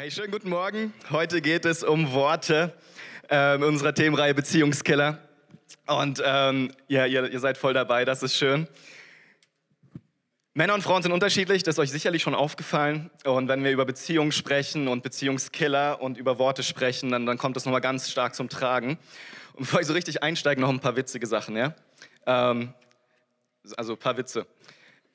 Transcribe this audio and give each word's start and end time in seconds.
Hey, 0.00 0.12
schönen 0.12 0.30
guten 0.30 0.48
Morgen. 0.48 0.94
Heute 1.10 1.40
geht 1.40 1.64
es 1.64 1.82
um 1.82 2.12
Worte 2.12 2.72
äh, 3.28 3.56
in 3.56 3.64
unserer 3.64 3.92
Themenreihe 3.92 4.32
Beziehungskiller. 4.32 5.18
Und 5.88 6.22
ähm, 6.24 6.70
ja, 6.86 7.04
ihr, 7.04 7.28
ihr 7.28 7.40
seid 7.40 7.58
voll 7.58 7.74
dabei, 7.74 8.04
das 8.04 8.22
ist 8.22 8.36
schön. 8.36 8.68
Männer 10.54 10.74
und 10.74 10.82
Frauen 10.82 11.02
sind 11.02 11.10
unterschiedlich, 11.10 11.64
das 11.64 11.74
ist 11.74 11.78
euch 11.80 11.90
sicherlich 11.90 12.22
schon 12.22 12.36
aufgefallen. 12.36 13.10
Und 13.24 13.48
wenn 13.48 13.64
wir 13.64 13.72
über 13.72 13.84
Beziehungen 13.84 14.30
sprechen 14.30 14.86
und 14.86 15.02
Beziehungskiller 15.02 16.00
und 16.00 16.16
über 16.16 16.38
Worte 16.38 16.62
sprechen, 16.62 17.10
dann, 17.10 17.26
dann 17.26 17.36
kommt 17.36 17.56
das 17.56 17.64
nochmal 17.64 17.80
ganz 17.80 18.08
stark 18.08 18.36
zum 18.36 18.48
Tragen. 18.48 19.00
Und 19.54 19.64
bevor 19.64 19.80
ich 19.80 19.88
so 19.88 19.94
richtig 19.94 20.22
einsteige, 20.22 20.60
noch 20.60 20.68
ein 20.68 20.78
paar 20.78 20.94
witzige 20.94 21.26
Sachen, 21.26 21.56
ja? 21.56 21.74
Ähm, 22.24 22.72
also 23.76 23.94
ein 23.94 23.98
paar 23.98 24.16
Witze. 24.16 24.46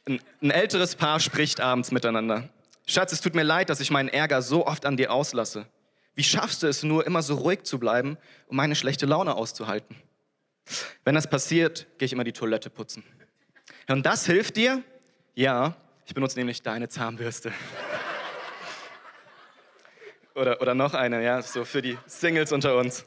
Ein, 0.05 0.20
ein 0.41 0.52
älteres 0.52 0.97
Paar 0.97 1.21
spricht 1.21 1.61
abends 1.61 1.91
miteinander. 1.91 2.50
Schatz, 2.86 3.13
es 3.13 3.21
tut 3.21 3.36
mir 3.36 3.43
leid, 3.43 3.70
dass 3.70 3.79
ich 3.79 3.91
meinen 3.91 4.09
Ärger 4.09 4.41
so 4.41 4.68
oft 4.68 4.86
an 4.86 4.97
dir 4.97 5.11
auslasse. 5.11 5.67
Wie 6.16 6.23
schaffst 6.23 6.63
du 6.63 6.67
es 6.67 6.84
nur, 6.84 7.08
immer 7.08 7.23
so 7.23 7.35
ruhig 7.35 7.63
zu 7.63 7.80
bleiben, 7.80 8.17
um 8.48 8.58
meine 8.58 8.75
schlechte 8.75 9.05
Laune 9.05 9.35
auszuhalten? 9.35 9.95
Wenn 11.03 11.16
das 11.16 11.30
passiert, 11.30 11.88
gehe 11.98 12.05
ich 12.05 12.13
immer 12.13 12.23
die 12.23 12.34
Toilette 12.34 12.70
putzen. 12.70 13.03
Und 13.88 14.05
das 14.05 14.25
hilft 14.25 14.55
dir? 14.55 14.84
Ja, 15.34 15.75
ich 16.05 16.13
benutze 16.13 16.38
nämlich 16.38 16.61
deine 16.61 16.89
Zahnbürste. 16.89 17.52
Oder, 20.36 20.59
oder 20.61 20.73
noch 20.73 20.95
eine, 20.95 21.23
ja, 21.23 21.44
so 21.44 21.63
für 21.63 21.84
die 21.84 21.95
Singles 22.08 22.52
unter 22.52 22.75
uns. 22.75 23.05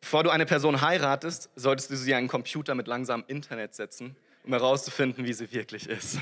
Bevor 0.00 0.24
du 0.24 0.30
eine 0.30 0.46
Person 0.46 0.80
heiratest, 0.80 1.48
solltest 1.54 1.92
du 1.92 1.96
sie 1.96 2.12
an 2.12 2.18
einen 2.18 2.28
Computer 2.28 2.74
mit 2.74 2.88
langsamem 2.88 3.24
Internet 3.28 3.76
setzen, 3.76 4.16
um 4.42 4.52
herauszufinden, 4.52 5.24
wie 5.26 5.32
sie 5.32 5.52
wirklich 5.52 5.88
ist. 5.88 6.18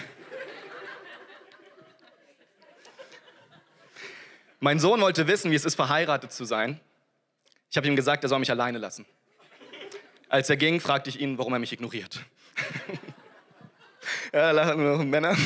Mein 4.65 4.79
Sohn 4.79 5.01
wollte 5.01 5.27
wissen, 5.27 5.51
wie 5.51 5.57
es 5.57 5.65
ist, 5.65 5.75
verheiratet 5.75 6.30
zu 6.30 6.45
sein. 6.45 6.79
Ich 7.68 7.77
habe 7.77 7.88
ihm 7.88 7.96
gesagt, 7.96 8.23
er 8.23 8.29
soll 8.29 8.38
mich 8.38 8.51
alleine 8.52 8.79
lassen. 8.79 9.04
Als 10.29 10.49
er 10.51 10.57
ging, 10.57 10.79
fragte 10.79 11.10
ich 11.10 11.21
ihn, 11.21 11.37
warum 11.37 11.52
er 11.52 11.59
mich 11.59 11.73
ignoriert. 11.73 12.21
ja, 14.32 14.52
lachen 14.52 14.80
nur 14.80 14.99
noch 14.99 15.04
Männer. 15.04 15.37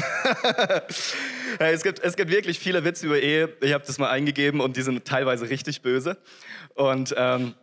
es, 1.58 1.82
gibt, 1.82 2.00
es 2.00 2.14
gibt 2.16 2.30
wirklich 2.30 2.58
viele 2.58 2.84
Witze 2.84 3.06
über 3.06 3.18
Ehe. 3.18 3.56
Ich 3.62 3.72
habe 3.72 3.86
das 3.86 3.96
mal 3.96 4.10
eingegeben 4.10 4.60
und 4.60 4.76
die 4.76 4.82
sind 4.82 5.02
teilweise 5.06 5.48
richtig 5.48 5.80
böse. 5.80 6.18
Und 6.74 7.14
ähm, 7.16 7.54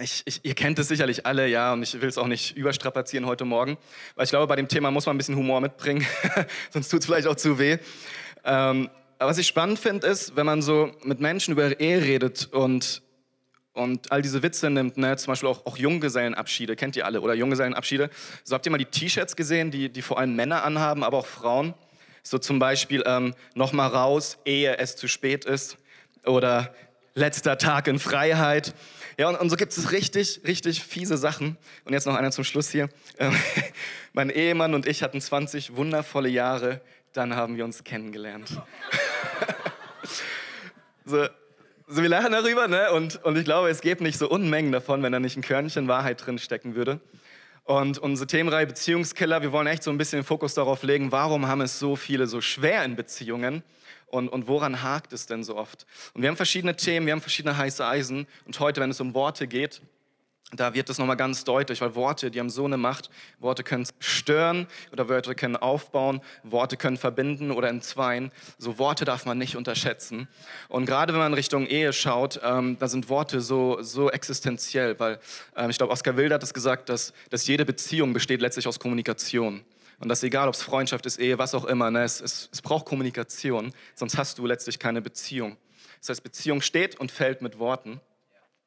ich, 0.00 0.22
ich, 0.24 0.46
ihr 0.46 0.54
kennt 0.54 0.78
es 0.78 0.88
sicherlich 0.88 1.26
alle, 1.26 1.46
ja, 1.46 1.74
und 1.74 1.82
ich 1.82 2.00
will 2.00 2.08
es 2.08 2.16
auch 2.16 2.26
nicht 2.26 2.56
überstrapazieren 2.56 3.26
heute 3.26 3.44
Morgen, 3.44 3.76
weil 4.14 4.24
ich 4.24 4.30
glaube, 4.30 4.46
bei 4.46 4.56
dem 4.56 4.68
Thema 4.68 4.90
muss 4.90 5.04
man 5.04 5.16
ein 5.16 5.18
bisschen 5.18 5.36
Humor 5.36 5.60
mitbringen, 5.60 6.06
sonst 6.70 6.88
tut 6.88 7.00
es 7.00 7.06
vielleicht 7.06 7.26
auch 7.26 7.36
zu 7.36 7.58
weh. 7.58 7.76
Ähm, 8.44 8.88
aber 9.18 9.30
was 9.30 9.38
ich 9.38 9.46
spannend 9.46 9.78
finde, 9.78 10.06
ist, 10.06 10.36
wenn 10.36 10.46
man 10.46 10.62
so 10.62 10.92
mit 11.02 11.20
Menschen 11.20 11.52
über 11.52 11.80
Ehe 11.80 12.02
redet 12.02 12.48
und, 12.52 13.02
und 13.72 14.12
all 14.12 14.20
diese 14.20 14.42
Witze 14.42 14.68
nimmt, 14.68 14.98
ne? 14.98 15.16
zum 15.16 15.32
Beispiel 15.32 15.48
auch, 15.48 15.64
auch 15.64 15.78
Junggesellenabschiede, 15.78 16.76
kennt 16.76 16.96
ihr 16.96 17.06
alle, 17.06 17.20
oder 17.20 17.34
Junggesellenabschiede. 17.34 18.10
So 18.44 18.54
habt 18.54 18.66
ihr 18.66 18.72
mal 18.72 18.78
die 18.78 18.84
T-Shirts 18.84 19.36
gesehen, 19.36 19.70
die, 19.70 19.88
die 19.88 20.02
vor 20.02 20.18
allem 20.18 20.36
Männer 20.36 20.64
anhaben, 20.64 21.02
aber 21.02 21.18
auch 21.18 21.26
Frauen. 21.26 21.74
So 22.22 22.38
zum 22.38 22.58
Beispiel 22.58 23.04
ähm, 23.06 23.34
nochmal 23.54 23.88
raus, 23.88 24.38
ehe 24.44 24.76
es 24.78 24.96
zu 24.96 25.08
spät 25.08 25.44
ist. 25.44 25.78
Oder 26.24 26.74
letzter 27.14 27.56
Tag 27.56 27.88
in 27.88 27.98
Freiheit. 27.98 28.74
Ja, 29.16 29.28
und, 29.28 29.36
und 29.36 29.48
so 29.48 29.56
gibt 29.56 29.72
es 29.72 29.92
richtig, 29.92 30.42
richtig 30.46 30.82
fiese 30.82 31.16
Sachen. 31.16 31.56
Und 31.84 31.92
jetzt 31.92 32.06
noch 32.06 32.16
einer 32.16 32.30
zum 32.30 32.44
Schluss 32.44 32.70
hier. 32.70 32.88
Ähm, 33.18 33.34
mein 34.12 34.30
Ehemann 34.30 34.74
und 34.74 34.86
ich 34.86 35.02
hatten 35.02 35.20
20 35.20 35.76
wundervolle 35.76 36.28
Jahre, 36.28 36.80
dann 37.12 37.34
haben 37.34 37.56
wir 37.56 37.64
uns 37.64 37.82
kennengelernt. 37.82 38.50
so, 41.04 41.26
so, 41.86 42.02
wir 42.02 42.08
lachen 42.08 42.32
darüber, 42.32 42.68
ne? 42.68 42.92
Und, 42.92 43.24
und 43.24 43.36
ich 43.36 43.44
glaube, 43.44 43.68
es 43.68 43.80
gäbe 43.80 44.02
nicht 44.02 44.18
so 44.18 44.28
Unmengen 44.28 44.72
davon, 44.72 45.02
wenn 45.02 45.12
da 45.12 45.20
nicht 45.20 45.36
ein 45.36 45.42
Körnchen 45.42 45.88
Wahrheit 45.88 46.24
drin 46.24 46.38
stecken 46.38 46.74
würde. 46.74 47.00
Und 47.64 47.98
unsere 47.98 48.28
Themenreihe 48.28 48.66
Beziehungskiller, 48.66 49.42
wir 49.42 49.50
wollen 49.50 49.66
echt 49.66 49.82
so 49.82 49.90
ein 49.90 49.98
bisschen 49.98 50.20
den 50.20 50.24
Fokus 50.24 50.54
darauf 50.54 50.84
legen, 50.84 51.10
warum 51.10 51.48
haben 51.48 51.60
es 51.60 51.78
so 51.78 51.96
viele 51.96 52.28
so 52.28 52.40
schwer 52.40 52.84
in 52.84 52.94
Beziehungen 52.94 53.64
und, 54.06 54.28
und 54.28 54.46
woran 54.46 54.82
hakt 54.82 55.12
es 55.12 55.26
denn 55.26 55.42
so 55.42 55.56
oft? 55.56 55.84
Und 56.14 56.22
wir 56.22 56.28
haben 56.28 56.36
verschiedene 56.36 56.76
Themen, 56.76 57.06
wir 57.06 57.12
haben 57.12 57.20
verschiedene 57.20 57.56
heiße 57.56 57.84
Eisen. 57.84 58.28
Und 58.44 58.60
heute, 58.60 58.80
wenn 58.80 58.90
es 58.90 59.00
um 59.00 59.14
Worte 59.14 59.48
geht, 59.48 59.80
da 60.52 60.74
wird 60.74 60.88
das 60.88 60.98
nochmal 60.98 61.16
ganz 61.16 61.42
deutlich, 61.42 61.80
weil 61.80 61.96
Worte, 61.96 62.30
die 62.30 62.38
haben 62.38 62.50
so 62.50 62.64
eine 62.64 62.76
Macht. 62.76 63.10
Worte 63.40 63.64
können 63.64 63.86
stören 63.98 64.68
oder 64.92 65.08
Worte 65.08 65.34
können 65.34 65.56
aufbauen, 65.56 66.20
Worte 66.44 66.76
können 66.76 66.96
verbinden 66.96 67.50
oder 67.50 67.68
entzweien. 67.68 68.30
So 68.56 68.78
Worte 68.78 69.04
darf 69.04 69.26
man 69.26 69.38
nicht 69.38 69.56
unterschätzen. 69.56 70.28
Und 70.68 70.86
gerade 70.86 71.12
wenn 71.12 71.18
man 71.18 71.34
Richtung 71.34 71.66
Ehe 71.66 71.92
schaut, 71.92 72.40
ähm, 72.44 72.76
da 72.78 72.86
sind 72.86 73.08
Worte 73.08 73.40
so, 73.40 73.82
so 73.82 74.08
existenziell, 74.08 75.00
weil 75.00 75.18
ähm, 75.56 75.70
ich 75.70 75.78
glaube, 75.78 75.92
Oskar 75.92 76.16
Wilde 76.16 76.36
hat 76.36 76.44
es 76.44 76.54
gesagt, 76.54 76.90
dass, 76.90 77.12
dass 77.30 77.48
jede 77.48 77.64
Beziehung 77.64 78.12
besteht 78.12 78.40
letztlich 78.40 78.68
aus 78.68 78.78
Kommunikation. 78.78 79.64
Und 79.98 80.08
das 80.08 80.22
egal, 80.22 80.46
ob 80.46 80.54
es 80.54 80.62
Freundschaft 80.62 81.06
ist, 81.06 81.18
Ehe, 81.18 81.38
was 81.38 81.54
auch 81.54 81.64
immer. 81.64 81.90
Ne? 81.90 82.04
Es, 82.04 82.20
es, 82.20 82.50
es 82.52 82.62
braucht 82.62 82.86
Kommunikation, 82.86 83.72
sonst 83.96 84.16
hast 84.16 84.38
du 84.38 84.46
letztlich 84.46 84.78
keine 84.78 85.02
Beziehung. 85.02 85.56
Das 86.00 86.10
heißt, 86.10 86.22
Beziehung 86.22 86.60
steht 86.60 87.00
und 87.00 87.10
fällt 87.10 87.42
mit 87.42 87.58
Worten. 87.58 88.00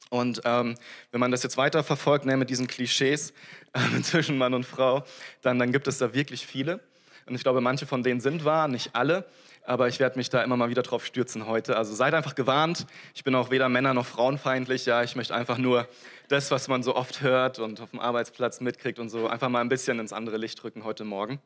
Und 0.09 0.41
ähm, 0.43 0.75
wenn 1.11 1.19
man 1.19 1.31
das 1.31 1.43
jetzt 1.43 1.57
weiter 1.57 1.83
verfolgt, 1.83 2.25
ne, 2.25 2.35
mit 2.35 2.49
diesen 2.49 2.67
Klischees 2.67 3.33
äh, 3.73 4.01
zwischen 4.01 4.37
Mann 4.37 4.53
und 4.53 4.65
Frau, 4.65 5.03
dann, 5.41 5.59
dann 5.59 5.71
gibt 5.71 5.87
es 5.87 5.99
da 5.99 6.13
wirklich 6.13 6.45
viele. 6.45 6.79
Und 7.25 7.35
ich 7.35 7.43
glaube, 7.43 7.61
manche 7.61 7.85
von 7.85 8.01
denen 8.01 8.21
sind 8.21 8.43
wahr, 8.43 8.67
nicht 8.67 8.95
alle. 8.95 9.25
Aber 9.65 9.87
ich 9.87 9.99
werde 9.99 10.17
mich 10.17 10.31
da 10.31 10.41
immer 10.41 10.57
mal 10.57 10.69
wieder 10.69 10.81
drauf 10.81 11.05
stürzen 11.05 11.45
heute. 11.45 11.77
Also 11.77 11.93
seid 11.93 12.15
einfach 12.15 12.33
gewarnt. 12.33 12.87
Ich 13.13 13.23
bin 13.23 13.35
auch 13.35 13.51
weder 13.51 13.69
Männer 13.69 13.93
noch 13.93 14.07
frauenfeindlich. 14.07 14.87
Ja, 14.87 15.03
ich 15.03 15.15
möchte 15.15 15.35
einfach 15.35 15.59
nur 15.59 15.87
das, 16.27 16.49
was 16.49 16.67
man 16.67 16.81
so 16.81 16.95
oft 16.95 17.21
hört 17.21 17.59
und 17.59 17.79
auf 17.79 17.91
dem 17.91 17.99
Arbeitsplatz 17.99 18.61
mitkriegt 18.61 18.97
und 18.97 19.09
so, 19.09 19.27
einfach 19.27 19.49
mal 19.49 19.61
ein 19.61 19.69
bisschen 19.69 19.99
ins 19.99 20.11
andere 20.11 20.37
Licht 20.37 20.63
rücken 20.63 20.85
heute 20.85 21.03
Morgen. 21.03 21.39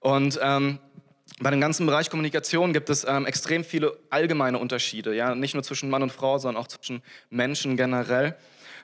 Und 0.00 0.38
ähm, 0.42 0.78
bei 1.40 1.50
dem 1.50 1.60
ganzen 1.60 1.86
Bereich 1.86 2.10
Kommunikation 2.10 2.72
gibt 2.72 2.90
es 2.90 3.04
ähm, 3.04 3.26
extrem 3.26 3.64
viele 3.64 3.96
allgemeine 4.10 4.58
Unterschiede, 4.58 5.14
ja, 5.14 5.34
nicht 5.34 5.54
nur 5.54 5.62
zwischen 5.62 5.90
Mann 5.90 6.02
und 6.02 6.12
Frau, 6.12 6.38
sondern 6.38 6.62
auch 6.62 6.68
zwischen 6.68 7.02
Menschen 7.30 7.76
generell 7.76 8.36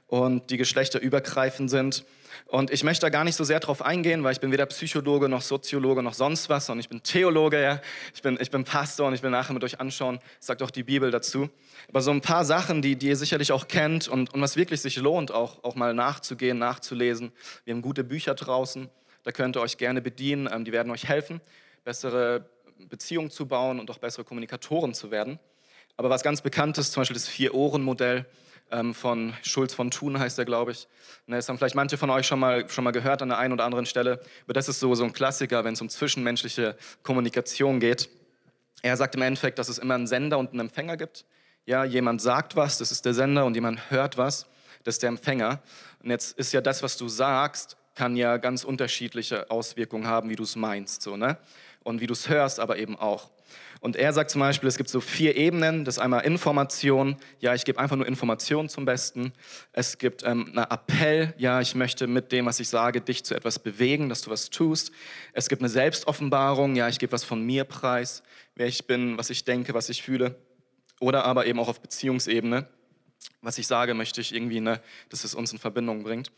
und 0.06 0.50
die 0.50 0.56
geschlechterübergreifend 0.56 1.70
sind. 1.70 2.04
Und 2.46 2.70
ich 2.70 2.84
möchte 2.84 3.00
da 3.00 3.08
gar 3.08 3.24
nicht 3.24 3.36
so 3.36 3.42
sehr 3.42 3.58
drauf 3.58 3.82
eingehen, 3.82 4.22
weil 4.22 4.32
ich 4.32 4.40
bin 4.40 4.52
weder 4.52 4.66
Psychologe 4.66 5.28
noch 5.28 5.42
Soziologe 5.42 6.02
noch 6.02 6.14
sonst 6.14 6.48
was, 6.48 6.66
sondern 6.66 6.80
ich 6.80 6.88
bin 6.88 7.02
Theologe, 7.02 7.60
ja. 7.60 7.80
ich, 8.14 8.22
bin, 8.22 8.38
ich 8.40 8.50
bin 8.50 8.64
Pastor 8.64 9.08
und 9.08 9.14
ich 9.14 9.22
will 9.22 9.30
nachher 9.30 9.54
mit 9.54 9.64
euch 9.64 9.80
anschauen, 9.80 10.20
sagt 10.40 10.62
auch 10.62 10.70
die 10.70 10.82
Bibel 10.82 11.10
dazu. 11.10 11.48
Aber 11.88 12.02
so 12.02 12.10
ein 12.10 12.20
paar 12.20 12.44
Sachen, 12.44 12.82
die, 12.82 12.96
die 12.96 13.08
ihr 13.08 13.16
sicherlich 13.16 13.50
auch 13.50 13.66
kennt 13.66 14.08
und, 14.08 14.32
und 14.34 14.40
was 14.40 14.56
wirklich 14.56 14.82
sich 14.82 14.96
lohnt, 14.96 15.32
auch, 15.32 15.64
auch 15.64 15.74
mal 15.74 15.94
nachzugehen, 15.94 16.58
nachzulesen. 16.58 17.32
Wir 17.64 17.74
haben 17.74 17.82
gute 17.82 18.04
Bücher 18.04 18.34
draußen, 18.34 18.88
da 19.22 19.32
könnt 19.32 19.56
ihr 19.56 19.60
euch 19.62 19.78
gerne 19.78 20.02
bedienen, 20.02 20.48
ähm, 20.52 20.64
die 20.64 20.72
werden 20.72 20.92
euch 20.92 21.08
helfen 21.08 21.40
bessere 21.84 22.48
Beziehungen 22.88 23.30
zu 23.30 23.46
bauen 23.46 23.78
und 23.78 23.90
auch 23.90 23.98
bessere 23.98 24.24
Kommunikatoren 24.24 24.94
zu 24.94 25.10
werden. 25.10 25.38
Aber 25.96 26.10
was 26.10 26.22
ganz 26.22 26.40
bekannt 26.40 26.78
ist, 26.78 26.92
zum 26.92 27.02
Beispiel 27.02 27.14
das 27.14 27.28
Vier-Ohren-Modell 27.28 28.26
ähm, 28.70 28.94
von 28.94 29.34
Schulz 29.42 29.74
von 29.74 29.90
Thun 29.90 30.18
heißt 30.18 30.38
er, 30.38 30.44
glaube 30.44 30.72
ich. 30.72 30.88
Ne, 31.26 31.36
das 31.36 31.48
haben 31.48 31.58
vielleicht 31.58 31.76
manche 31.76 31.96
von 31.96 32.10
euch 32.10 32.26
schon 32.26 32.40
mal, 32.40 32.68
schon 32.68 32.84
mal 32.84 32.90
gehört 32.90 33.22
an 33.22 33.28
der 33.28 33.38
einen 33.38 33.52
oder 33.52 33.64
anderen 33.64 33.86
Stelle. 33.86 34.20
Aber 34.44 34.54
das 34.54 34.68
ist 34.68 34.80
so, 34.80 34.94
so 34.94 35.04
ein 35.04 35.12
Klassiker, 35.12 35.64
wenn 35.64 35.74
es 35.74 35.80
um 35.80 35.88
zwischenmenschliche 35.88 36.76
Kommunikation 37.02 37.78
geht. 37.78 38.08
Er 38.82 38.96
sagt 38.96 39.14
im 39.14 39.22
Endeffekt, 39.22 39.58
dass 39.58 39.68
es 39.68 39.78
immer 39.78 39.94
einen 39.94 40.06
Sender 40.06 40.38
und 40.38 40.50
einen 40.50 40.60
Empfänger 40.60 40.96
gibt. 40.96 41.24
Ja, 41.66 41.84
jemand 41.84 42.20
sagt 42.20 42.56
was, 42.56 42.78
das 42.78 42.92
ist 42.92 43.04
der 43.04 43.14
Sender, 43.14 43.46
und 43.46 43.54
jemand 43.54 43.90
hört 43.90 44.18
was, 44.18 44.46
das 44.82 44.96
ist 44.96 45.02
der 45.02 45.08
Empfänger. 45.08 45.62
Und 46.02 46.10
jetzt 46.10 46.36
ist 46.38 46.52
ja 46.52 46.60
das, 46.60 46.82
was 46.82 46.98
du 46.98 47.08
sagst, 47.08 47.78
kann 47.94 48.16
ja 48.16 48.36
ganz 48.36 48.64
unterschiedliche 48.64 49.50
Auswirkungen 49.50 50.06
haben, 50.06 50.28
wie 50.28 50.36
du 50.36 50.42
es 50.42 50.56
meinst. 50.56 51.00
So, 51.00 51.16
ne? 51.16 51.38
Und 51.84 52.00
wie 52.00 52.06
du 52.06 52.12
es 52.12 52.28
hörst, 52.28 52.58
aber 52.58 52.78
eben 52.78 52.98
auch. 52.98 53.30
Und 53.84 53.96
er 53.96 54.14
sagt 54.14 54.30
zum 54.30 54.40
Beispiel, 54.40 54.66
es 54.66 54.78
gibt 54.78 54.88
so 54.88 55.02
vier 55.02 55.36
Ebenen. 55.36 55.84
Das 55.84 55.96
ist 55.96 55.98
einmal 55.98 56.24
Information. 56.24 57.16
Ja, 57.40 57.54
ich 57.54 57.66
gebe 57.66 57.78
einfach 57.78 57.96
nur 57.96 58.06
Informationen 58.06 58.70
zum 58.70 58.86
Besten. 58.86 59.34
Es 59.72 59.98
gibt 59.98 60.22
ähm, 60.24 60.46
einen 60.46 60.70
Appell. 60.70 61.34
Ja, 61.36 61.60
ich 61.60 61.74
möchte 61.74 62.06
mit 62.06 62.32
dem, 62.32 62.46
was 62.46 62.60
ich 62.60 62.68
sage, 62.70 63.02
dich 63.02 63.24
zu 63.24 63.34
etwas 63.34 63.58
bewegen, 63.58 64.08
dass 64.08 64.22
du 64.22 64.30
was 64.30 64.48
tust. 64.48 64.90
Es 65.34 65.50
gibt 65.50 65.60
eine 65.60 65.68
Selbstoffenbarung. 65.68 66.76
Ja, 66.76 66.88
ich 66.88 66.98
gebe 66.98 67.12
was 67.12 67.24
von 67.24 67.44
mir 67.44 67.64
preis, 67.64 68.22
wer 68.54 68.66
ich 68.66 68.86
bin, 68.86 69.18
was 69.18 69.28
ich 69.28 69.44
denke, 69.44 69.74
was 69.74 69.90
ich 69.90 70.02
fühle. 70.02 70.34
Oder 70.98 71.26
aber 71.26 71.44
eben 71.44 71.60
auch 71.60 71.68
auf 71.68 71.82
Beziehungsebene. 71.82 72.66
Was 73.42 73.58
ich 73.58 73.66
sage, 73.66 73.92
möchte 73.92 74.22
ich 74.22 74.34
irgendwie, 74.34 74.60
ne, 74.60 74.80
dass 75.10 75.24
es 75.24 75.34
uns 75.34 75.52
in 75.52 75.58
Verbindung 75.58 76.04
bringt. 76.04 76.32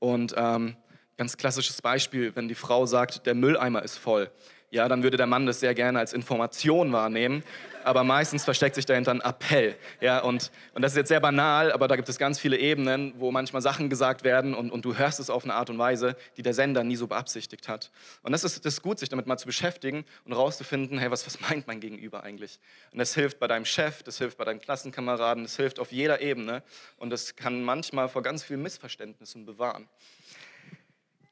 Und 0.00 0.34
ähm, 0.36 0.76
ganz 1.16 1.38
klassisches 1.38 1.80
Beispiel, 1.80 2.36
wenn 2.36 2.48
die 2.48 2.54
Frau 2.54 2.84
sagt, 2.84 3.24
der 3.24 3.34
Mülleimer 3.34 3.82
ist 3.82 3.96
voll 3.96 4.30
ja, 4.70 4.88
dann 4.88 5.02
würde 5.02 5.16
der 5.16 5.26
Mann 5.26 5.46
das 5.46 5.60
sehr 5.60 5.74
gerne 5.74 5.98
als 5.98 6.12
Information 6.12 6.92
wahrnehmen. 6.92 7.42
Aber 7.82 8.04
meistens 8.04 8.44
versteckt 8.44 8.74
sich 8.74 8.84
dahinter 8.84 9.10
ein 9.10 9.20
Appell. 9.22 9.74
Ja, 10.00 10.20
und, 10.20 10.50
und 10.74 10.82
das 10.82 10.92
ist 10.92 10.96
jetzt 10.96 11.08
sehr 11.08 11.20
banal, 11.20 11.72
aber 11.72 11.88
da 11.88 11.96
gibt 11.96 12.08
es 12.08 12.18
ganz 12.18 12.38
viele 12.38 12.58
Ebenen, 12.58 13.14
wo 13.16 13.30
manchmal 13.32 13.62
Sachen 13.62 13.88
gesagt 13.88 14.22
werden 14.22 14.54
und, 14.54 14.70
und 14.70 14.84
du 14.84 14.96
hörst 14.96 15.18
es 15.18 15.30
auf 15.30 15.44
eine 15.44 15.54
Art 15.54 15.70
und 15.70 15.78
Weise, 15.78 16.14
die 16.36 16.42
der 16.42 16.52
Sender 16.52 16.84
nie 16.84 16.96
so 16.96 17.06
beabsichtigt 17.06 17.68
hat. 17.68 17.90
Und 18.22 18.32
das 18.32 18.44
ist, 18.44 18.64
das 18.66 18.74
ist 18.74 18.82
gut, 18.82 18.98
sich 18.98 19.08
damit 19.08 19.26
mal 19.26 19.38
zu 19.38 19.46
beschäftigen 19.46 20.04
und 20.24 20.34
rauszufinden, 20.34 20.98
hey, 20.98 21.10
was, 21.10 21.26
was 21.26 21.40
meint 21.40 21.66
mein 21.66 21.80
Gegenüber 21.80 22.22
eigentlich? 22.22 22.60
Und 22.92 22.98
das 22.98 23.14
hilft 23.14 23.38
bei 23.38 23.46
deinem 23.46 23.64
Chef, 23.64 24.02
das 24.02 24.18
hilft 24.18 24.36
bei 24.36 24.44
deinen 24.44 24.60
Klassenkameraden, 24.60 25.44
das 25.44 25.56
hilft 25.56 25.80
auf 25.80 25.90
jeder 25.90 26.20
Ebene 26.20 26.62
und 26.98 27.10
das 27.10 27.34
kann 27.34 27.62
manchmal 27.62 28.08
vor 28.08 28.22
ganz 28.22 28.42
vielen 28.42 28.62
Missverständnissen 28.62 29.46
bewahren. 29.46 29.88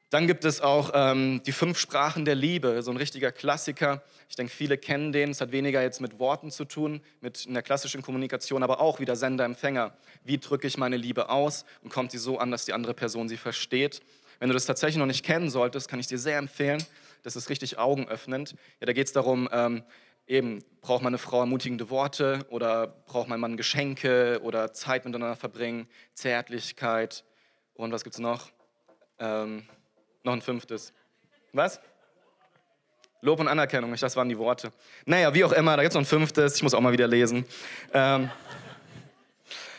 Dann 0.09 0.25
gibt 0.25 0.43
es 0.43 0.59
auch 0.59 0.91
ähm, 0.95 1.41
die 1.45 1.51
fünf 1.51 1.77
Sprachen 1.77 2.25
der 2.25 2.33
Liebe, 2.33 2.81
so 2.81 2.89
ein 2.89 2.97
richtiger 2.97 3.31
Klassiker. 3.31 4.01
Ich 4.27 4.35
denke, 4.35 4.51
viele 4.51 4.77
kennen 4.77 5.11
den. 5.11 5.29
Es 5.29 5.39
hat 5.39 5.51
weniger 5.51 5.83
jetzt 5.83 6.01
mit 6.01 6.17
Worten 6.17 6.49
zu 6.49 6.65
tun, 6.65 7.01
mit 7.21 7.45
einer 7.47 7.61
klassischen 7.61 8.01
Kommunikation, 8.01 8.63
aber 8.63 8.81
auch 8.81 8.99
wieder 8.99 9.15
Sender-Empfänger. 9.15 9.93
Wie 10.23 10.39
drücke 10.39 10.65
ich 10.65 10.77
meine 10.79 10.97
Liebe 10.97 11.29
aus 11.29 11.63
und 11.83 11.93
kommt 11.93 12.11
sie 12.11 12.17
so 12.17 12.39
an, 12.39 12.49
dass 12.49 12.65
die 12.65 12.73
andere 12.73 12.95
Person 12.95 13.29
sie 13.29 13.37
versteht? 13.37 14.01
Wenn 14.39 14.49
du 14.49 14.53
das 14.53 14.65
tatsächlich 14.65 14.97
noch 14.97 15.05
nicht 15.05 15.23
kennen 15.23 15.51
solltest, 15.51 15.87
kann 15.87 15.99
ich 15.99 16.07
dir 16.07 16.17
sehr 16.17 16.39
empfehlen. 16.39 16.83
Das 17.21 17.35
ist 17.35 17.49
richtig 17.49 17.77
augenöffnend. 17.77 18.55
Ja, 18.79 18.87
da 18.87 18.93
geht 18.93 19.05
es 19.05 19.13
darum, 19.13 19.47
ähm, 19.51 19.83
eben, 20.25 20.63
braucht 20.81 21.03
meine 21.03 21.19
Frau 21.19 21.41
ermutigende 21.41 21.91
Worte 21.91 22.45
oder 22.49 22.87
braucht 22.87 23.27
mein 23.27 23.39
Mann 23.39 23.57
Geschenke 23.57 24.39
oder 24.41 24.73
Zeit 24.73 25.05
miteinander 25.05 25.35
verbringen, 25.35 25.87
Zärtlichkeit 26.13 27.25
und 27.73 27.91
was 27.91 28.03
gibt 28.03 28.15
es 28.15 28.19
noch? 28.19 28.49
Ähm, 29.19 29.67
noch 30.23 30.33
ein 30.33 30.41
fünftes. 30.41 30.93
Was? 31.53 31.79
Lob 33.21 33.39
und 33.39 33.47
Anerkennung, 33.47 33.93
das 33.95 34.15
waren 34.15 34.29
die 34.29 34.37
Worte. 34.37 34.71
Naja, 35.05 35.33
wie 35.33 35.43
auch 35.43 35.51
immer, 35.51 35.75
da 35.75 35.83
gibt 35.83 35.91
es 35.91 35.95
noch 35.95 36.03
ein 36.03 36.05
fünftes, 36.05 36.55
ich 36.55 36.63
muss 36.63 36.73
auch 36.73 36.79
mal 36.79 36.93
wieder 36.93 37.07
lesen. 37.07 37.45
Ähm, 37.93 38.29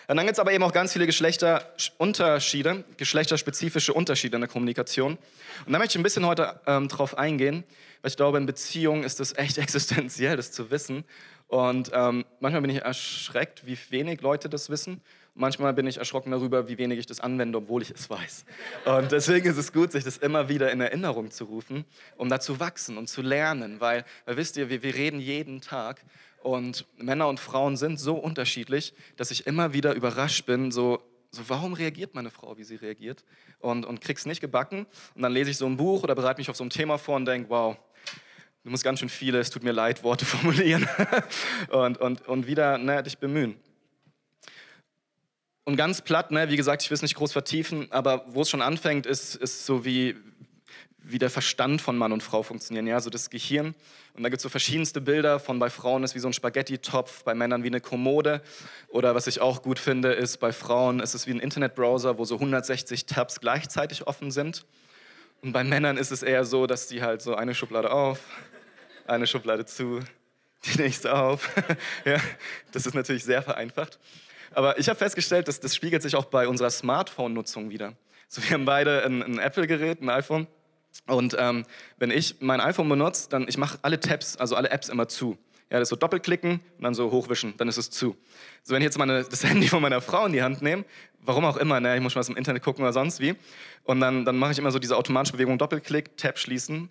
und 0.09 0.17
dann 0.17 0.27
gibt 0.27 0.35
es 0.35 0.41
aber 0.41 0.53
eben 0.53 0.65
auch 0.65 0.73
ganz 0.73 0.93
viele 0.93 1.07
Geschlechterunterschiede, 1.07 2.85
geschlechterspezifische 2.97 3.95
Unterschiede 3.95 4.37
in 4.37 4.41
der 4.41 4.51
Kommunikation. 4.51 5.17
Und 5.65 5.73
da 5.73 5.79
möchte 5.79 5.93
ich 5.93 6.01
ein 6.01 6.03
bisschen 6.03 6.27
heute 6.27 6.61
ähm, 6.67 6.89
drauf 6.89 7.17
eingehen, 7.17 7.65
weil 8.03 8.11
ich 8.11 8.17
glaube, 8.17 8.39
in 8.39 8.45
Beziehungen 8.45 9.05
ist 9.05 9.21
es 9.21 9.37
echt 9.39 9.57
existenziell, 9.59 10.37
das 10.37 10.51
zu 10.51 10.71
wissen. 10.71 11.05
Und 11.51 11.91
ähm, 11.93 12.25
manchmal 12.39 12.63
bin 12.63 12.71
ich 12.71 12.83
erschreckt, 12.83 13.67
wie 13.67 13.77
wenig 13.91 14.21
Leute 14.21 14.49
das 14.49 14.71
wissen. 14.71 15.01
Manchmal 15.35 15.75
bin 15.75 15.85
ich 15.89 15.97
erschrocken 15.97 16.31
darüber, 16.31 16.69
wie 16.69 16.79
wenig 16.79 17.01
ich 17.01 17.07
das 17.07 17.19
anwende, 17.19 17.59
obwohl 17.59 17.83
ich 17.83 17.91
es 17.91 18.09
weiß. 18.09 18.45
Und 18.85 19.11
deswegen 19.11 19.49
ist 19.49 19.57
es 19.57 19.73
gut, 19.73 19.91
sich 19.91 20.05
das 20.05 20.17
immer 20.17 20.49
wieder 20.49 20.71
in 20.71 20.81
Erinnerung 20.81 21.33
zu 21.33 21.45
rufen, 21.47 21.85
um 22.17 22.29
da 22.29 22.39
zu 22.39 22.61
wachsen 22.61 22.97
und 22.97 23.09
zu 23.09 23.21
lernen. 23.21 23.81
Weil, 23.81 24.05
weil 24.27 24.37
wisst 24.37 24.57
ihr, 24.59 24.71
wir, 24.71 24.85
wir 24.85 24.95
reden 24.95 25.19
jeden 25.19 25.61
Tag 25.61 26.05
und 26.45 26.87
Männer 26.99 27.27
und 27.27 27.41
Frauen 27.41 27.77
sind 27.77 27.99
so 27.99 28.15
unterschiedlich, 28.15 28.95
dass 29.17 29.33
ich 29.33 29.49
immer 29.49 29.73
wieder 29.73 29.95
überrascht 29.95 30.47
bin, 30.47 30.71
so, 30.71 31.03
so 31.33 31.43
warum 31.49 31.73
reagiert 31.73 32.15
meine 32.15 32.31
Frau, 32.31 32.59
wie 32.59 32.65
sie 32.65 32.77
reagiert? 32.77 33.25
Und, 33.59 33.87
und 33.87 34.01
krieg's 34.01 34.25
nicht 34.25 34.41
gebacken. 34.41 34.87
Und 35.17 35.23
dann 35.23 35.33
lese 35.33 35.51
ich 35.51 35.57
so 35.57 35.67
ein 35.67 35.77
Buch 35.77 36.05
oder 36.05 36.15
bereite 36.15 36.39
mich 36.39 36.49
auf 36.49 36.57
so 36.57 36.63
ein 36.63 36.71
Thema 36.71 36.97
vor 36.97 37.17
und 37.17 37.25
denke, 37.25 37.51
wow, 37.51 37.77
du 38.65 38.71
musst 38.71 38.85
ganz 38.85 39.01
schön 39.01 39.09
viele, 39.09 39.39
es 39.39 39.51
tut 39.51 39.63
mir 39.63 39.73
leid, 39.73 40.03
Worte 40.03 40.25
formulieren 40.27 40.89
und, 41.71 41.99
und, 41.99 42.27
und 42.27 42.47
wieder 42.47 42.79
ne, 42.79 43.03
dich 43.03 43.19
bemühen. 43.19 43.57
Und 45.65 45.77
ganz 45.77 46.03
platt, 46.03 46.31
ne, 46.31 46.49
wie 46.49 46.57
gesagt, 46.57 46.83
ich 46.83 46.91
will 46.91 46.97
es 46.97 47.03
nicht 47.03 47.15
groß 47.15 47.33
vertiefen, 47.33 47.91
aber 47.91 48.25
wo 48.29 48.43
es 48.43 48.51
schon 48.51 48.63
anfängt, 48.63 49.07
ist, 49.07 49.37
ist 49.37 49.67
so 49.67 49.85
wie, 49.85 50.17
wie 50.99 51.19
der 51.19 51.31
Verstand 51.31 51.81
von 51.81 51.97
Mann 51.97 52.13
und 52.13 52.23
Frau 52.23 52.43
funktionieren, 52.43 52.87
ja, 52.87 53.01
so 53.01 53.11
das 53.11 53.31
Gehirn. 53.31 53.75
Und 54.15 54.23
da 54.23 54.29
gibt 54.29 54.39
es 54.39 54.43
so 54.43 54.49
verschiedenste 54.49 55.01
Bilder 55.01 55.39
von 55.39 55.59
bei 55.59 55.71
Frauen 55.71 56.03
ist 56.03 56.15
wie 56.15 56.19
so 56.19 56.29
ein 56.29 56.33
Spaghetti-Topf, 56.33 57.23
bei 57.23 57.35
Männern 57.35 57.63
wie 57.63 57.69
eine 57.69 57.81
Kommode. 57.81 58.43
Oder 58.89 59.15
was 59.15 59.27
ich 59.27 59.41
auch 59.41 59.63
gut 59.63 59.79
finde, 59.79 60.13
ist 60.13 60.39
bei 60.39 60.53
Frauen 60.53 61.01
ist 61.01 61.15
es 61.15 61.27
wie 61.27 61.33
ein 61.33 61.41
Internetbrowser, 61.41 62.19
wo 62.19 62.25
so 62.25 62.35
160 62.35 63.07
Tabs 63.07 63.41
gleichzeitig 63.41 64.07
offen 64.07 64.31
sind. 64.31 64.67
Und 65.43 65.53
bei 65.53 65.65
Männern 65.65 65.97
ist 65.97 66.11
es 66.11 66.23
eher 66.23 66.45
so, 66.45 66.67
dass 66.67 66.87
die 66.87 67.03
halt 67.03 67.23
so 67.23 67.35
eine 67.35 67.55
Schublade 67.55 67.91
auf, 67.91 68.21
eine 69.07 69.27
Schublade 69.27 69.65
zu, 69.65 70.01
die 70.65 70.81
nächste 70.81 71.17
auf. 71.17 71.49
ja, 72.05 72.19
das 72.73 72.87
ist 72.87 72.95
natürlich 72.95 73.25
sehr 73.25 73.43
vereinfacht. 73.43 73.99
Aber 74.53 74.79
ich 74.79 74.89
habe 74.89 74.99
festgestellt, 74.99 75.49
dass 75.49 75.61
das 75.61 75.75
spiegelt 75.75 76.03
sich 76.03 76.17
auch 76.17 76.27
bei 76.27 76.47
unserer 76.47 76.71
Smartphone-Nutzung 76.71 77.71
wieder. 77.71 77.95
So, 78.29 78.43
wir 78.43 78.51
haben 78.51 78.65
beide 78.65 79.05
ein, 79.05 79.23
ein 79.23 79.39
Apple-Gerät, 79.39 80.03
ein 80.03 80.11
iPhone. 80.11 80.47
Und 81.07 81.37
ähm, 81.39 81.65
wenn 81.99 82.11
ich 82.11 82.37
mein 82.41 82.61
iPhone 82.61 82.89
benutze, 82.89 83.29
dann 83.31 83.49
ich 83.49 83.57
mache 83.57 83.79
alle 83.83 83.99
Tabs, 83.99 84.37
also 84.37 84.57
alle 84.57 84.71
Apps 84.71 84.89
immer 84.89 85.09
zu. 85.09 85.39
Ja, 85.71 85.79
das 85.79 85.89
so 85.89 85.97
doppelklicken 85.97 86.61
und 86.79 86.83
dann 86.83 86.95
so 86.95 87.11
hochwischen, 87.11 87.57
dann 87.57 87.69
ist 87.69 87.77
es 87.77 87.91
zu. 87.91 88.17
So, 88.65 88.75
wenn 88.75 88.83
ich 88.83 88.87
jetzt 88.87 88.99
meine, 88.99 89.23
das 89.23 89.45
Handy 89.45 89.69
von 89.69 89.81
meiner 89.81 90.01
Frau 90.01 90.27
in 90.27 90.33
die 90.33 90.43
Hand 90.43 90.63
nehme, 90.63 90.85
warum 91.21 91.45
auch 91.45 91.57
immer, 91.57 91.79
ne, 91.79 91.95
ich 91.95 92.03
muss 92.03 92.13
schon 92.13 92.21
was 92.21 92.29
im 92.29 92.37
Internet 92.37 92.63
gucken 92.63 92.83
oder 92.83 92.93
sonst 92.93 93.21
wie, 93.21 93.37
und 93.85 94.01
dann, 94.01 94.25
dann 94.25 94.37
mache 94.37 94.53
ich 94.53 94.59
immer 94.59 94.73
so 94.73 94.81
diese 94.81 94.97
automatische 94.97 95.35
Bewegung, 95.35 95.59
Doppelklick, 95.59 96.17
Tab 96.17 96.39
schließen, 96.39 96.89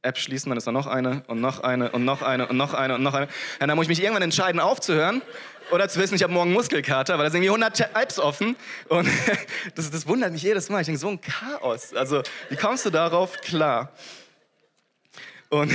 App 0.00 0.18
schließen, 0.18 0.50
dann 0.50 0.58
ist 0.58 0.66
da 0.66 0.72
noch 0.72 0.86
eine 0.86 1.22
und 1.26 1.40
noch 1.40 1.60
eine 1.60 1.90
und 1.90 2.04
noch 2.04 2.22
eine 2.22 2.48
und 2.48 2.56
noch 2.56 2.74
eine 2.74 2.94
und 2.94 3.02
noch 3.02 3.14
eine. 3.14 3.26
Ja, 3.60 3.66
dann 3.66 3.76
muss 3.76 3.84
ich 3.84 3.88
mich 3.88 4.02
irgendwann 4.02 4.22
entscheiden, 4.22 4.60
aufzuhören 4.60 5.22
oder 5.70 5.88
zu 5.88 5.98
wissen, 5.98 6.14
ich 6.14 6.22
habe 6.22 6.32
morgen 6.32 6.52
Muskelkater, 6.52 7.18
weil 7.18 7.24
da 7.24 7.30
sind 7.30 7.42
irgendwie 7.42 7.64
100 7.64 7.96
Apps 7.96 8.18
offen. 8.18 8.56
Und 8.88 9.08
das, 9.74 9.90
das 9.90 10.06
wundert 10.06 10.32
mich 10.32 10.42
jedes 10.42 10.68
Mal. 10.68 10.80
Ich 10.80 10.86
denke, 10.86 11.00
so 11.00 11.08
ein 11.08 11.20
Chaos. 11.20 11.94
Also, 11.94 12.22
wie 12.50 12.56
kommst 12.56 12.84
du 12.86 12.90
darauf 12.90 13.40
klar? 13.40 13.92
Und 15.48 15.72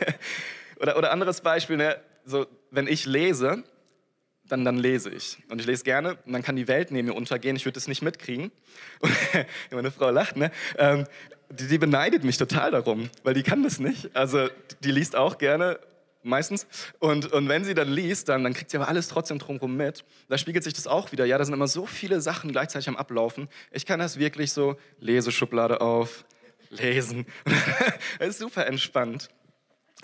oder, 0.82 0.98
oder 0.98 1.12
anderes 1.12 1.40
Beispiel, 1.40 1.76
ne? 1.76 1.96
so, 2.24 2.46
wenn 2.70 2.86
ich 2.86 3.06
lese, 3.06 3.64
dann, 4.48 4.64
dann 4.64 4.76
lese 4.76 5.10
ich. 5.10 5.38
Und 5.48 5.60
ich 5.60 5.66
lese 5.66 5.84
gerne 5.84 6.18
und 6.26 6.32
dann 6.32 6.42
kann 6.42 6.56
die 6.56 6.68
Welt 6.68 6.90
neben 6.90 7.08
mir 7.08 7.14
untergehen. 7.14 7.56
Ich 7.56 7.64
würde 7.64 7.78
es 7.78 7.88
nicht 7.88 8.02
mitkriegen. 8.02 8.50
Und 9.00 9.12
meine 9.70 9.90
Frau 9.90 10.10
lacht, 10.10 10.36
ne? 10.36 10.50
Ähm, 10.76 11.06
die, 11.50 11.68
die 11.68 11.78
beneidet 11.78 12.24
mich 12.24 12.36
total 12.36 12.70
darum, 12.72 13.10
weil 13.22 13.34
die 13.34 13.42
kann 13.42 13.62
das 13.62 13.78
nicht. 13.78 14.14
Also 14.16 14.48
die 14.82 14.90
liest 14.90 15.16
auch 15.16 15.38
gerne 15.38 15.78
meistens. 16.22 16.66
Und, 16.98 17.32
und 17.32 17.48
wenn 17.48 17.64
sie 17.64 17.74
dann 17.74 17.88
liest, 17.88 18.28
dann, 18.28 18.42
dann 18.42 18.54
kriegt 18.54 18.70
sie 18.70 18.76
aber 18.76 18.88
alles 18.88 19.08
trotzdem 19.08 19.38
drumherum 19.38 19.76
mit. 19.76 20.04
Da 20.28 20.38
spiegelt 20.38 20.64
sich 20.64 20.74
das 20.74 20.86
auch 20.86 21.12
wieder. 21.12 21.24
Ja, 21.24 21.38
da 21.38 21.44
sind 21.44 21.54
immer 21.54 21.68
so 21.68 21.86
viele 21.86 22.20
Sachen 22.20 22.52
gleichzeitig 22.52 22.88
am 22.88 22.96
Ablaufen. 22.96 23.48
Ich 23.70 23.86
kann 23.86 24.00
das 24.00 24.18
wirklich 24.18 24.52
so, 24.52 24.76
Leseschublade 24.98 25.80
auf, 25.80 26.24
lesen. 26.70 27.26
das 28.18 28.28
ist 28.28 28.38
super 28.38 28.66
entspannt. 28.66 29.28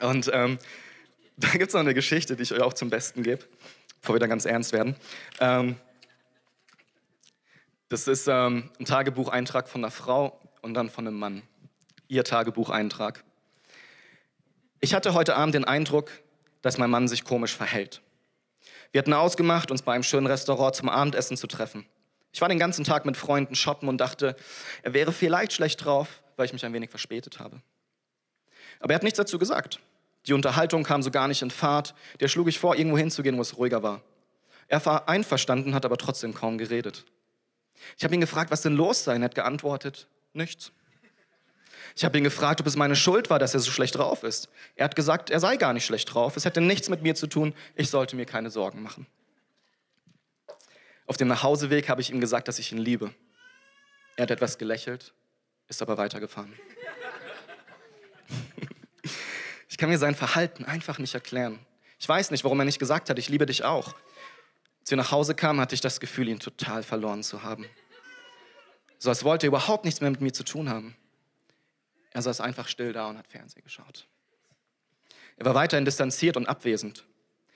Und 0.00 0.30
ähm, 0.32 0.58
da 1.36 1.48
gibt 1.50 1.68
es 1.68 1.74
noch 1.74 1.80
eine 1.80 1.94
Geschichte, 1.94 2.36
die 2.36 2.42
ich 2.42 2.52
euch 2.52 2.60
auch 2.60 2.74
zum 2.74 2.90
Besten 2.90 3.22
gebe, 3.22 3.44
bevor 4.00 4.14
wir 4.14 4.20
dann 4.20 4.30
ganz 4.30 4.44
ernst 4.44 4.72
werden. 4.72 4.96
Ähm, 5.40 5.76
das 7.88 8.06
ist 8.06 8.28
ähm, 8.28 8.70
ein 8.78 8.84
Tagebucheintrag 8.84 9.68
von 9.68 9.82
einer 9.82 9.90
Frau 9.90 10.38
und 10.62 10.74
dann 10.74 10.90
von 10.90 11.06
einem 11.06 11.18
Mann. 11.18 11.42
Ihr 12.08 12.24
Tagebucheintrag. 12.24 13.24
Ich 14.80 14.94
hatte 14.94 15.14
heute 15.14 15.36
Abend 15.36 15.54
den 15.54 15.64
Eindruck, 15.64 16.10
dass 16.62 16.78
mein 16.78 16.90
Mann 16.90 17.08
sich 17.08 17.24
komisch 17.24 17.56
verhält. 17.56 18.02
Wir 18.92 19.00
hatten 19.00 19.12
ausgemacht, 19.12 19.70
uns 19.70 19.82
bei 19.82 19.92
einem 19.92 20.02
schönen 20.02 20.26
Restaurant 20.26 20.74
zum 20.74 20.88
Abendessen 20.88 21.36
zu 21.36 21.46
treffen. 21.46 21.86
Ich 22.32 22.40
war 22.40 22.48
den 22.48 22.58
ganzen 22.58 22.84
Tag 22.84 23.04
mit 23.04 23.16
Freunden 23.16 23.54
shoppen 23.54 23.88
und 23.88 23.98
dachte, 23.98 24.36
er 24.82 24.94
wäre 24.94 25.12
vielleicht 25.12 25.52
schlecht 25.52 25.84
drauf, 25.84 26.22
weil 26.36 26.46
ich 26.46 26.52
mich 26.52 26.64
ein 26.64 26.72
wenig 26.72 26.90
verspätet 26.90 27.38
habe. 27.38 27.60
Aber 28.80 28.92
er 28.92 28.96
hat 28.96 29.02
nichts 29.02 29.16
dazu 29.16 29.38
gesagt. 29.38 29.80
Die 30.26 30.32
Unterhaltung 30.32 30.84
kam 30.84 31.02
so 31.02 31.10
gar 31.10 31.28
nicht 31.28 31.42
in 31.42 31.50
Fahrt. 31.50 31.94
Der 32.20 32.28
schlug 32.28 32.48
ich 32.48 32.58
vor, 32.58 32.76
irgendwo 32.76 32.98
hinzugehen, 32.98 33.36
wo 33.36 33.42
es 33.42 33.56
ruhiger 33.56 33.82
war. 33.82 34.02
Er 34.68 34.84
war 34.84 35.08
einverstanden, 35.08 35.74
hat 35.74 35.84
aber 35.84 35.96
trotzdem 35.96 36.34
kaum 36.34 36.58
geredet. 36.58 37.04
Ich 37.96 38.04
habe 38.04 38.14
ihn 38.14 38.20
gefragt, 38.20 38.50
was 38.50 38.62
denn 38.62 38.74
los 38.74 39.04
sei. 39.04 39.16
Er 39.16 39.22
hat 39.22 39.34
geantwortet, 39.34 40.08
nichts. 40.32 40.72
Ich 41.96 42.04
habe 42.04 42.18
ihn 42.18 42.24
gefragt, 42.24 42.60
ob 42.60 42.66
es 42.66 42.76
meine 42.76 42.94
Schuld 42.94 43.30
war, 43.30 43.38
dass 43.38 43.54
er 43.54 43.60
so 43.60 43.70
schlecht 43.70 43.96
drauf 43.96 44.22
ist. 44.22 44.48
Er 44.76 44.84
hat 44.84 44.94
gesagt, 44.94 45.30
er 45.30 45.40
sei 45.40 45.56
gar 45.56 45.72
nicht 45.72 45.86
schlecht 45.86 46.12
drauf. 46.12 46.36
Es 46.36 46.44
hätte 46.44 46.60
nichts 46.60 46.88
mit 46.88 47.02
mir 47.02 47.14
zu 47.14 47.26
tun. 47.26 47.54
Ich 47.74 47.90
sollte 47.90 48.14
mir 48.14 48.26
keine 48.26 48.50
Sorgen 48.50 48.82
machen. 48.82 49.06
Auf 51.06 51.16
dem 51.16 51.28
Nachhauseweg 51.28 51.88
habe 51.88 52.02
ich 52.02 52.10
ihm 52.10 52.20
gesagt, 52.20 52.48
dass 52.48 52.58
ich 52.58 52.70
ihn 52.70 52.78
liebe. 52.78 53.14
Er 54.16 54.24
hat 54.24 54.30
etwas 54.30 54.58
gelächelt, 54.58 55.14
ist 55.66 55.80
aber 55.80 55.96
weitergefahren. 55.96 56.52
Ich 59.78 59.80
kann 59.80 59.90
mir 59.90 59.98
sein 59.98 60.16
Verhalten 60.16 60.64
einfach 60.64 60.98
nicht 60.98 61.14
erklären. 61.14 61.60
Ich 62.00 62.08
weiß 62.08 62.32
nicht, 62.32 62.42
warum 62.42 62.58
er 62.58 62.64
nicht 62.64 62.80
gesagt 62.80 63.10
hat, 63.10 63.18
ich 63.20 63.28
liebe 63.28 63.46
dich 63.46 63.62
auch. 63.62 63.94
Als 64.80 64.90
wir 64.90 64.96
nach 64.96 65.12
Hause 65.12 65.36
kamen, 65.36 65.60
hatte 65.60 65.76
ich 65.76 65.80
das 65.80 66.00
Gefühl, 66.00 66.26
ihn 66.26 66.40
total 66.40 66.82
verloren 66.82 67.22
zu 67.22 67.44
haben. 67.44 67.64
So 68.98 69.08
als 69.08 69.22
wollte 69.22 69.46
er 69.46 69.50
überhaupt 69.50 69.84
nichts 69.84 70.00
mehr 70.00 70.10
mit 70.10 70.20
mir 70.20 70.32
zu 70.32 70.42
tun 70.42 70.68
haben. 70.68 70.96
Er 72.10 72.22
saß 72.22 72.40
einfach 72.40 72.66
still 72.66 72.92
da 72.92 73.08
und 73.08 73.18
hat 73.18 73.28
Fernsehen 73.28 73.62
geschaut. 73.62 74.08
Er 75.36 75.46
war 75.46 75.54
weiterhin 75.54 75.84
distanziert 75.84 76.36
und 76.36 76.48
abwesend. 76.48 77.04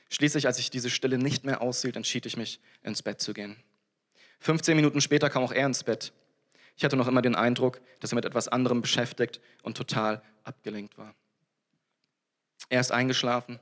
Schließlich, 0.09 0.47
als 0.47 0.61
ich 0.61 0.71
diese 0.71 0.91
Stille 0.91 1.19
nicht 1.19 1.43
mehr 1.43 1.61
aushielt, 1.61 1.97
entschied 1.97 2.25
ich 2.25 2.37
mich, 2.37 2.61
ins 2.85 3.03
Bett 3.03 3.21
zu 3.21 3.35
gehen. 3.35 3.57
15 4.39 4.77
Minuten 4.77 5.01
später 5.01 5.29
kam 5.29 5.43
auch 5.43 5.51
er 5.51 5.67
ins 5.67 5.83
Bett. 5.83 6.13
Ich 6.77 6.85
hatte 6.85 6.95
noch 6.95 7.09
immer 7.09 7.21
den 7.21 7.35
Eindruck, 7.35 7.81
dass 7.99 8.13
er 8.13 8.15
mit 8.15 8.27
etwas 8.27 8.47
anderem 8.47 8.81
beschäftigt 8.81 9.41
und 9.65 9.77
total 9.77 10.23
abgelenkt 10.45 10.97
war. 10.97 11.17
Er 12.69 12.81
ist 12.81 12.93
eingeschlafen, 12.93 13.61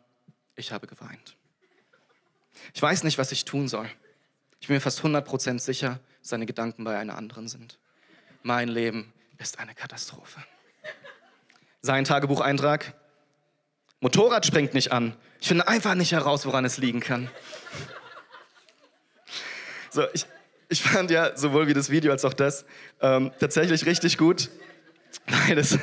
ich 0.57 0.73
habe 0.73 0.87
geweint. 0.87 1.37
Ich 2.75 2.83
weiß 2.83 3.05
nicht, 3.05 3.19
was 3.19 3.33
ich 3.33 3.45
tun 3.45 3.69
soll. 3.69 3.89
Ich 4.61 4.69
bin 4.69 4.77
mir 4.77 4.81
fast 4.81 5.01
100% 5.01 5.59
sicher, 5.59 6.01
seine 6.21 6.47
Gedanken 6.47 6.85
bei 6.85 6.99
einer 6.99 7.17
anderen 7.17 7.49
sind. 7.49 7.79
Mein 8.43 8.69
Leben 8.69 9.13
ist 9.39 9.59
eine 9.59 9.75
Katastrophe. 9.75 10.43
Sein 11.83 12.05
Tagebucheintrag. 12.05 12.95
Motorrad 14.01 14.47
springt 14.47 14.75
nicht 14.75 14.93
an. 14.93 15.17
Ich 15.41 15.49
finde 15.49 15.67
einfach 15.67 15.95
nicht 15.95 16.13
heraus, 16.13 16.45
woran 16.47 16.65
es 16.65 16.77
liegen 16.77 17.01
kann. 17.01 17.31
So, 19.91 20.05
ich, 20.13 20.27
ich 20.69 20.83
fand 20.83 21.11
ja 21.11 21.37
sowohl 21.37 21.67
wie 21.67 21.75
das 21.75 21.91
Video 21.91 22.13
als 22.13 22.25
auch 22.25 22.35
das 22.35 22.65
ähm, 23.01 23.33
tatsächlich 23.41 23.87
richtig 23.87 24.19
gut, 24.19 24.51
weil 25.27 25.59
es, 25.59 25.79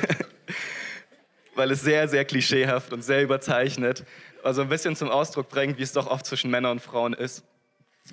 weil 1.58 1.72
es 1.72 1.82
sehr, 1.82 2.08
sehr 2.08 2.24
klischeehaft 2.24 2.92
und 2.92 3.02
sehr 3.02 3.22
überzeichnet, 3.22 4.04
also 4.44 4.62
ein 4.62 4.68
bisschen 4.68 4.94
zum 4.94 5.10
Ausdruck 5.10 5.48
bringt, 5.48 5.76
wie 5.76 5.82
es 5.82 5.92
doch 5.92 6.06
oft 6.06 6.24
zwischen 6.24 6.50
Männern 6.50 6.72
und 6.72 6.80
Frauen 6.80 7.12
ist. 7.12 7.42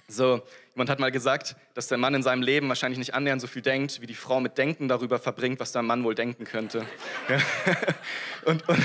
So, 0.07 0.41
jemand 0.73 0.89
hat 0.89 0.99
mal 0.99 1.11
gesagt, 1.11 1.55
dass 1.75 1.87
der 1.87 1.99
Mann 1.99 2.15
in 2.15 2.23
seinem 2.23 2.41
Leben 2.41 2.67
wahrscheinlich 2.67 2.97
nicht 2.97 3.13
annähernd 3.13 3.39
so 3.39 3.47
viel 3.47 3.61
denkt, 3.61 4.01
wie 4.01 4.07
die 4.07 4.15
Frau 4.15 4.39
mit 4.39 4.57
Denken 4.57 4.87
darüber 4.87 5.19
verbringt, 5.19 5.59
was 5.59 5.71
der 5.71 5.83
Mann 5.83 6.03
wohl 6.03 6.15
denken 6.15 6.43
könnte. 6.43 6.85
Ja. 7.29 7.37
Und, 8.45 8.69
und, 8.69 8.77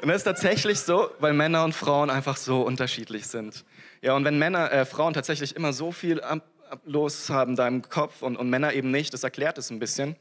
und, 0.00 0.08
das 0.08 0.18
ist 0.18 0.24
tatsächlich 0.24 0.80
so, 0.80 1.10
weil 1.18 1.34
Männer 1.34 1.64
und 1.64 1.74
Frauen 1.74 2.08
einfach 2.08 2.38
so 2.38 2.62
unterschiedlich 2.62 3.26
sind. 3.26 3.62
Ja, 4.00 4.14
und 4.14 4.24
wenn 4.24 4.38
Männer, 4.38 4.72
äh, 4.72 4.86
Frauen 4.86 5.12
tatsächlich 5.12 5.54
immer 5.54 5.74
so 5.74 5.92
viel 5.92 6.22
ab, 6.22 6.46
ab, 6.70 6.80
los 6.86 7.28
haben 7.28 7.54
da 7.54 7.68
im 7.68 7.82
Kopf 7.82 8.22
und, 8.22 8.36
und 8.36 8.48
Männer 8.48 8.72
eben 8.72 8.90
nicht, 8.90 9.12
das 9.12 9.22
erklärt 9.22 9.58
es 9.58 9.68
ein 9.68 9.78
bisschen. 9.78 10.16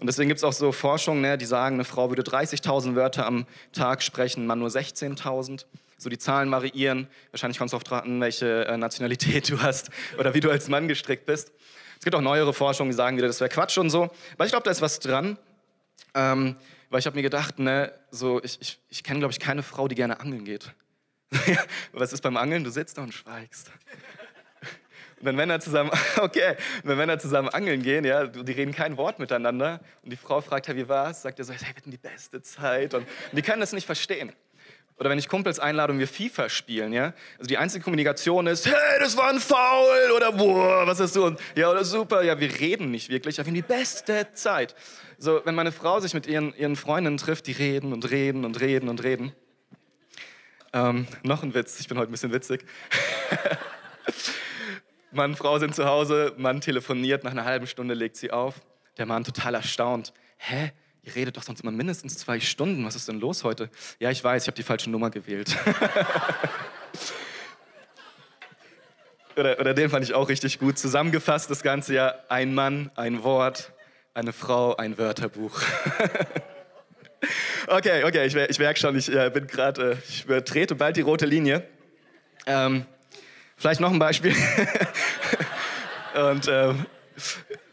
Und 0.00 0.06
deswegen 0.06 0.28
gibt 0.28 0.38
es 0.38 0.44
auch 0.44 0.52
so 0.52 0.72
Forschungen, 0.72 1.20
ne, 1.20 1.36
die 1.36 1.44
sagen, 1.44 1.76
eine 1.76 1.84
Frau 1.84 2.08
würde 2.08 2.22
30.000 2.22 2.94
Wörter 2.94 3.26
am 3.26 3.46
Tag 3.72 4.02
sprechen, 4.02 4.44
ein 4.44 4.46
Mann 4.46 4.58
nur 4.58 4.68
16.000 4.68 5.64
so 5.98 6.08
die 6.08 6.16
Zahlen 6.16 6.50
variieren. 6.50 7.08
Wahrscheinlich 7.30 7.58
kommst 7.58 7.74
du 7.74 7.76
auf 7.76 7.84
dran, 7.84 8.20
welche 8.22 8.64
äh, 8.64 8.78
Nationalität 8.78 9.50
du 9.50 9.60
hast 9.60 9.90
oder 10.18 10.32
wie 10.32 10.40
du 10.40 10.50
als 10.50 10.68
Mann 10.68 10.88
gestrickt 10.88 11.26
bist. 11.26 11.52
Es 11.98 12.04
gibt 12.04 12.16
auch 12.16 12.22
neuere 12.22 12.54
Forschungen, 12.54 12.90
die 12.90 12.96
sagen 12.96 13.18
wieder, 13.18 13.26
das 13.26 13.40
wäre 13.40 13.50
Quatsch 13.50 13.76
und 13.76 13.90
so. 13.90 14.04
Aber 14.34 14.46
ich 14.46 14.50
glaube, 14.50 14.64
da 14.64 14.70
ist 14.70 14.80
was 14.80 14.98
dran. 15.00 15.36
Ähm, 16.14 16.56
weil 16.88 17.00
ich 17.00 17.06
habe 17.06 17.16
mir 17.16 17.22
gedacht, 17.22 17.58
ne, 17.58 17.92
so, 18.10 18.42
ich, 18.42 18.58
ich, 18.60 18.80
ich 18.88 19.04
kenne, 19.04 19.20
glaube 19.20 19.32
ich, 19.32 19.38
keine 19.38 19.62
Frau, 19.62 19.86
die 19.86 19.94
gerne 19.94 20.20
angeln 20.20 20.44
geht. 20.44 20.72
was 21.92 22.12
ist 22.12 22.22
beim 22.22 22.36
Angeln? 22.36 22.64
Du 22.64 22.70
sitzt 22.70 22.96
da 22.98 23.02
und 23.02 23.12
schweigst. 23.12 23.70
Wenn 25.20 25.36
Männer 25.36 25.60
zusammen, 25.60 25.90
okay, 26.20 26.56
wenn 26.82 26.96
Männer 26.96 27.18
zusammen 27.18 27.48
angeln 27.50 27.82
gehen, 27.82 28.04
ja, 28.04 28.26
die 28.26 28.52
reden 28.52 28.74
kein 28.74 28.96
Wort 28.96 29.18
miteinander 29.18 29.80
und 30.02 30.10
die 30.10 30.16
Frau 30.16 30.40
fragt, 30.40 30.68
hey, 30.68 30.76
wie 30.76 30.88
war's? 30.88 31.22
Sagt 31.22 31.38
er 31.38 31.44
so, 31.44 31.52
hey, 31.52 31.60
wir 31.60 31.76
hatten 31.76 31.90
die 31.90 31.98
beste 31.98 32.40
Zeit 32.42 32.94
und, 32.94 33.02
und 33.02 33.36
die 33.36 33.42
können 33.42 33.60
das 33.60 33.72
nicht 33.72 33.86
verstehen. 33.86 34.32
Oder 35.00 35.08
wenn 35.08 35.18
ich 35.18 35.28
Kumpels 35.28 35.58
einlade 35.58 35.94
und 35.94 35.98
wir 35.98 36.06
FIFA 36.06 36.50
spielen, 36.50 36.92
ja? 36.92 37.14
Also 37.38 37.48
die 37.48 37.56
einzige 37.56 37.82
Kommunikation 37.82 38.46
ist, 38.46 38.66
hey, 38.66 38.98
das 39.00 39.16
war 39.16 39.30
ein 39.30 39.40
Foul 39.40 40.12
oder 40.14 40.30
boah, 40.30 40.86
was 40.86 41.00
hast 41.00 41.16
du? 41.16 41.24
Und, 41.24 41.40
ja, 41.56 41.70
oder 41.70 41.84
super, 41.84 42.22
ja, 42.22 42.38
wir 42.38 42.60
reden 42.60 42.90
nicht 42.90 43.08
wirklich, 43.08 43.40
aber 43.40 43.46
wir 43.46 43.50
haben 43.50 43.54
die 43.54 43.62
beste 43.62 44.28
Zeit. 44.34 44.74
So, 45.16 45.40
wenn 45.44 45.54
meine 45.54 45.72
Frau 45.72 46.00
sich 46.00 46.12
mit 46.12 46.26
ihren, 46.26 46.54
ihren 46.54 46.76
Freundinnen 46.76 47.16
trifft, 47.16 47.46
die 47.46 47.52
reden 47.52 47.94
und 47.94 48.10
reden 48.10 48.44
und 48.44 48.60
reden 48.60 48.90
und 48.90 49.02
reden. 49.02 49.32
Ähm, 50.74 51.06
noch 51.22 51.42
ein 51.42 51.54
Witz, 51.54 51.80
ich 51.80 51.88
bin 51.88 51.96
heute 51.98 52.10
ein 52.10 52.12
bisschen 52.12 52.32
witzig. 52.32 52.66
Mann 55.12 55.32
und 55.32 55.36
Frau 55.36 55.58
sind 55.58 55.74
zu 55.74 55.86
Hause, 55.86 56.34
Mann 56.36 56.60
telefoniert, 56.60 57.24
nach 57.24 57.32
einer 57.32 57.44
halben 57.44 57.66
Stunde 57.66 57.94
legt 57.94 58.16
sie 58.16 58.30
auf. 58.30 58.60
Der 58.96 59.06
Mann 59.06 59.24
total 59.24 59.54
erstaunt. 59.54 60.12
Hä? 60.36 60.72
Ihr 61.02 61.14
redet 61.14 61.36
doch 61.36 61.42
sonst 61.42 61.62
immer 61.62 61.72
mindestens 61.72 62.18
zwei 62.18 62.38
Stunden. 62.40 62.84
Was 62.84 62.94
ist 62.94 63.08
denn 63.08 63.18
los 63.20 63.42
heute? 63.42 63.70
Ja, 63.98 64.10
ich 64.10 64.22
weiß, 64.22 64.42
ich 64.42 64.46
habe 64.46 64.56
die 64.56 64.62
falsche 64.62 64.90
Nummer 64.90 65.10
gewählt. 65.10 65.56
oder, 69.36 69.58
oder 69.58 69.74
den 69.74 69.88
fand 69.88 70.04
ich 70.04 70.14
auch 70.14 70.28
richtig 70.28 70.58
gut. 70.58 70.78
Zusammengefasst 70.78 71.50
das 71.50 71.62
Ganze 71.62 71.94
ja 71.94 72.14
ein 72.28 72.54
Mann, 72.54 72.90
ein 72.96 73.22
Wort, 73.22 73.72
eine 74.12 74.32
Frau, 74.32 74.76
ein 74.76 74.98
Wörterbuch. 74.98 75.62
okay, 77.66 78.04
okay, 78.04 78.26
ich, 78.26 78.36
ich 78.36 78.58
merke 78.58 78.78
schon, 78.78 78.96
ich 78.96 79.10
äh, 79.10 79.30
bin 79.30 79.46
gerade, 79.46 79.92
äh, 79.92 79.96
ich 80.06 80.26
übertrete 80.26 80.74
bald 80.74 80.96
die 80.96 81.00
rote 81.00 81.24
Linie. 81.24 81.66
Ähm, 82.46 82.84
vielleicht 83.60 83.80
noch 83.80 83.92
ein 83.92 83.98
Beispiel. 83.98 84.34
Und 86.14 86.48
ähm, 86.48 86.86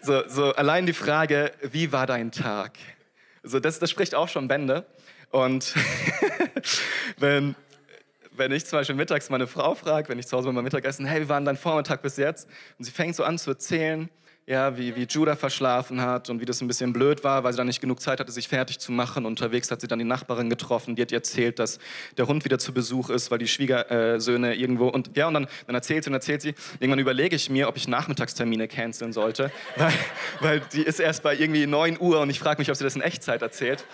so, 0.01 0.27
so 0.27 0.53
allein 0.53 0.85
die 0.85 0.93
Frage, 0.93 1.51
wie 1.61 1.91
war 1.91 2.05
dein 2.05 2.31
Tag? 2.31 2.77
So, 3.41 3.59
das, 3.59 3.79
das 3.79 3.89
spricht 3.89 4.13
auch 4.13 4.27
schon 4.27 4.47
Bände. 4.47 4.85
Und 5.31 5.73
wenn, 7.17 7.55
wenn 8.31 8.51
ich 8.51 8.65
zum 8.65 8.79
Beispiel 8.79 8.95
mittags 8.95 9.29
meine 9.29 9.47
Frau 9.47 9.75
frage, 9.75 10.09
wenn 10.09 10.19
ich 10.19 10.27
zu 10.27 10.37
Hause 10.37 10.51
beim 10.51 10.63
Mittagessen, 10.63 11.05
hey, 11.05 11.21
wie 11.21 11.29
war 11.29 11.39
denn 11.39 11.45
dein 11.45 11.57
Vormittag 11.57 12.01
bis 12.01 12.17
jetzt? 12.17 12.49
Und 12.77 12.85
sie 12.85 12.91
fängt 12.91 13.15
so 13.15 13.23
an 13.23 13.37
zu 13.37 13.51
erzählen, 13.51 14.09
ja, 14.47 14.77
wie, 14.77 14.95
wie 14.95 15.03
Judah 15.03 15.35
verschlafen 15.35 15.99
hat 15.99 16.29
und 16.29 16.39
wie 16.39 16.45
das 16.45 16.61
ein 16.61 16.67
bisschen 16.67 16.93
blöd 16.93 17.25
war, 17.25 17.43
weil 17.43 17.51
sie 17.51 17.57
dann 17.57 17.67
nicht 17.67 17.81
genug 17.81 17.99
Zeit 17.99 18.21
hatte, 18.21 18.31
sich 18.31 18.47
fertig 18.47 18.79
zu 18.79 18.93
machen. 18.93 19.25
Unterwegs 19.25 19.69
hat 19.69 19.81
sie 19.81 19.87
dann 19.87 19.99
die 19.99 20.05
Nachbarin 20.05 20.49
getroffen, 20.49 20.95
die 20.95 21.01
hat 21.01 21.11
ihr 21.11 21.17
erzählt, 21.17 21.59
dass 21.59 21.79
der 22.15 22.27
Hund 22.27 22.45
wieder 22.45 22.57
zu 22.57 22.73
Besuch 22.73 23.09
ist, 23.09 23.29
weil 23.29 23.39
die 23.39 23.47
Schwiegersöhne 23.49 24.55
irgendwo 24.55 24.87
und 24.87 25.17
ja, 25.17 25.27
und 25.27 25.33
dann, 25.33 25.47
dann 25.65 25.75
erzählt 25.75 26.05
sie 26.05 26.09
und 26.09 26.13
erzählt 26.13 26.41
sie. 26.41 26.55
Irgendwann 26.79 26.99
überlege 26.99 27.35
ich 27.35 27.49
mir, 27.49 27.67
ob 27.67 27.75
ich 27.75 27.89
Nachmittagstermine 27.89 28.69
canceln 28.69 29.11
sollte, 29.11 29.51
weil, 29.75 29.93
weil 30.39 30.59
die 30.71 30.81
ist 30.83 31.01
erst 31.01 31.23
bei 31.23 31.35
irgendwie 31.35 31.67
9 31.67 31.99
Uhr 31.99 32.21
und 32.21 32.29
ich 32.29 32.39
frage 32.39 32.61
mich, 32.61 32.69
ob 32.69 32.77
sie 32.77 32.85
das 32.85 32.95
in 32.95 33.01
Echtzeit 33.01 33.41
erzählt. 33.41 33.85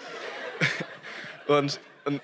Und, 1.46 1.82
und, 2.06 2.22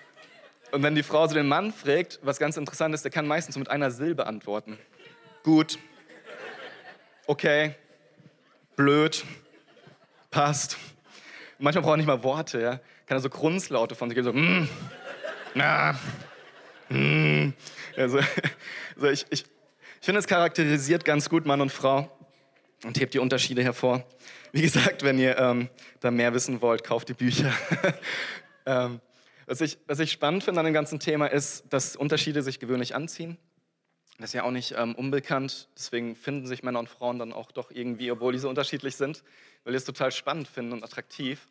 und 0.71 0.81
wenn 0.81 0.95
die 0.95 1.03
Frau 1.03 1.27
so 1.27 1.33
den 1.33 1.49
Mann 1.49 1.73
fragt, 1.73 2.19
was 2.21 2.39
ganz 2.39 2.55
interessant 2.55 2.95
ist, 2.95 3.03
der 3.03 3.11
kann 3.11 3.27
meistens 3.27 3.57
mit 3.57 3.69
einer 3.69 3.91
Silbe 3.91 4.25
antworten. 4.27 4.77
Gut. 5.43 5.77
Okay 7.27 7.75
blöd, 8.79 9.25
passt. 10.31 10.77
Manchmal 11.57 11.83
braucht 11.83 11.95
er 11.95 11.97
nicht 11.97 12.05
mal 12.05 12.23
Worte, 12.23 12.61
ja. 12.61 12.79
Kann 13.07 13.17
er 13.17 13.19
so 13.19 13.29
Grunzlaute 13.29 13.93
von 13.93 14.09
sich 14.09 14.15
geben, 14.15 14.25
so, 14.25 14.31
mm, 14.31 14.69
na, 15.53 15.99
mm. 16.87 17.51
Also, 17.97 18.19
also 18.95 19.07
ich, 19.09 19.25
ich, 19.31 19.43
ich 19.43 20.05
finde, 20.05 20.19
es 20.19 20.27
charakterisiert 20.27 21.03
ganz 21.03 21.27
gut 21.27 21.45
Mann 21.45 21.59
und 21.59 21.73
Frau 21.73 22.09
und 22.85 22.97
hebt 23.01 23.13
die 23.13 23.19
Unterschiede 23.19 23.61
hervor. 23.63 24.05
Wie 24.53 24.61
gesagt, 24.61 25.03
wenn 25.03 25.19
ihr 25.19 25.37
ähm, 25.37 25.69
da 25.99 26.09
mehr 26.09 26.33
wissen 26.33 26.61
wollt, 26.61 26.85
kauft 26.85 27.09
die 27.09 27.15
Bücher. 27.15 27.51
ähm, 28.65 29.01
was, 29.45 29.59
ich, 29.59 29.77
was 29.87 29.99
ich 29.99 30.09
spannend 30.13 30.45
finde 30.45 30.61
an 30.61 30.65
dem 30.65 30.73
ganzen 30.73 31.01
Thema 31.01 31.25
ist, 31.25 31.65
dass 31.69 31.97
Unterschiede 31.97 32.43
sich 32.43 32.61
gewöhnlich 32.61 32.95
anziehen. 32.95 33.37
Das 34.19 34.31
ist 34.31 34.33
ja 34.33 34.43
auch 34.43 34.51
nicht 34.51 34.75
ähm, 34.77 34.95
unbekannt. 34.95 35.69
Deswegen 35.77 36.13
finden 36.13 36.45
sich 36.45 36.61
Männer 36.61 36.79
und 36.79 36.89
Frauen 36.89 37.19
dann 37.19 37.31
auch 37.31 37.51
doch 37.51 37.71
irgendwie, 37.71 38.11
obwohl 38.11 38.33
die 38.33 38.39
so 38.39 38.49
unterschiedlich 38.49 38.97
sind, 38.97 39.23
weil 39.63 39.71
die 39.71 39.77
es 39.77 39.85
total 39.85 40.11
spannend 40.11 40.47
finden 40.47 40.73
und 40.73 40.83
attraktiv. 40.83 41.47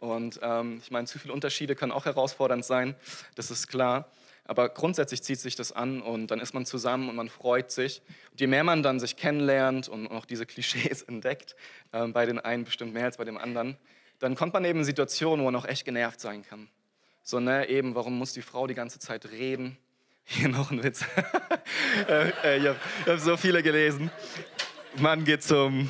Und 0.00 0.38
ähm, 0.42 0.80
ich 0.82 0.90
meine, 0.90 1.06
zu 1.06 1.18
viele 1.18 1.32
Unterschiede 1.32 1.74
können 1.74 1.92
auch 1.92 2.04
herausfordernd 2.04 2.62
sein, 2.62 2.94
das 3.36 3.50
ist 3.50 3.68
klar. 3.68 4.10
Aber 4.46 4.68
grundsätzlich 4.68 5.22
zieht 5.22 5.40
sich 5.40 5.56
das 5.56 5.72
an 5.72 6.02
und 6.02 6.26
dann 6.26 6.40
ist 6.40 6.52
man 6.52 6.66
zusammen 6.66 7.08
und 7.08 7.16
man 7.16 7.30
freut 7.30 7.70
sich. 7.70 8.02
Und 8.30 8.40
je 8.40 8.46
mehr 8.46 8.64
man 8.64 8.82
dann 8.82 9.00
sich 9.00 9.16
kennenlernt 9.16 9.88
und 9.88 10.06
auch 10.08 10.26
diese 10.26 10.44
Klischees 10.44 11.00
entdeckt, 11.08 11.56
äh, 11.92 12.06
bei 12.08 12.26
den 12.26 12.38
einen 12.38 12.64
bestimmt 12.64 12.92
mehr 12.92 13.06
als 13.06 13.16
bei 13.16 13.24
dem 13.24 13.38
anderen, 13.38 13.78
dann 14.18 14.34
kommt 14.34 14.52
man 14.52 14.66
eben 14.66 14.80
in 14.80 14.84
Situationen, 14.84 15.40
wo 15.40 15.50
man 15.50 15.56
auch 15.56 15.66
echt 15.66 15.86
genervt 15.86 16.20
sein 16.20 16.42
kann. 16.42 16.68
So, 17.22 17.40
ne, 17.40 17.66
eben, 17.70 17.94
warum 17.94 18.18
muss 18.18 18.34
die 18.34 18.42
Frau 18.42 18.66
die 18.66 18.74
ganze 18.74 18.98
Zeit 18.98 19.30
reden? 19.30 19.78
Hier 20.24 20.48
noch 20.48 20.70
ein 20.70 20.82
Witz. 20.82 21.04
Äh, 22.08 22.30
äh, 22.44 22.58
ich 22.58 22.66
habe 22.66 22.76
hab 23.06 23.18
so 23.20 23.36
viele 23.36 23.62
gelesen. 23.62 24.10
Mann 24.96 25.24
geht 25.24 25.42
zum, 25.42 25.88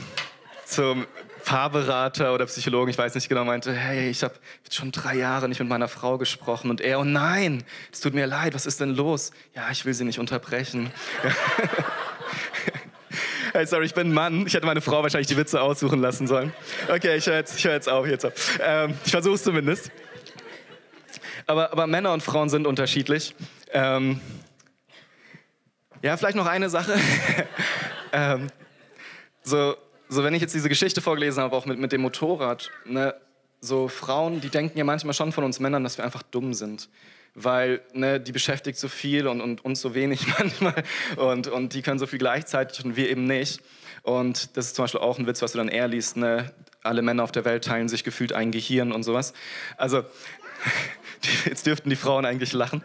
zum 0.67 1.07
Paarberater 1.45 2.35
oder 2.35 2.47
Psychologen, 2.47 2.91
ich 2.91 2.99
weiß 2.99 3.15
nicht 3.15 3.29
genau, 3.29 3.45
meinte, 3.45 3.73
hey, 3.73 4.11
ich 4.11 4.23
habe 4.23 4.35
schon 4.71 4.93
drei 4.93 5.17
Jahre 5.17 5.49
nicht 5.49 5.61
mit 5.61 5.69
meiner 5.69 5.89
Frau 5.89 6.19
gesprochen. 6.19 6.71
Und 6.71 6.81
er, 6.81 7.01
oh 7.01 7.05
nein, 7.05 7.65
es 7.93 8.01
tut 8.01 8.15
mir 8.15 8.27
leid, 8.27 8.55
was 8.55 8.67
ist 8.67 8.81
denn 8.81 8.91
los? 8.91 9.31
Ja, 9.55 9.69
ich 9.71 9.85
will 9.85 9.95
sie 9.95 10.05
nicht 10.05 10.19
unterbrechen. 10.19 10.91
hey, 13.53 13.67
sorry, 13.67 13.87
ich 13.87 13.95
bin 13.95 14.13
Mann. 14.13 14.47
Ich 14.47 14.55
hätte 14.55 14.67
meine 14.67 14.81
Frau 14.81 15.03
wahrscheinlich 15.03 15.29
die 15.29 15.37
Witze 15.37 15.61
aussuchen 15.61 16.01
lassen 16.01 16.27
sollen. 16.27 16.53
Okay, 16.89 17.17
ich 17.17 17.27
höre 17.27 17.37
jetzt, 17.37 17.63
hör 17.65 17.73
jetzt 17.73 17.89
auf. 17.89 18.07
Jetzt 18.07 18.27
auf. 18.27 18.59
Ähm, 18.63 18.95
ich 19.05 19.11
versuche 19.11 19.35
es 19.35 19.43
zumindest. 19.43 19.91
Aber, 21.47 21.73
aber 21.73 21.87
Männer 21.87 22.13
und 22.13 22.23
Frauen 22.23 22.49
sind 22.49 22.67
unterschiedlich. 22.67 23.35
Ähm, 23.73 24.21
ja, 26.03 26.17
vielleicht 26.17 26.37
noch 26.37 26.47
eine 26.47 26.71
Sache. 26.71 26.95
ähm, 28.13 28.49
so, 29.43 29.77
so, 30.09 30.25
wenn 30.25 30.35
ich 30.35 30.41
jetzt 30.41 30.55
diese 30.55 30.69
Geschichte 30.69 31.01
vorgelesen 31.01 31.43
habe, 31.43 31.55
auch 31.57 31.67
mit, 31.67 31.79
mit 31.79 31.93
dem 31.93 32.03
Motorrad, 32.03 32.71
ne, 32.85 33.15
so 33.61 33.89
Frauen, 33.89 34.41
die 34.41 34.51
denken 34.51 34.79
ja 34.79 34.85
manchmal 34.85 35.15
schon 35.15 35.33
von 35.33 35.45
uns 35.45 35.61
Männern, 35.61 35.83
dass 35.85 35.99
wir 35.99 36.05
einfach 36.05 36.23
dumm 36.23 36.55
sind. 36.55 36.89
Weil 37.35 37.81
ne, 37.93 38.21
die 38.21 38.33
beschäftigt 38.33 38.79
so 38.79 38.89
viel 38.89 39.27
und, 39.27 39.41
und 39.41 39.65
uns 39.65 39.81
so 39.81 39.95
wenig 39.95 40.27
manchmal. 40.39 40.85
Und, 41.17 41.49
und 41.49 41.75
die 41.75 41.83
können 41.83 41.99
so 41.99 42.07
viel 42.07 42.19
gleichzeitig 42.19 42.85
und 42.85 42.97
wir 42.97 43.11
eben 43.11 43.25
nicht. 43.25 43.61
Und 44.03 44.57
das 44.57 44.67
ist 44.67 44.77
zum 44.77 44.85
Beispiel 44.85 45.01
auch 45.01 45.19
ein 45.19 45.27
Witz, 45.27 45.43
was 45.43 45.53
du 45.53 45.59
dann 45.59 45.69
eher 45.69 45.89
liest. 45.89 46.17
Ne? 46.17 46.53
Alle 46.83 47.03
Männer 47.03 47.25
auf 47.25 47.33
der 47.33 47.45
Welt 47.45 47.65
teilen 47.65 47.89
sich 47.89 48.05
gefühlt 48.05 48.33
ein 48.33 48.51
Gehirn 48.51 48.93
und 48.93 49.03
sowas. 49.03 49.33
Also 49.77 50.05
Jetzt 51.45 51.67
dürften 51.67 51.91
die 51.91 51.97
Frauen 51.97 52.25
eigentlich 52.25 52.53
lachen. 52.53 52.83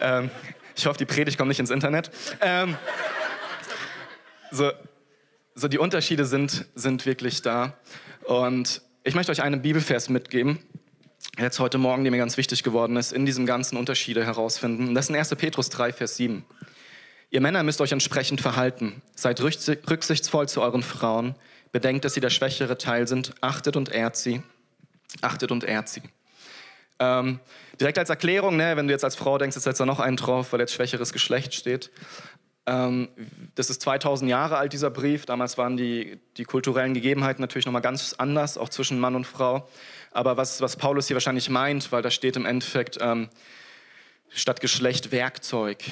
Ähm, 0.00 0.30
ich 0.76 0.86
hoffe, 0.86 0.98
die 0.98 1.04
Predigt 1.04 1.38
kommt 1.38 1.48
nicht 1.48 1.60
ins 1.60 1.70
Internet. 1.70 2.10
Ähm, 2.40 2.76
so, 4.50 4.70
so 5.54 5.68
die 5.68 5.78
Unterschiede 5.78 6.24
sind, 6.24 6.66
sind 6.74 7.06
wirklich 7.06 7.42
da. 7.42 7.74
Und 8.24 8.82
ich 9.04 9.14
möchte 9.14 9.32
euch 9.32 9.42
einen 9.42 9.62
Bibelvers 9.62 10.08
mitgeben, 10.08 10.58
jetzt 11.38 11.58
heute 11.58 11.78
Morgen, 11.78 12.04
der 12.04 12.10
mir 12.10 12.18
ganz 12.18 12.36
wichtig 12.36 12.62
geworden 12.62 12.96
ist, 12.96 13.12
in 13.12 13.26
diesem 13.26 13.46
ganzen 13.46 13.76
Unterschiede 13.76 14.24
herausfinden. 14.24 14.94
Das 14.94 15.06
ist 15.06 15.10
in 15.10 15.16
1. 15.16 15.30
Petrus 15.36 15.68
3, 15.70 15.92
Vers 15.92 16.16
7. 16.16 16.44
Ihr 17.30 17.40
Männer 17.40 17.62
müsst 17.62 17.80
euch 17.80 17.92
entsprechend 17.92 18.40
verhalten. 18.40 19.00
Seid 19.14 19.40
rücksichtsvoll 19.40 20.48
zu 20.48 20.60
euren 20.60 20.82
Frauen. 20.82 21.34
Bedenkt, 21.72 22.04
dass 22.04 22.12
sie 22.14 22.20
der 22.20 22.30
schwächere 22.30 22.76
Teil 22.76 23.08
sind. 23.08 23.34
Achtet 23.40 23.76
und 23.76 23.90
ehrt 23.90 24.16
sie. 24.16 24.42
Achtet 25.22 25.50
und 25.50 25.64
ehrt 25.64 25.88
sie. 25.88 26.02
Ähm, 26.98 27.40
direkt 27.80 27.98
als 27.98 28.10
Erklärung, 28.10 28.56
ne, 28.56 28.76
wenn 28.76 28.86
du 28.86 28.92
jetzt 28.92 29.04
als 29.04 29.16
Frau 29.16 29.38
denkst, 29.38 29.56
jetzt 29.56 29.64
setzt 29.64 29.80
da 29.80 29.86
noch 29.86 30.00
einen 30.00 30.16
drauf, 30.16 30.52
weil 30.52 30.60
jetzt 30.60 30.72
schwächeres 30.72 31.12
Geschlecht 31.12 31.54
steht. 31.54 31.90
Ähm, 32.64 33.08
das 33.54 33.70
ist 33.70 33.82
2000 33.82 34.30
Jahre 34.30 34.56
alt, 34.56 34.72
dieser 34.72 34.90
Brief. 34.90 35.26
Damals 35.26 35.58
waren 35.58 35.76
die, 35.76 36.20
die 36.36 36.44
kulturellen 36.44 36.94
Gegebenheiten 36.94 37.40
natürlich 37.40 37.66
nochmal 37.66 37.82
ganz 37.82 38.14
anders, 38.18 38.56
auch 38.56 38.68
zwischen 38.68 39.00
Mann 39.00 39.16
und 39.16 39.26
Frau. 39.26 39.68
Aber 40.12 40.36
was, 40.36 40.60
was 40.60 40.76
Paulus 40.76 41.08
hier 41.08 41.16
wahrscheinlich 41.16 41.48
meint, 41.48 41.90
weil 41.90 42.02
da 42.02 42.10
steht 42.10 42.36
im 42.36 42.46
Endeffekt 42.46 42.98
ähm, 43.00 43.28
statt 44.28 44.60
Geschlecht 44.60 45.10
Werkzeug 45.10 45.82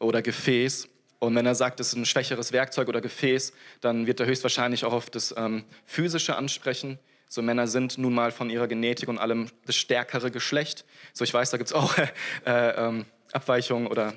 oder 0.00 0.22
Gefäß. 0.22 0.88
Und 1.18 1.34
wenn 1.34 1.46
er 1.46 1.54
sagt, 1.54 1.80
es 1.80 1.88
ist 1.88 1.96
ein 1.96 2.06
schwächeres 2.06 2.52
Werkzeug 2.52 2.88
oder 2.88 3.00
Gefäß, 3.00 3.52
dann 3.80 4.06
wird 4.06 4.20
er 4.20 4.26
höchstwahrscheinlich 4.26 4.84
auch 4.84 4.92
auf 4.92 5.10
das 5.10 5.34
ähm, 5.36 5.64
Physische 5.84 6.36
ansprechen. 6.36 6.98
So 7.28 7.42
Männer 7.42 7.66
sind 7.66 7.98
nun 7.98 8.14
mal 8.14 8.30
von 8.30 8.50
ihrer 8.50 8.68
Genetik 8.68 9.08
und 9.08 9.18
allem 9.18 9.48
das 9.66 9.76
stärkere 9.76 10.30
Geschlecht. 10.30 10.84
So 11.12 11.24
ich 11.24 11.34
weiß, 11.34 11.50
da 11.50 11.56
gibt 11.56 11.68
es 11.68 11.74
auch 11.74 11.96
äh, 12.46 12.52
äh, 12.70 13.04
Abweichungen 13.32 13.88
oder 13.88 14.14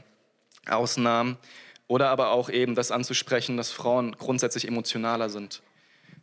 Ausnahmen. 0.67 1.37
Oder 1.87 2.09
aber 2.09 2.29
auch 2.29 2.49
eben 2.51 2.75
das 2.75 2.91
anzusprechen, 2.91 3.57
dass 3.57 3.71
Frauen 3.71 4.15
grundsätzlich 4.15 4.67
emotionaler 4.67 5.29
sind. 5.29 5.63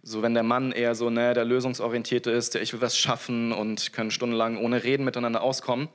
So 0.05 0.23
wenn 0.23 0.35
der 0.35 0.45
Mann 0.45 0.71
eher 0.71 0.95
so 0.95 1.11
ne, 1.11 1.35
der 1.35 1.45
lösungsorientierte 1.45 2.31
ist, 2.31 2.55
der 2.55 2.62
ich 2.62 2.73
will 2.73 2.81
was 2.81 2.97
schaffen 2.97 3.50
und 3.50 3.93
können 3.93 4.12
stundenlang 4.12 4.59
ohne 4.59 4.85
Reden 4.85 5.05
miteinander 5.05 5.43
auskommen, 5.43 5.88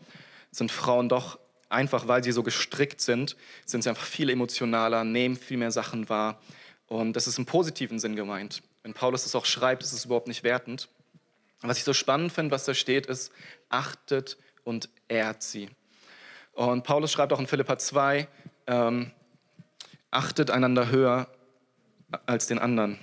sind 0.52 0.74
Frauen 0.74 1.08
doch 1.08 1.40
einfach, 1.70 2.10
weil 2.10 2.22
sie 2.22 2.34
so 2.34 2.44
gestrickt 2.44 3.00
sind, 3.00 3.38
sind 3.66 3.84
sie 3.84 3.90
einfach 3.90 4.04
viel 4.04 4.30
emotionaler, 4.30 5.06
nehmen 5.06 5.38
viel 5.38 5.56
mehr 5.56 5.72
Sachen 5.72 6.10
wahr. 6.10 6.42
Und 6.88 7.14
das 7.14 7.26
ist 7.28 7.38
im 7.38 7.46
positiven 7.46 8.00
Sinn 8.00 8.18
gemeint. 8.18 8.62
Wenn 8.84 8.94
Paulus 8.94 9.24
das 9.24 9.36
auch 9.36 9.46
schreibt, 9.46 9.84
ist 9.84 9.94
es 9.94 10.06
überhaupt 10.06 10.28
nicht 10.28 10.44
wertend. 10.44 10.90
Was 11.62 11.78
ich 11.78 11.84
so 11.84 11.94
spannend 11.94 12.32
finde, 12.32 12.52
was 12.52 12.66
da 12.66 12.74
steht, 12.74 13.06
ist, 13.06 13.32
achtet 13.70 14.38
und 14.64 14.90
ehrt 15.08 15.44
sie. 15.44 15.70
Und 16.54 16.84
Paulus 16.84 17.12
schreibt 17.12 17.32
auch 17.34 17.40
in 17.40 17.48
Philippa 17.48 17.78
2, 17.78 18.28
ähm, 18.68 19.12
achtet 20.10 20.50
einander 20.50 20.90
höher 20.90 21.28
als 22.26 22.48
den 22.48 22.60
anderen. 22.60 23.00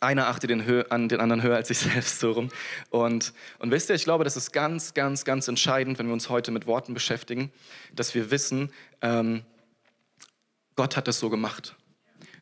Einer 0.00 0.28
achtet 0.28 0.50
den, 0.50 0.90
an 0.90 1.08
den 1.08 1.20
anderen 1.20 1.42
höher 1.42 1.56
als 1.56 1.68
sich 1.68 1.78
selbst 1.78 2.20
so 2.20 2.32
rum. 2.32 2.50
Und, 2.90 3.32
und 3.58 3.70
wisst 3.70 3.88
ihr, 3.88 3.94
ich 3.94 4.04
glaube, 4.04 4.24
das 4.24 4.36
ist 4.36 4.52
ganz, 4.52 4.94
ganz, 4.94 5.24
ganz 5.24 5.48
entscheidend, 5.48 5.98
wenn 5.98 6.06
wir 6.06 6.12
uns 6.12 6.28
heute 6.28 6.50
mit 6.50 6.66
Worten 6.66 6.94
beschäftigen, 6.94 7.52
dass 7.94 8.14
wir 8.14 8.30
wissen, 8.30 8.72
ähm, 9.00 9.44
Gott 10.76 10.96
hat 10.96 11.08
das 11.08 11.18
so 11.18 11.30
gemacht. 11.30 11.74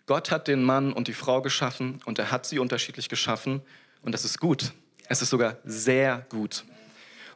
Gott 0.06 0.30
hat 0.30 0.46
den 0.46 0.62
Mann 0.62 0.92
und 0.92 1.08
die 1.08 1.14
Frau 1.14 1.42
geschaffen 1.42 2.00
und 2.04 2.18
er 2.18 2.30
hat 2.30 2.46
sie 2.46 2.60
unterschiedlich 2.60 3.08
geschaffen 3.08 3.60
und 4.02 4.12
das 4.12 4.24
ist 4.24 4.38
gut. 4.38 4.72
Es 5.08 5.20
ist 5.20 5.30
sogar 5.30 5.56
sehr 5.64 6.26
gut. 6.28 6.64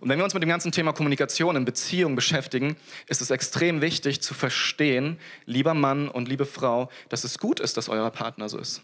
Und 0.01 0.09
wenn 0.09 0.19
wir 0.19 0.25
uns 0.25 0.35
mit 0.35 0.43
dem 0.43 0.49
ganzen 0.49 0.73
Thema 0.73 0.93
Kommunikation 0.93 1.57
in 1.57 1.65
Beziehung 1.65 2.15
beschäftigen, 2.15 2.77
ist 3.07 3.21
es 3.21 3.31
extrem 3.31 3.83
wichtig 3.83 4.23
zu 4.23 4.33
verstehen, 4.35 5.19
lieber 5.45 5.75
Mann 5.75 6.09
und 6.09 6.29
liebe 6.29 6.47
Frau, 6.47 6.89
dass 7.11 7.25
es 7.25 7.39
gut 7.39 7.61
ist, 7.61 7.77
dass 7.77 7.89
euer 7.89 8.11
Partner 8.11 8.49
so 8.49 8.57
ist. 8.59 8.83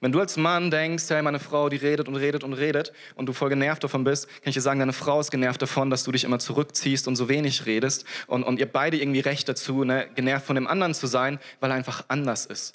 Wenn 0.00 0.12
du 0.12 0.20
als 0.20 0.36
Mann 0.36 0.70
denkst, 0.70 1.04
hey, 1.08 1.22
meine 1.22 1.38
Frau, 1.38 1.70
die 1.70 1.76
redet 1.76 2.08
und 2.08 2.16
redet 2.16 2.44
und 2.44 2.52
redet 2.52 2.92
und 3.14 3.26
du 3.26 3.32
voll 3.32 3.48
genervt 3.48 3.82
davon 3.82 4.04
bist, 4.04 4.26
kann 4.26 4.50
ich 4.50 4.54
dir 4.54 4.60
sagen, 4.60 4.80
deine 4.80 4.92
Frau 4.92 5.20
ist 5.20 5.30
genervt 5.30 5.62
davon, 5.62 5.88
dass 5.88 6.04
du 6.04 6.12
dich 6.12 6.24
immer 6.24 6.38
zurückziehst 6.38 7.08
und 7.08 7.16
so 7.16 7.28
wenig 7.30 7.64
redest 7.64 8.04
und, 8.26 8.42
und 8.42 8.58
ihr 8.58 8.70
beide 8.70 8.98
irgendwie 8.98 9.20
recht 9.20 9.48
dazu, 9.48 9.84
ne, 9.84 10.10
genervt 10.14 10.44
von 10.44 10.56
dem 10.56 10.66
anderen 10.66 10.92
zu 10.92 11.06
sein, 11.06 11.38
weil 11.60 11.70
er 11.70 11.76
einfach 11.76 12.04
anders 12.08 12.44
ist. 12.44 12.74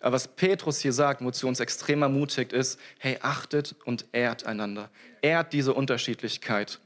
Aber 0.00 0.14
was 0.14 0.28
Petrus 0.28 0.80
hier 0.80 0.92
sagt, 0.92 1.22
wozu 1.22 1.48
uns 1.48 1.60
extrem 1.60 2.02
ermutigt, 2.02 2.52
ist, 2.52 2.78
hey, 2.98 3.18
achtet 3.20 3.74
und 3.84 4.06
ehrt 4.12 4.46
einander. 4.46 4.90
Ehrt 5.22 5.52
diese 5.52 5.74
Unterschiedlichkeit. 5.74 6.80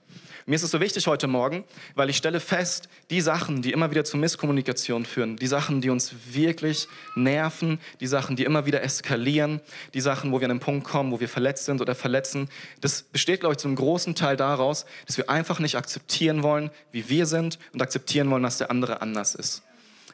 Mir 0.46 0.57
ist 0.57 0.62
es 0.62 0.70
so 0.70 0.81
wichtig 0.81 1.07
heute 1.07 1.26
Morgen, 1.26 1.64
weil 1.94 2.11
ich 2.11 2.16
stelle 2.16 2.40
fest, 2.40 2.88
die 3.11 3.20
Sachen, 3.20 3.62
die 3.62 3.72
immer 3.72 3.90
wieder 3.90 4.05
zu 4.05 4.16
Misskommunikation 4.16 5.05
führen, 5.05 5.37
die 5.37 5.46
Sachen, 5.46 5.81
die 5.81 5.90
uns 5.90 6.12
wirklich 6.33 6.88
nerven, 7.14 7.79
die 8.00 8.07
Sachen, 8.07 8.37
die 8.37 8.44
immer 8.44 8.66
wieder 8.66 8.83
eskalieren, 8.83 9.61
die 9.94 10.00
Sachen, 10.00 10.33
wo 10.33 10.40
wir 10.40 10.46
an 10.46 10.53
einen 10.53 10.61
Punkt 10.61 10.87
kommen, 10.87 11.12
wo 11.12 11.20
wir 11.20 11.29
verletzt 11.29 11.66
sind 11.66 11.81
oder 11.81 11.94
verletzen, 11.94 12.48
das 12.81 13.03
besteht, 13.03 13.40
glaube 13.40 13.53
ich, 13.53 13.59
zu 13.59 13.68
einem 13.68 13.76
großen 13.76 14.14
Teil 14.14 14.37
daraus, 14.37 14.87
dass 15.07 15.18
wir 15.18 15.29
einfach 15.29 15.61
nicht 15.61 15.76
akzeptieren 15.76 16.42
wollen, 16.42 16.70
wie 16.90 17.09
wir 17.09 17.26
sind 17.26 17.59
und 17.72 17.83
akzeptieren 17.83 18.31
wollen, 18.31 18.42
dass 18.42 18.59
der 18.59 18.70
andere 18.70 19.03
anders 19.03 19.35
ist. 19.35 19.62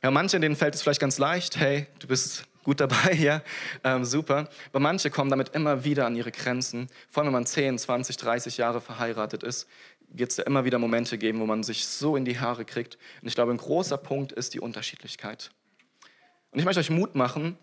Ja, 0.02 0.10
manche, 0.10 0.38
denen 0.38 0.56
fällt 0.56 0.74
es 0.74 0.82
vielleicht 0.82 1.00
ganz 1.00 1.18
leicht, 1.18 1.56
hey, 1.56 1.86
du 2.00 2.08
bist 2.08 2.44
gut 2.66 2.80
dabei, 2.80 3.12
ja, 3.18 3.42
ähm, 3.84 4.04
super. 4.04 4.48
Aber 4.70 4.80
manche 4.80 5.08
kommen 5.08 5.30
damit 5.30 5.50
immer 5.50 5.84
wieder 5.84 6.04
an 6.04 6.16
ihre 6.16 6.32
Grenzen. 6.32 6.88
Vor 7.08 7.22
allem, 7.22 7.28
wenn 7.28 7.40
man 7.40 7.46
10, 7.46 7.78
20, 7.78 8.16
30 8.16 8.56
Jahre 8.58 8.80
verheiratet 8.80 9.42
ist, 9.42 9.68
wird 10.08 10.30
es 10.30 10.36
da 10.36 10.42
immer 10.42 10.64
wieder 10.64 10.78
Momente 10.78 11.16
geben, 11.16 11.40
wo 11.40 11.46
man 11.46 11.62
sich 11.62 11.86
so 11.86 12.16
in 12.16 12.24
die 12.24 12.38
Haare 12.38 12.64
kriegt. 12.64 12.98
Und 13.22 13.28
ich 13.28 13.34
glaube, 13.34 13.52
ein 13.52 13.56
großer 13.56 13.96
Punkt 13.96 14.32
ist 14.32 14.52
die 14.52 14.60
Unterschiedlichkeit. 14.60 15.50
Und 16.50 16.58
ich 16.58 16.64
möchte 16.64 16.80
euch 16.80 16.90
Mut 16.90 17.14
machen, 17.14 17.56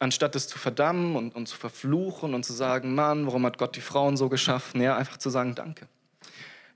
anstatt 0.00 0.34
es 0.34 0.48
zu 0.48 0.58
verdammen 0.58 1.14
und, 1.14 1.34
und 1.34 1.46
zu 1.46 1.56
verfluchen 1.56 2.34
und 2.34 2.44
zu 2.44 2.52
sagen, 2.52 2.94
Mann, 2.94 3.26
warum 3.26 3.46
hat 3.46 3.58
Gott 3.58 3.76
die 3.76 3.80
Frauen 3.80 4.16
so 4.16 4.28
geschaffen? 4.28 4.80
Ja, 4.80 4.96
einfach 4.96 5.16
zu 5.16 5.30
sagen, 5.30 5.54
danke. 5.54 5.86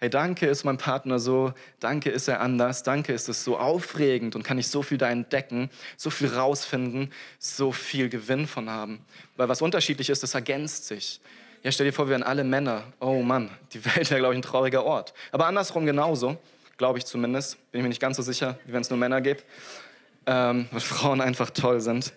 Hey, 0.00 0.10
danke 0.10 0.46
ist 0.46 0.62
mein 0.62 0.78
Partner 0.78 1.18
so, 1.18 1.52
danke 1.80 2.10
ist 2.10 2.28
er 2.28 2.40
anders, 2.40 2.84
danke 2.84 3.12
ist 3.12 3.28
es 3.28 3.42
so 3.42 3.58
aufregend 3.58 4.36
und 4.36 4.44
kann 4.44 4.56
ich 4.56 4.68
so 4.68 4.82
viel 4.82 4.96
da 4.96 5.10
entdecken, 5.10 5.70
so 5.96 6.08
viel 6.08 6.28
rausfinden, 6.28 7.12
so 7.40 7.72
viel 7.72 8.08
Gewinn 8.08 8.46
von 8.46 8.70
haben. 8.70 9.04
Weil 9.36 9.48
was 9.48 9.60
unterschiedlich 9.60 10.08
ist, 10.08 10.22
das 10.22 10.34
ergänzt 10.34 10.86
sich. 10.86 11.20
Ja, 11.64 11.72
stell 11.72 11.86
dir 11.86 11.92
vor, 11.92 12.06
wir 12.06 12.10
wären 12.10 12.22
alle 12.22 12.44
Männer. 12.44 12.84
Oh 13.00 13.22
Mann, 13.22 13.50
die 13.72 13.84
Welt 13.84 14.08
wäre, 14.10 14.20
glaube 14.20 14.34
ich, 14.34 14.38
ein 14.38 14.42
trauriger 14.42 14.84
Ort. 14.84 15.14
Aber 15.32 15.46
andersrum 15.46 15.84
genauso, 15.84 16.38
glaube 16.76 17.00
ich 17.00 17.04
zumindest. 17.04 17.56
Bin 17.72 17.80
ich 17.80 17.82
mir 17.82 17.88
nicht 17.88 18.00
ganz 18.00 18.18
so 18.18 18.22
sicher, 18.22 18.56
wie 18.66 18.72
wenn 18.72 18.82
es 18.82 18.90
nur 18.90 18.98
Männer 19.00 19.20
gibt. 19.20 19.44
Ähm, 20.26 20.68
weil 20.70 20.80
Frauen 20.80 21.20
einfach 21.20 21.50
toll 21.50 21.80
sind. 21.80 22.12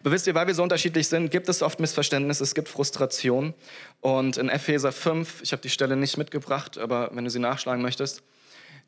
Aber 0.00 0.12
wisst 0.12 0.26
ihr, 0.26 0.34
weil 0.34 0.46
wir 0.46 0.54
so 0.54 0.62
unterschiedlich 0.62 1.08
sind, 1.08 1.30
gibt 1.30 1.48
es 1.48 1.62
oft 1.62 1.80
Missverständnisse, 1.80 2.44
es 2.44 2.54
gibt 2.54 2.68
Frustration. 2.68 3.54
Und 4.00 4.36
in 4.36 4.48
Epheser 4.48 4.92
5, 4.92 5.42
ich 5.42 5.52
habe 5.52 5.62
die 5.62 5.70
Stelle 5.70 5.96
nicht 5.96 6.16
mitgebracht, 6.16 6.78
aber 6.78 7.10
wenn 7.12 7.24
du 7.24 7.30
sie 7.30 7.40
nachschlagen 7.40 7.82
möchtest, 7.82 8.22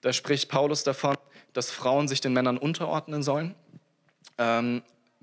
da 0.01 0.13
spricht 0.13 0.49
Paulus 0.49 0.85
davon, 0.85 1.17
dass 1.53 1.71
Frauen 1.71 2.09
sich 2.09 2.21
den 2.21 2.33
Männern 2.33 2.59
unterordnen 2.59 3.23
sollen. 3.23 3.55
Ähm, 4.39 4.83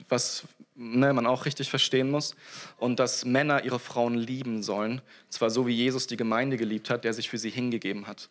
was 0.10 0.44
ne, 0.76 1.12
man 1.14 1.26
auch 1.26 1.46
richtig 1.46 1.70
verstehen 1.70 2.12
muss. 2.12 2.36
Und 2.78 3.00
dass 3.00 3.26
Männer 3.26 3.64
ihre 3.64 3.80
Frauen 3.80 4.16
lieben 4.16 4.64
sollen. 4.64 5.02
Zwar 5.30 5.50
so, 5.50 5.68
wie 5.68 5.74
Jesus 5.74 6.08
die 6.08 6.18
Gemeinde 6.18 6.58
geliebt 6.58 6.90
hat, 6.90 7.04
der 7.04 7.14
sich 7.14 7.30
für 7.30 7.38
sie 7.38 7.50
hingegeben 7.50 8.08
hat. 8.08 8.30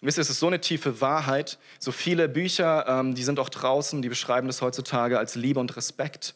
Und 0.00 0.06
wisst 0.06 0.18
ihr, 0.18 0.22
es 0.22 0.30
ist 0.30 0.40
so 0.40 0.46
eine 0.46 0.60
tiefe 0.60 1.00
Wahrheit. 1.00 1.58
So 1.78 1.92
viele 1.92 2.28
Bücher, 2.28 2.86
ähm, 2.88 3.14
die 3.14 3.24
sind 3.24 3.38
auch 3.38 3.48
draußen, 3.48 4.02
die 4.02 4.08
beschreiben 4.08 4.46
das 4.46 4.62
heutzutage 4.62 5.18
als 5.18 5.34
Liebe 5.34 5.60
und 5.60 5.76
Respekt 5.76 6.34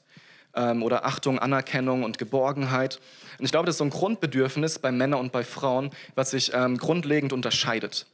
ähm, 0.57 0.83
oder 0.83 1.05
Achtung, 1.05 1.39
Anerkennung 1.39 2.03
und 2.03 2.19
Geborgenheit. 2.19 3.01
Und 3.39 3.45
ich 3.45 3.51
glaube, 3.53 3.67
das 3.67 3.75
ist 3.75 3.79
so 3.79 3.85
ein 3.85 3.91
Grundbedürfnis 3.91 4.79
bei 4.79 4.91
Männern 4.91 5.21
und 5.21 5.33
bei 5.33 5.45
Frauen, 5.45 5.91
was 6.15 6.31
sich 6.31 6.53
ähm, 6.55 6.79
grundlegend 6.79 7.33
unterscheidet. 7.33 8.07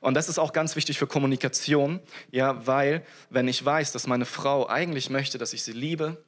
Und 0.00 0.14
das 0.14 0.28
ist 0.28 0.38
auch 0.38 0.52
ganz 0.52 0.76
wichtig 0.76 0.98
für 0.98 1.06
Kommunikation, 1.06 2.00
ja, 2.30 2.66
weil 2.66 3.02
wenn 3.30 3.48
ich 3.48 3.64
weiß, 3.64 3.92
dass 3.92 4.06
meine 4.06 4.26
Frau 4.26 4.68
eigentlich 4.68 5.08
möchte, 5.08 5.38
dass 5.38 5.54
ich 5.54 5.62
sie 5.62 5.72
liebe, 5.72 6.22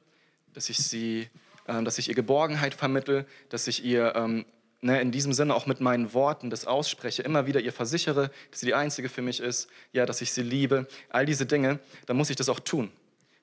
dass 0.53 0.69
ich, 0.69 0.77
sie, 0.77 1.29
äh, 1.67 1.83
dass 1.83 1.99
ich 1.99 2.09
ihr 2.09 2.15
Geborgenheit 2.15 2.73
vermittel, 2.73 3.27
dass 3.49 3.67
ich 3.67 3.85
ihr 3.85 4.15
ähm, 4.15 4.45
ne, 4.81 4.99
in 5.01 5.11
diesem 5.11 5.33
Sinne 5.33 5.53
auch 5.53 5.67
mit 5.67 5.79
meinen 5.79 6.13
Worten 6.13 6.49
das 6.49 6.65
ausspreche, 6.65 7.21
immer 7.21 7.45
wieder 7.45 7.59
ihr 7.59 7.73
versichere, 7.73 8.31
dass 8.49 8.61
sie 8.61 8.65
die 8.65 8.73
Einzige 8.73 9.09
für 9.09 9.21
mich 9.21 9.39
ist, 9.39 9.69
ja, 9.91 10.05
dass 10.05 10.21
ich 10.21 10.31
sie 10.31 10.41
liebe, 10.41 10.87
all 11.09 11.25
diese 11.25 11.45
Dinge, 11.45 11.79
dann 12.07 12.17
muss 12.17 12.29
ich 12.29 12.35
das 12.35 12.49
auch 12.49 12.59
tun. 12.59 12.91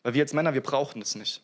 Weil 0.02 0.14
wir 0.14 0.22
als 0.22 0.32
Männer, 0.32 0.54
wir 0.54 0.62
brauchen 0.62 1.00
das 1.00 1.14
nicht. 1.14 1.42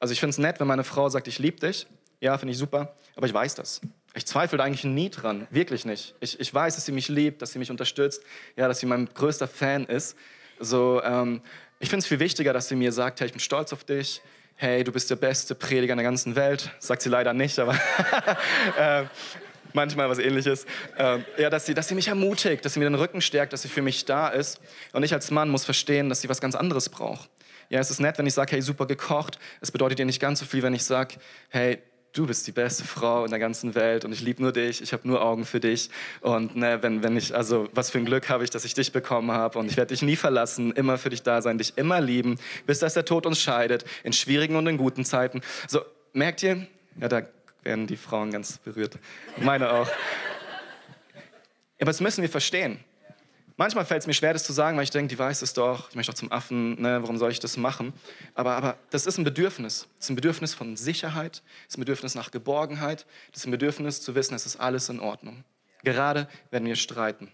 Also 0.00 0.12
ich 0.12 0.20
finde 0.20 0.30
es 0.30 0.38
nett, 0.38 0.60
wenn 0.60 0.66
meine 0.66 0.84
Frau 0.84 1.08
sagt, 1.08 1.28
ich 1.28 1.38
liebe 1.38 1.58
dich. 1.58 1.86
Ja, 2.20 2.36
finde 2.36 2.52
ich 2.52 2.58
super, 2.58 2.94
aber 3.14 3.26
ich 3.26 3.34
weiß 3.34 3.54
das. 3.54 3.80
Ich 4.14 4.26
zweifle 4.26 4.60
eigentlich 4.62 4.84
nie 4.84 5.10
dran, 5.10 5.46
wirklich 5.50 5.84
nicht. 5.84 6.14
Ich, 6.20 6.40
ich 6.40 6.52
weiß, 6.52 6.74
dass 6.74 6.84
sie 6.84 6.92
mich 6.92 7.08
liebt, 7.08 7.42
dass 7.42 7.52
sie 7.52 7.58
mich 7.60 7.70
unterstützt, 7.70 8.22
ja, 8.56 8.66
dass 8.66 8.80
sie 8.80 8.86
mein 8.86 9.08
größter 9.14 9.46
Fan 9.46 9.84
ist. 9.84 10.16
So, 10.58 11.00
ähm, 11.04 11.40
ich 11.78 11.88
finde 11.88 12.00
es 12.02 12.06
viel 12.08 12.18
wichtiger, 12.18 12.52
dass 12.52 12.68
sie 12.68 12.74
mir 12.74 12.90
sagt, 12.90 13.20
hey, 13.20 13.26
ich 13.26 13.32
bin 13.32 13.40
stolz 13.40 13.72
auf 13.72 13.84
dich, 13.84 14.20
hey, 14.56 14.82
du 14.82 14.90
bist 14.90 15.08
der 15.10 15.16
beste 15.16 15.54
Prediger 15.54 15.92
in 15.92 15.98
der 15.98 16.04
ganzen 16.04 16.34
Welt. 16.34 16.72
Sagt 16.80 17.02
sie 17.02 17.08
leider 17.08 17.32
nicht, 17.32 17.56
aber 17.60 17.74
äh, 18.78 19.04
manchmal 19.72 20.10
was 20.10 20.18
ähnliches. 20.18 20.66
Ähm, 20.96 21.24
ja, 21.36 21.50
dass 21.50 21.66
sie, 21.66 21.74
dass 21.74 21.86
sie 21.86 21.94
mich 21.94 22.08
ermutigt, 22.08 22.64
dass 22.64 22.74
sie 22.74 22.80
mir 22.80 22.86
den 22.86 22.96
Rücken 22.96 23.20
stärkt, 23.20 23.52
dass 23.52 23.62
sie 23.62 23.68
für 23.68 23.82
mich 23.82 24.04
da 24.04 24.28
ist. 24.28 24.60
Und 24.92 25.04
ich 25.04 25.14
als 25.14 25.30
Mann 25.30 25.48
muss 25.48 25.64
verstehen, 25.64 26.08
dass 26.08 26.20
sie 26.20 26.28
was 26.28 26.40
ganz 26.40 26.56
anderes 26.56 26.88
braucht. 26.88 27.30
Ja, 27.70 27.80
es 27.80 27.90
ist 27.90 28.00
nett, 28.00 28.18
wenn 28.18 28.26
ich 28.26 28.34
sage, 28.34 28.52
hey, 28.52 28.62
super 28.62 28.86
gekocht. 28.86 29.38
Es 29.60 29.70
bedeutet 29.70 29.98
ihr 29.98 30.06
nicht 30.06 30.20
ganz 30.20 30.38
so 30.40 30.46
viel, 30.46 30.62
wenn 30.62 30.74
ich 30.74 30.84
sage, 30.84 31.16
hey, 31.50 31.78
du 32.12 32.26
bist 32.26 32.46
die 32.46 32.52
beste 32.52 32.84
Frau 32.84 33.24
in 33.24 33.30
der 33.30 33.38
ganzen 33.38 33.74
Welt 33.74 34.04
und 34.04 34.12
ich 34.12 34.22
liebe 34.22 34.42
nur 34.42 34.52
dich, 34.52 34.80
ich 34.82 34.92
habe 34.92 35.06
nur 35.06 35.22
Augen 35.22 35.44
für 35.44 35.60
dich. 35.60 35.90
Und 36.20 36.56
ne, 36.56 36.82
wenn, 36.82 37.02
wenn 37.02 37.16
ich, 37.16 37.34
also 37.34 37.68
was 37.72 37.90
für 37.90 37.98
ein 37.98 38.06
Glück 38.06 38.28
habe 38.28 38.44
ich, 38.44 38.50
dass 38.50 38.64
ich 38.64 38.74
dich 38.74 38.92
bekommen 38.92 39.30
habe 39.30 39.58
und 39.58 39.70
ich 39.70 39.76
werde 39.76 39.94
dich 39.94 40.02
nie 40.02 40.16
verlassen, 40.16 40.72
immer 40.72 40.98
für 40.98 41.10
dich 41.10 41.22
da 41.22 41.42
sein, 41.42 41.58
dich 41.58 41.74
immer 41.76 42.00
lieben, 42.00 42.38
bis 42.66 42.78
dass 42.78 42.94
der 42.94 43.04
Tod 43.04 43.26
uns 43.26 43.40
scheidet, 43.40 43.84
in 44.02 44.12
schwierigen 44.12 44.56
und 44.56 44.66
in 44.66 44.78
guten 44.78 45.04
Zeiten. 45.04 45.42
So, 45.68 45.82
merkt 46.12 46.42
ihr? 46.42 46.66
Ja, 47.00 47.08
da 47.08 47.22
werden 47.62 47.86
die 47.86 47.96
Frauen 47.96 48.30
ganz 48.30 48.58
berührt. 48.58 48.98
Meine 49.36 49.70
auch. 49.70 49.88
Aber 51.80 51.86
das 51.90 52.00
müssen 52.00 52.22
wir 52.22 52.28
verstehen. 52.28 52.80
Manchmal 53.60 53.84
fällt 53.84 54.02
es 54.02 54.06
mir 54.06 54.14
schwer, 54.14 54.32
das 54.32 54.44
zu 54.44 54.52
sagen, 54.52 54.76
weil 54.76 54.84
ich 54.84 54.92
denke, 54.92 55.08
die 55.08 55.18
weiß 55.18 55.42
es 55.42 55.52
doch, 55.52 55.90
ich 55.90 55.96
möchte 55.96 56.12
doch 56.12 56.18
zum 56.18 56.30
Affen, 56.30 56.80
ne, 56.80 57.02
warum 57.02 57.18
soll 57.18 57.32
ich 57.32 57.40
das 57.40 57.56
machen? 57.56 57.92
Aber, 58.36 58.52
aber 58.52 58.78
das 58.90 59.04
ist 59.04 59.18
ein 59.18 59.24
Bedürfnis. 59.24 59.88
Das 59.96 60.06
ist 60.06 60.10
ein 60.10 60.14
Bedürfnis 60.14 60.54
von 60.54 60.76
Sicherheit, 60.76 61.42
das 61.64 61.74
ist 61.74 61.76
ein 61.76 61.80
Bedürfnis 61.80 62.14
nach 62.14 62.30
Geborgenheit, 62.30 63.04
das 63.32 63.40
ist 63.40 63.46
ein 63.48 63.50
Bedürfnis 63.50 64.00
zu 64.00 64.14
wissen, 64.14 64.34
es 64.34 64.46
ist 64.46 64.60
alles 64.60 64.88
in 64.90 65.00
Ordnung. 65.00 65.42
Gerade 65.82 66.28
wenn 66.52 66.64
wir 66.66 66.76
streiten. 66.76 67.32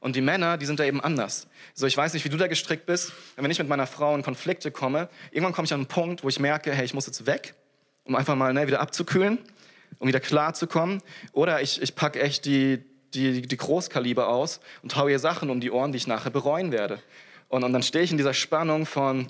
Und 0.00 0.16
die 0.16 0.22
Männer, 0.22 0.56
die 0.56 0.64
sind 0.64 0.80
da 0.80 0.84
eben 0.84 1.02
anders. 1.02 1.46
So, 1.74 1.86
ich 1.86 1.94
weiß 1.94 2.14
nicht, 2.14 2.24
wie 2.24 2.30
du 2.30 2.38
da 2.38 2.46
gestrickt 2.46 2.86
bist. 2.86 3.12
Wenn 3.36 3.50
ich 3.50 3.58
mit 3.58 3.68
meiner 3.68 3.86
Frau 3.86 4.14
in 4.14 4.22
Konflikte 4.22 4.70
komme, 4.70 5.10
irgendwann 5.30 5.52
komme 5.52 5.66
ich 5.66 5.74
an 5.74 5.80
einen 5.80 5.88
Punkt, 5.88 6.24
wo 6.24 6.30
ich 6.30 6.40
merke, 6.40 6.72
hey, 6.72 6.86
ich 6.86 6.94
muss 6.94 7.04
jetzt 7.04 7.26
weg, 7.26 7.52
um 8.04 8.16
einfach 8.16 8.34
mal 8.34 8.54
ne, 8.54 8.66
wieder 8.66 8.80
abzukühlen, 8.80 9.38
um 9.98 10.08
wieder 10.08 10.20
klar 10.20 10.54
zu 10.54 10.66
kommen. 10.66 11.02
Oder 11.32 11.60
ich, 11.60 11.82
ich 11.82 11.94
packe 11.96 12.18
echt 12.18 12.46
die, 12.46 12.82
die, 13.14 13.42
die 13.42 13.56
Großkaliber 13.56 14.28
aus 14.28 14.60
und 14.82 14.96
haue 14.96 15.10
ihr 15.10 15.18
Sachen 15.18 15.50
um 15.50 15.60
die 15.60 15.70
Ohren, 15.70 15.92
die 15.92 15.98
ich 15.98 16.06
nachher 16.06 16.30
bereuen 16.30 16.72
werde. 16.72 17.00
Und, 17.48 17.64
und 17.64 17.72
dann 17.72 17.82
stehe 17.82 18.04
ich 18.04 18.10
in 18.10 18.16
dieser 18.16 18.34
Spannung 18.34 18.86
von, 18.86 19.28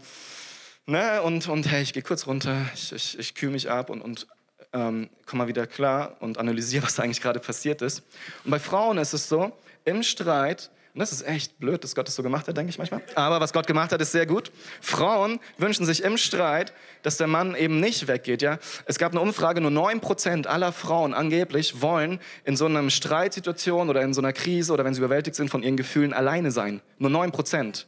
ne, 0.87 1.23
und, 1.23 1.49
und 1.49 1.71
hey, 1.71 1.83
ich 1.83 1.93
gehe 1.93 2.03
kurz 2.03 2.27
runter, 2.27 2.67
ich, 2.75 2.93
ich, 2.93 3.19
ich 3.19 3.35
kühle 3.35 3.53
mich 3.53 3.71
ab 3.71 3.91
und, 3.91 4.03
und 4.03 4.27
ähm, 4.73 5.09
komme 5.27 5.45
mal 5.45 5.49
wieder 5.49 5.67
klar 5.67 6.17
und 6.21 6.39
analysiere, 6.39 6.85
was 6.85 7.01
eigentlich 7.01 7.21
gerade 7.21 7.41
passiert 7.41 7.83
ist. 7.83 8.03
Und 8.45 8.51
bei 8.51 8.59
Frauen 8.59 8.99
ist 8.99 9.13
es 9.13 9.29
so, 9.29 9.53
im 9.85 10.03
Streit 10.03 10.71
und 10.93 10.99
das 10.99 11.13
ist 11.13 11.23
echt 11.23 11.59
blöd, 11.61 11.85
dass 11.85 11.95
Gott 11.95 12.09
das 12.09 12.17
so 12.17 12.23
gemacht 12.23 12.49
hat, 12.49 12.57
denke 12.57 12.71
ich 12.71 12.79
manchmal. 12.79 13.01
Aber 13.15 13.41
was 13.41 13.53
Gott 13.53 13.69
gemacht 13.69 13.93
hat, 13.93 14.01
ist 14.01 14.11
sehr 14.11 14.27
gut. 14.27 14.51
Frauen 14.81 15.39
wünschen 15.57 15.87
sich 15.87 16.03
im 16.03 16.17
Streit, 16.17 16.73
dass 17.03 17.17
der 17.17 17.29
Mann 17.29 17.55
eben 17.55 17.79
nicht 17.79 18.09
weggeht. 18.09 18.43
Ja? 18.43 18.59
Es 18.87 18.99
gab 18.99 19.13
eine 19.13 19.21
Umfrage, 19.21 19.61
nur 19.61 19.71
9% 19.71 20.47
aller 20.47 20.73
Frauen 20.73 21.15
angeblich 21.15 21.81
wollen 21.81 22.19
in 22.45 22.57
so 22.57 22.67
einer 22.67 22.91
Streitsituation 22.91 23.89
oder 23.89 24.03
in 24.03 24.15
so 24.15 24.21
einer 24.21 24.33
Krise 24.33 24.73
oder 24.73 24.85
wenn 24.85 24.93
sie 24.93 25.01
überwältigt 25.01 25.37
sind 25.37 25.49
von 25.49 25.63
ihren 25.63 25.77
Gefühlen 25.77 26.13
alleine 26.13 26.51
sein. 26.51 26.81
Nur 26.99 27.11
9%. 27.11 27.85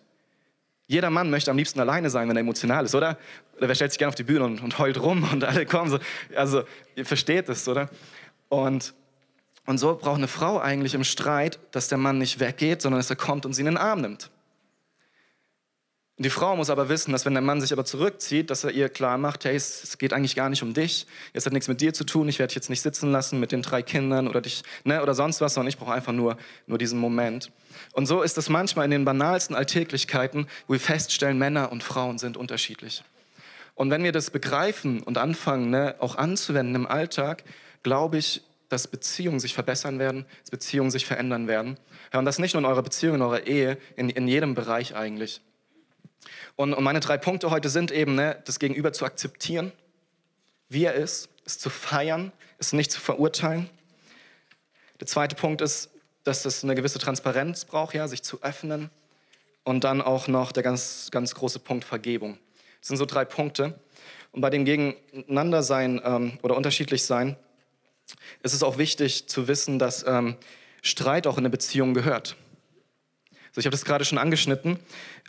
Jeder 0.86 1.10
Mann 1.10 1.30
möchte 1.30 1.50
am 1.50 1.56
liebsten 1.56 1.80
alleine 1.80 2.08
sein, 2.08 2.28
wenn 2.28 2.36
er 2.36 2.40
emotional 2.40 2.84
ist, 2.84 2.94
oder? 2.94 3.18
Oder 3.56 3.66
wer 3.66 3.74
stellt 3.74 3.90
sich 3.92 3.98
gerne 3.98 4.10
auf 4.10 4.14
die 4.14 4.24
Bühne 4.24 4.44
und, 4.44 4.62
und 4.62 4.78
heult 4.78 5.00
rum 5.00 5.28
und 5.32 5.42
alle 5.42 5.66
kommen 5.66 5.90
so. 5.90 5.98
Also, 6.36 6.62
ihr 6.94 7.06
versteht 7.06 7.48
es, 7.48 7.66
oder? 7.66 7.88
Und 8.48 8.94
und 9.66 9.78
so 9.78 9.94
braucht 9.94 10.18
eine 10.18 10.28
Frau 10.28 10.58
eigentlich 10.58 10.94
im 10.94 11.04
Streit, 11.04 11.58
dass 11.70 11.88
der 11.88 11.98
Mann 11.98 12.18
nicht 12.18 12.40
weggeht, 12.40 12.82
sondern 12.82 12.98
dass 12.98 13.10
er 13.10 13.16
kommt 13.16 13.46
und 13.46 13.52
sie 13.52 13.62
in 13.62 13.66
den 13.66 13.76
Arm 13.76 14.00
nimmt. 14.00 14.30
Die 16.18 16.30
Frau 16.30 16.54
muss 16.56 16.70
aber 16.70 16.88
wissen, 16.88 17.10
dass 17.10 17.24
wenn 17.24 17.32
der 17.32 17.42
Mann 17.42 17.60
sich 17.60 17.72
aber 17.72 17.84
zurückzieht, 17.84 18.50
dass 18.50 18.64
er 18.64 18.70
ihr 18.70 18.88
klar 18.88 19.18
macht, 19.18 19.44
hey, 19.44 19.56
es, 19.56 19.96
geht 19.98 20.12
eigentlich 20.12 20.36
gar 20.36 20.50
nicht 20.50 20.62
um 20.62 20.74
dich, 20.74 21.06
es 21.32 21.46
hat 21.46 21.52
nichts 21.52 21.68
mit 21.68 21.80
dir 21.80 21.94
zu 21.94 22.04
tun, 22.04 22.28
ich 22.28 22.38
werde 22.38 22.50
dich 22.50 22.56
jetzt 22.56 22.70
nicht 22.70 22.82
sitzen 22.82 23.10
lassen 23.10 23.40
mit 23.40 23.50
den 23.50 23.62
drei 23.62 23.82
Kindern 23.82 24.28
oder 24.28 24.40
dich, 24.40 24.62
ne, 24.84 25.02
oder 25.02 25.14
sonst 25.14 25.40
was, 25.40 25.54
sondern 25.54 25.68
ich 25.68 25.78
brauche 25.78 25.92
einfach 25.92 26.12
nur, 26.12 26.36
nur 26.66 26.78
diesen 26.78 26.98
Moment. 27.00 27.50
Und 27.92 28.06
so 28.06 28.22
ist 28.22 28.36
es 28.36 28.48
manchmal 28.50 28.84
in 28.84 28.90
den 28.90 29.04
banalsten 29.04 29.56
Alltäglichkeiten, 29.56 30.46
wo 30.66 30.74
wir 30.74 30.80
feststellen, 30.80 31.38
Männer 31.38 31.72
und 31.72 31.82
Frauen 31.82 32.18
sind 32.18 32.36
unterschiedlich. 32.36 33.02
Und 33.74 33.90
wenn 33.90 34.04
wir 34.04 34.12
das 34.12 34.30
begreifen 34.30 35.02
und 35.02 35.16
anfangen, 35.18 35.70
ne, 35.70 35.96
auch 35.98 36.16
anzuwenden 36.16 36.74
im 36.74 36.86
Alltag, 36.86 37.42
glaube 37.82 38.18
ich, 38.18 38.42
dass 38.72 38.88
Beziehungen 38.88 39.38
sich 39.38 39.52
verbessern 39.52 39.98
werden, 39.98 40.24
dass 40.40 40.50
Beziehungen 40.50 40.90
sich 40.90 41.04
verändern 41.04 41.46
werden. 41.46 41.78
Ja, 42.10 42.18
und 42.18 42.24
das 42.24 42.38
nicht 42.38 42.54
nur 42.54 42.62
in 42.62 42.64
eurer 42.64 42.82
Beziehung, 42.82 43.16
in 43.16 43.22
eurer 43.22 43.46
Ehe, 43.46 43.76
in, 43.96 44.08
in 44.08 44.26
jedem 44.26 44.54
Bereich 44.54 44.96
eigentlich. 44.96 45.42
Und, 46.56 46.72
und 46.72 46.82
meine 46.82 47.00
drei 47.00 47.18
Punkte 47.18 47.50
heute 47.50 47.68
sind 47.68 47.90
eben, 47.90 48.14
ne, 48.14 48.40
das 48.46 48.58
Gegenüber 48.58 48.94
zu 48.94 49.04
akzeptieren, 49.04 49.72
wie 50.70 50.84
er 50.84 50.94
ist, 50.94 51.28
es 51.44 51.58
zu 51.58 51.68
feiern, 51.68 52.32
es 52.58 52.72
nicht 52.72 52.90
zu 52.90 52.98
verurteilen. 52.98 53.68
Der 55.00 55.06
zweite 55.06 55.36
Punkt 55.36 55.60
ist, 55.60 55.90
dass 56.24 56.46
es 56.46 56.64
eine 56.64 56.74
gewisse 56.74 56.98
Transparenz 56.98 57.66
braucht, 57.66 57.94
ja, 57.94 58.08
sich 58.08 58.22
zu 58.22 58.42
öffnen. 58.42 58.88
Und 59.64 59.84
dann 59.84 60.00
auch 60.00 60.28
noch 60.28 60.50
der 60.50 60.62
ganz, 60.62 61.10
ganz 61.10 61.34
große 61.34 61.58
Punkt 61.58 61.84
Vergebung. 61.84 62.38
Das 62.80 62.88
sind 62.88 62.96
so 62.96 63.04
drei 63.04 63.26
Punkte. 63.26 63.78
Und 64.32 64.40
bei 64.40 64.48
dem 64.48 64.64
Gegeneinandersein 64.64 66.00
ähm, 66.02 66.38
oder 66.42 66.56
unterschiedlich 66.56 67.04
sein, 67.04 67.36
es 68.42 68.54
ist 68.54 68.62
auch 68.62 68.78
wichtig 68.78 69.28
zu 69.28 69.48
wissen, 69.48 69.78
dass 69.78 70.04
ähm, 70.06 70.36
Streit 70.82 71.26
auch 71.26 71.38
in 71.38 71.42
eine 71.42 71.50
Beziehung 71.50 71.94
gehört. 71.94 72.36
Also 73.50 73.60
ich 73.60 73.66
habe 73.66 73.72
das 73.72 73.84
gerade 73.84 74.04
schon 74.04 74.18
angeschnitten, 74.18 74.78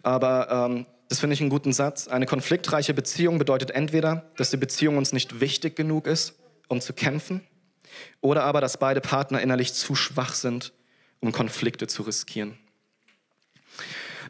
aber 0.02 0.70
ähm, 0.70 0.86
das 1.10 1.20
finde 1.20 1.34
ich 1.36 1.42
einen 1.42 1.50
guten 1.50 1.74
Satz. 1.74 2.08
Eine 2.08 2.26
konfliktreiche 2.26 2.94
Beziehung 2.94 3.38
bedeutet 3.38 3.72
entweder, 3.72 4.32
dass 4.38 4.50
die 4.50 4.58
Beziehung 4.58 4.98
uns 4.98 5.14
nicht 5.14 5.42
wichtig 5.42 5.76
genug 5.76 6.08
ist, 6.08 6.34
um 6.70 6.82
zu 6.82 6.94
kämpfen, 6.94 7.42
oder 8.22 8.44
aber, 8.44 8.62
dass 8.62 8.78
beide 8.78 9.02
Partner 9.02 9.42
innerlich 9.42 9.74
zu 9.74 9.96
schwach 9.96 10.34
sind, 10.34 10.74
um 11.20 11.32
Konflikte 11.32 11.88
zu 11.88 12.04
riskieren. 12.04 12.58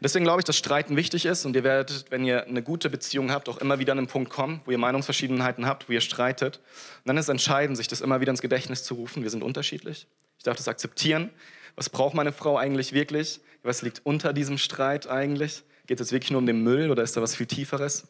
Deswegen 0.04 0.26
glaube 0.26 0.42
ich, 0.42 0.44
dass 0.44 0.58
Streiten 0.58 0.96
wichtig 0.96 1.24
ist 1.24 1.46
und 1.46 1.56
ihr 1.56 1.64
werdet, 1.64 2.04
wenn 2.10 2.26
ihr 2.26 2.44
eine 2.46 2.62
gute 2.62 2.90
Beziehung 2.90 3.32
habt, 3.32 3.48
auch 3.48 3.56
immer 3.56 3.78
wieder 3.78 3.92
an 3.92 3.98
einen 3.98 4.06
Punkt 4.06 4.28
kommen, 4.28 4.60
wo 4.66 4.70
ihr 4.70 4.76
Meinungsverschiedenheiten 4.76 5.64
habt, 5.64 5.88
wo 5.88 5.94
ihr 5.94 6.02
streitet. 6.02 6.58
Und 6.58 7.06
dann 7.06 7.16
ist 7.16 7.24
es 7.24 7.28
entscheidend, 7.30 7.78
sich 7.78 7.88
das 7.88 8.02
immer 8.02 8.20
wieder 8.20 8.28
ins 8.28 8.42
Gedächtnis 8.42 8.82
zu 8.84 8.96
rufen. 8.96 9.22
Wir 9.22 9.30
sind 9.30 9.42
unterschiedlich. 9.42 10.06
Ich 10.36 10.44
darf 10.44 10.58
das 10.58 10.68
akzeptieren. 10.68 11.30
Was 11.74 11.88
braucht 11.88 12.14
meine 12.14 12.32
Frau 12.32 12.58
eigentlich 12.58 12.92
wirklich? 12.92 13.40
Was 13.62 13.80
liegt 13.80 14.02
unter 14.04 14.34
diesem 14.34 14.58
Streit 14.58 15.08
eigentlich? 15.08 15.62
Geht 15.86 16.00
es 16.00 16.12
wirklich 16.12 16.32
nur 16.32 16.40
um 16.40 16.46
den 16.46 16.62
Müll 16.62 16.90
oder 16.90 17.02
ist 17.02 17.16
da 17.16 17.22
was 17.22 17.34
viel 17.34 17.46
Tieferes? 17.46 18.06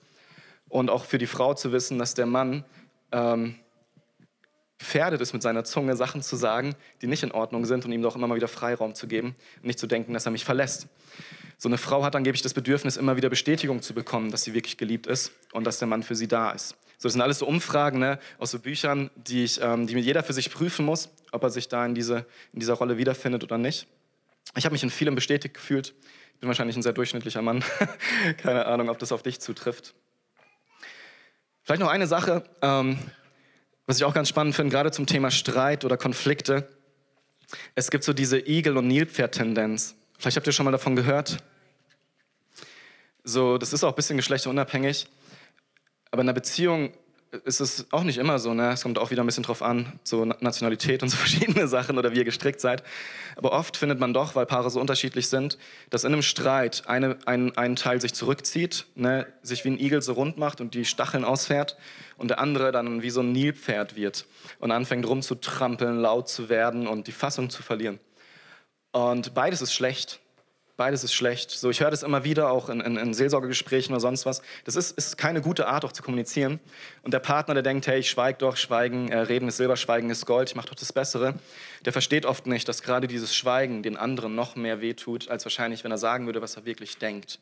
Und 0.68 0.90
auch 0.90 1.04
für 1.04 1.18
die 1.18 1.28
Frau 1.28 1.54
zu 1.54 1.70
wissen, 1.70 2.00
dass 2.00 2.14
der 2.14 2.26
Mann 2.26 2.64
ähm, 3.12 3.54
gefährdet 4.78 5.20
ist, 5.20 5.32
mit 5.32 5.42
seiner 5.42 5.62
Zunge 5.62 5.94
Sachen 5.94 6.22
zu 6.22 6.34
sagen, 6.34 6.74
die 7.02 7.06
nicht 7.06 7.22
in 7.22 7.30
Ordnung 7.30 7.64
sind 7.66 7.84
und 7.84 7.92
ihm 7.92 8.02
doch 8.02 8.16
immer 8.16 8.26
mal 8.26 8.34
wieder 8.34 8.48
Freiraum 8.48 8.96
zu 8.96 9.06
geben 9.06 9.36
und 9.58 9.66
nicht 9.66 9.78
zu 9.78 9.86
denken, 9.86 10.12
dass 10.12 10.26
er 10.26 10.32
mich 10.32 10.44
verlässt. 10.44 10.88
So 11.64 11.68
eine 11.70 11.78
Frau 11.78 12.04
hat 12.04 12.14
angeblich 12.14 12.42
das 12.42 12.52
Bedürfnis, 12.52 12.98
immer 12.98 13.16
wieder 13.16 13.30
Bestätigung 13.30 13.80
zu 13.80 13.94
bekommen, 13.94 14.30
dass 14.30 14.42
sie 14.42 14.52
wirklich 14.52 14.76
geliebt 14.76 15.06
ist 15.06 15.32
und 15.52 15.64
dass 15.64 15.78
der 15.78 15.88
Mann 15.88 16.02
für 16.02 16.14
sie 16.14 16.28
da 16.28 16.50
ist. 16.50 16.72
So, 16.98 17.08
das 17.08 17.14
sind 17.14 17.22
alles 17.22 17.38
so 17.38 17.46
Umfragen 17.46 18.00
ne, 18.00 18.18
aus 18.38 18.50
so 18.50 18.58
Büchern, 18.58 19.08
die, 19.16 19.44
ich, 19.44 19.62
ähm, 19.62 19.86
die 19.86 19.98
jeder 19.98 20.22
für 20.22 20.34
sich 20.34 20.50
prüfen 20.50 20.84
muss, 20.84 21.08
ob 21.32 21.42
er 21.42 21.48
sich 21.48 21.66
da 21.68 21.86
in, 21.86 21.94
diese, 21.94 22.26
in 22.52 22.60
dieser 22.60 22.74
Rolle 22.74 22.98
wiederfindet 22.98 23.44
oder 23.44 23.56
nicht. 23.56 23.86
Ich 24.54 24.66
habe 24.66 24.74
mich 24.74 24.82
in 24.82 24.90
vielem 24.90 25.14
bestätigt 25.14 25.54
gefühlt. 25.54 25.94
Ich 26.34 26.40
bin 26.40 26.48
wahrscheinlich 26.48 26.76
ein 26.76 26.82
sehr 26.82 26.92
durchschnittlicher 26.92 27.40
Mann. 27.40 27.64
Keine 28.42 28.66
Ahnung, 28.66 28.90
ob 28.90 28.98
das 28.98 29.10
auf 29.10 29.22
dich 29.22 29.40
zutrifft. 29.40 29.94
Vielleicht 31.62 31.80
noch 31.80 31.88
eine 31.88 32.06
Sache, 32.06 32.44
ähm, 32.60 32.98
was 33.86 33.96
ich 33.96 34.04
auch 34.04 34.12
ganz 34.12 34.28
spannend 34.28 34.54
finde, 34.54 34.70
gerade 34.70 34.90
zum 34.90 35.06
Thema 35.06 35.30
Streit 35.30 35.86
oder 35.86 35.96
Konflikte. 35.96 36.68
Es 37.74 37.90
gibt 37.90 38.04
so 38.04 38.12
diese 38.12 38.38
Igel- 38.38 38.76
und 38.76 38.86
Nilpferd-Tendenz. 38.86 39.94
Vielleicht 40.18 40.36
habt 40.36 40.46
ihr 40.46 40.52
schon 40.52 40.66
mal 40.66 40.70
davon 40.70 40.94
gehört. 40.94 41.38
So, 43.24 43.56
das 43.56 43.72
ist 43.72 43.82
auch 43.82 43.88
ein 43.88 43.94
bisschen 43.94 44.18
geschlechterunabhängig. 44.18 45.06
Aber 46.10 46.20
in 46.20 46.28
einer 46.28 46.34
Beziehung 46.34 46.92
ist 47.44 47.60
es 47.60 47.86
auch 47.90 48.04
nicht 48.04 48.18
immer 48.18 48.38
so. 48.38 48.52
Ne? 48.52 48.72
Es 48.72 48.82
kommt 48.82 48.98
auch 48.98 49.10
wieder 49.10 49.24
ein 49.24 49.26
bisschen 49.26 49.42
drauf 49.42 49.62
an, 49.62 49.98
so 50.04 50.26
Nationalität 50.26 51.02
und 51.02 51.08
so 51.08 51.16
verschiedene 51.24 51.66
Sachen 51.66 51.98
oder 51.98 52.12
wie 52.12 52.18
ihr 52.18 52.24
gestrickt 52.24 52.60
seid. 52.60 52.84
Aber 53.36 53.52
oft 53.52 53.78
findet 53.78 53.98
man 53.98 54.12
doch, 54.12 54.34
weil 54.34 54.44
Paare 54.44 54.70
so 54.70 54.78
unterschiedlich 54.78 55.28
sind, 55.28 55.58
dass 55.88 56.04
in 56.04 56.12
einem 56.12 56.20
Streit 56.22 56.84
eine, 56.86 57.16
ein, 57.24 57.56
ein 57.56 57.76
Teil 57.76 57.98
sich 58.00 58.12
zurückzieht, 58.12 58.86
ne? 58.94 59.26
sich 59.42 59.64
wie 59.64 59.70
ein 59.70 59.80
Igel 59.80 60.02
so 60.02 60.12
rund 60.12 60.36
macht 60.36 60.60
und 60.60 60.74
die 60.74 60.84
Stacheln 60.84 61.24
ausfährt 61.24 61.78
und 62.18 62.28
der 62.28 62.40
andere 62.40 62.72
dann 62.72 63.02
wie 63.02 63.10
so 63.10 63.20
ein 63.20 63.32
Nilpferd 63.32 63.96
wird 63.96 64.26
und 64.58 64.70
anfängt 64.70 65.08
rumzutrampeln, 65.08 65.98
laut 65.98 66.28
zu 66.28 66.50
werden 66.50 66.86
und 66.86 67.06
die 67.06 67.12
Fassung 67.12 67.48
zu 67.48 67.62
verlieren. 67.62 67.98
Und 68.92 69.34
beides 69.34 69.62
ist 69.62 69.72
schlecht. 69.72 70.20
Beides 70.76 71.04
ist 71.04 71.14
schlecht. 71.14 71.52
So, 71.52 71.70
ich 71.70 71.80
höre 71.80 71.92
das 71.92 72.02
immer 72.02 72.24
wieder, 72.24 72.50
auch 72.50 72.68
in, 72.68 72.80
in, 72.80 72.96
in 72.96 73.14
Seelsorgegesprächen 73.14 73.94
oder 73.94 74.00
sonst 74.00 74.26
was. 74.26 74.42
Das 74.64 74.74
ist, 74.74 74.98
ist, 74.98 75.16
keine 75.16 75.40
gute 75.40 75.68
Art, 75.68 75.84
auch 75.84 75.92
zu 75.92 76.02
kommunizieren. 76.02 76.58
Und 77.02 77.14
der 77.14 77.20
Partner, 77.20 77.54
der 77.54 77.62
denkt, 77.62 77.86
hey, 77.86 78.00
ich 78.00 78.10
schweig 78.10 78.40
doch, 78.40 78.56
Schweigen, 78.56 79.08
äh, 79.08 79.18
Reden 79.18 79.46
ist 79.46 79.58
Silber, 79.58 79.76
Schweigen 79.76 80.10
ist 80.10 80.26
Gold, 80.26 80.50
ich 80.50 80.56
mache 80.56 80.66
doch 80.68 80.74
das 80.74 80.92
Bessere, 80.92 81.34
der 81.84 81.92
versteht 81.92 82.26
oft 82.26 82.46
nicht, 82.46 82.68
dass 82.68 82.82
gerade 82.82 83.06
dieses 83.06 83.36
Schweigen 83.36 83.84
den 83.84 83.96
anderen 83.96 84.34
noch 84.34 84.56
mehr 84.56 84.80
wehtut, 84.80 85.28
als 85.28 85.44
wahrscheinlich, 85.44 85.84
wenn 85.84 85.92
er 85.92 85.98
sagen 85.98 86.26
würde, 86.26 86.42
was 86.42 86.56
er 86.56 86.64
wirklich 86.64 86.98
denkt. 86.98 87.38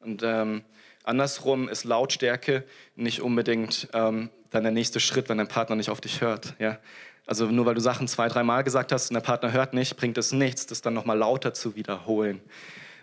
Und 0.00 0.22
ähm, 0.22 0.64
andersrum 1.04 1.68
ist 1.68 1.84
Lautstärke 1.84 2.64
nicht 2.96 3.20
unbedingt 3.20 3.88
ähm, 3.92 4.30
dann 4.50 4.62
der 4.62 4.72
nächste 4.72 5.00
Schritt, 5.00 5.28
wenn 5.28 5.38
dein 5.38 5.48
Partner 5.48 5.76
nicht 5.76 5.90
auf 5.90 6.00
dich 6.00 6.22
hört. 6.22 6.54
Ja? 6.58 6.78
Also 7.30 7.46
nur 7.46 7.64
weil 7.64 7.76
du 7.76 7.80
Sachen 7.80 8.08
zwei, 8.08 8.26
dreimal 8.26 8.64
gesagt 8.64 8.90
hast 8.90 9.08
und 9.08 9.14
der 9.14 9.20
Partner 9.20 9.52
hört 9.52 9.72
nicht, 9.72 9.96
bringt 9.96 10.18
es 10.18 10.32
nichts, 10.32 10.66
das 10.66 10.82
dann 10.82 10.94
nochmal 10.94 11.16
lauter 11.16 11.54
zu 11.54 11.76
wiederholen. 11.76 12.40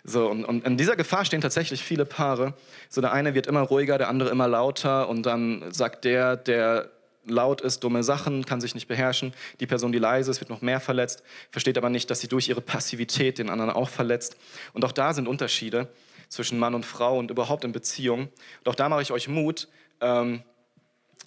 So, 0.03 0.27
und, 0.27 0.43
und 0.43 0.65
in 0.65 0.75
dieser 0.75 0.97
Gefahr 0.97 1.23
stehen 1.23 1.39
tatsächlich 1.39 1.81
viele 1.81 2.03
Paare. 2.03 2.53
So, 2.89 2.99
der 2.99 3.13
eine 3.13 3.35
wird 3.35 3.47
immer 3.47 3.61
ruhiger, 3.61 3.97
der 3.97 4.09
andere 4.09 4.27
immer 4.27 4.49
lauter 4.49 5.07
und 5.07 5.25
dann 5.25 5.71
sagt 5.71 6.03
der, 6.03 6.35
der 6.35 6.89
laut 7.25 7.61
ist, 7.61 7.85
dumme 7.85 8.03
Sachen, 8.03 8.45
kann 8.45 8.59
sich 8.59 8.75
nicht 8.75 8.89
beherrschen. 8.89 9.33
Die 9.61 9.65
Person, 9.65 9.93
die 9.93 9.97
leise 9.97 10.29
ist, 10.29 10.41
wird 10.41 10.49
noch 10.49 10.61
mehr 10.61 10.81
verletzt, 10.81 11.23
versteht 11.49 11.77
aber 11.77 11.89
nicht, 11.89 12.11
dass 12.11 12.19
sie 12.19 12.27
durch 12.27 12.49
ihre 12.49 12.59
Passivität 12.59 13.37
den 13.37 13.49
anderen 13.49 13.71
auch 13.71 13.87
verletzt. 13.87 14.35
Und 14.73 14.83
auch 14.83 14.91
da 14.91 15.13
sind 15.13 15.29
Unterschiede 15.29 15.87
zwischen 16.27 16.59
Mann 16.59 16.75
und 16.75 16.85
Frau 16.85 17.17
und 17.17 17.31
überhaupt 17.31 17.63
in 17.63 17.71
Beziehungen. 17.71 18.27
Und 18.59 18.69
auch 18.69 18.75
da 18.75 18.89
mache 18.89 19.03
ich 19.03 19.13
euch 19.13 19.29
Mut, 19.29 19.69
ähm, 20.01 20.43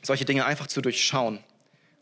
solche 0.02 0.26
Dinge 0.26 0.44
einfach 0.44 0.66
zu 0.66 0.82
durchschauen. 0.82 1.42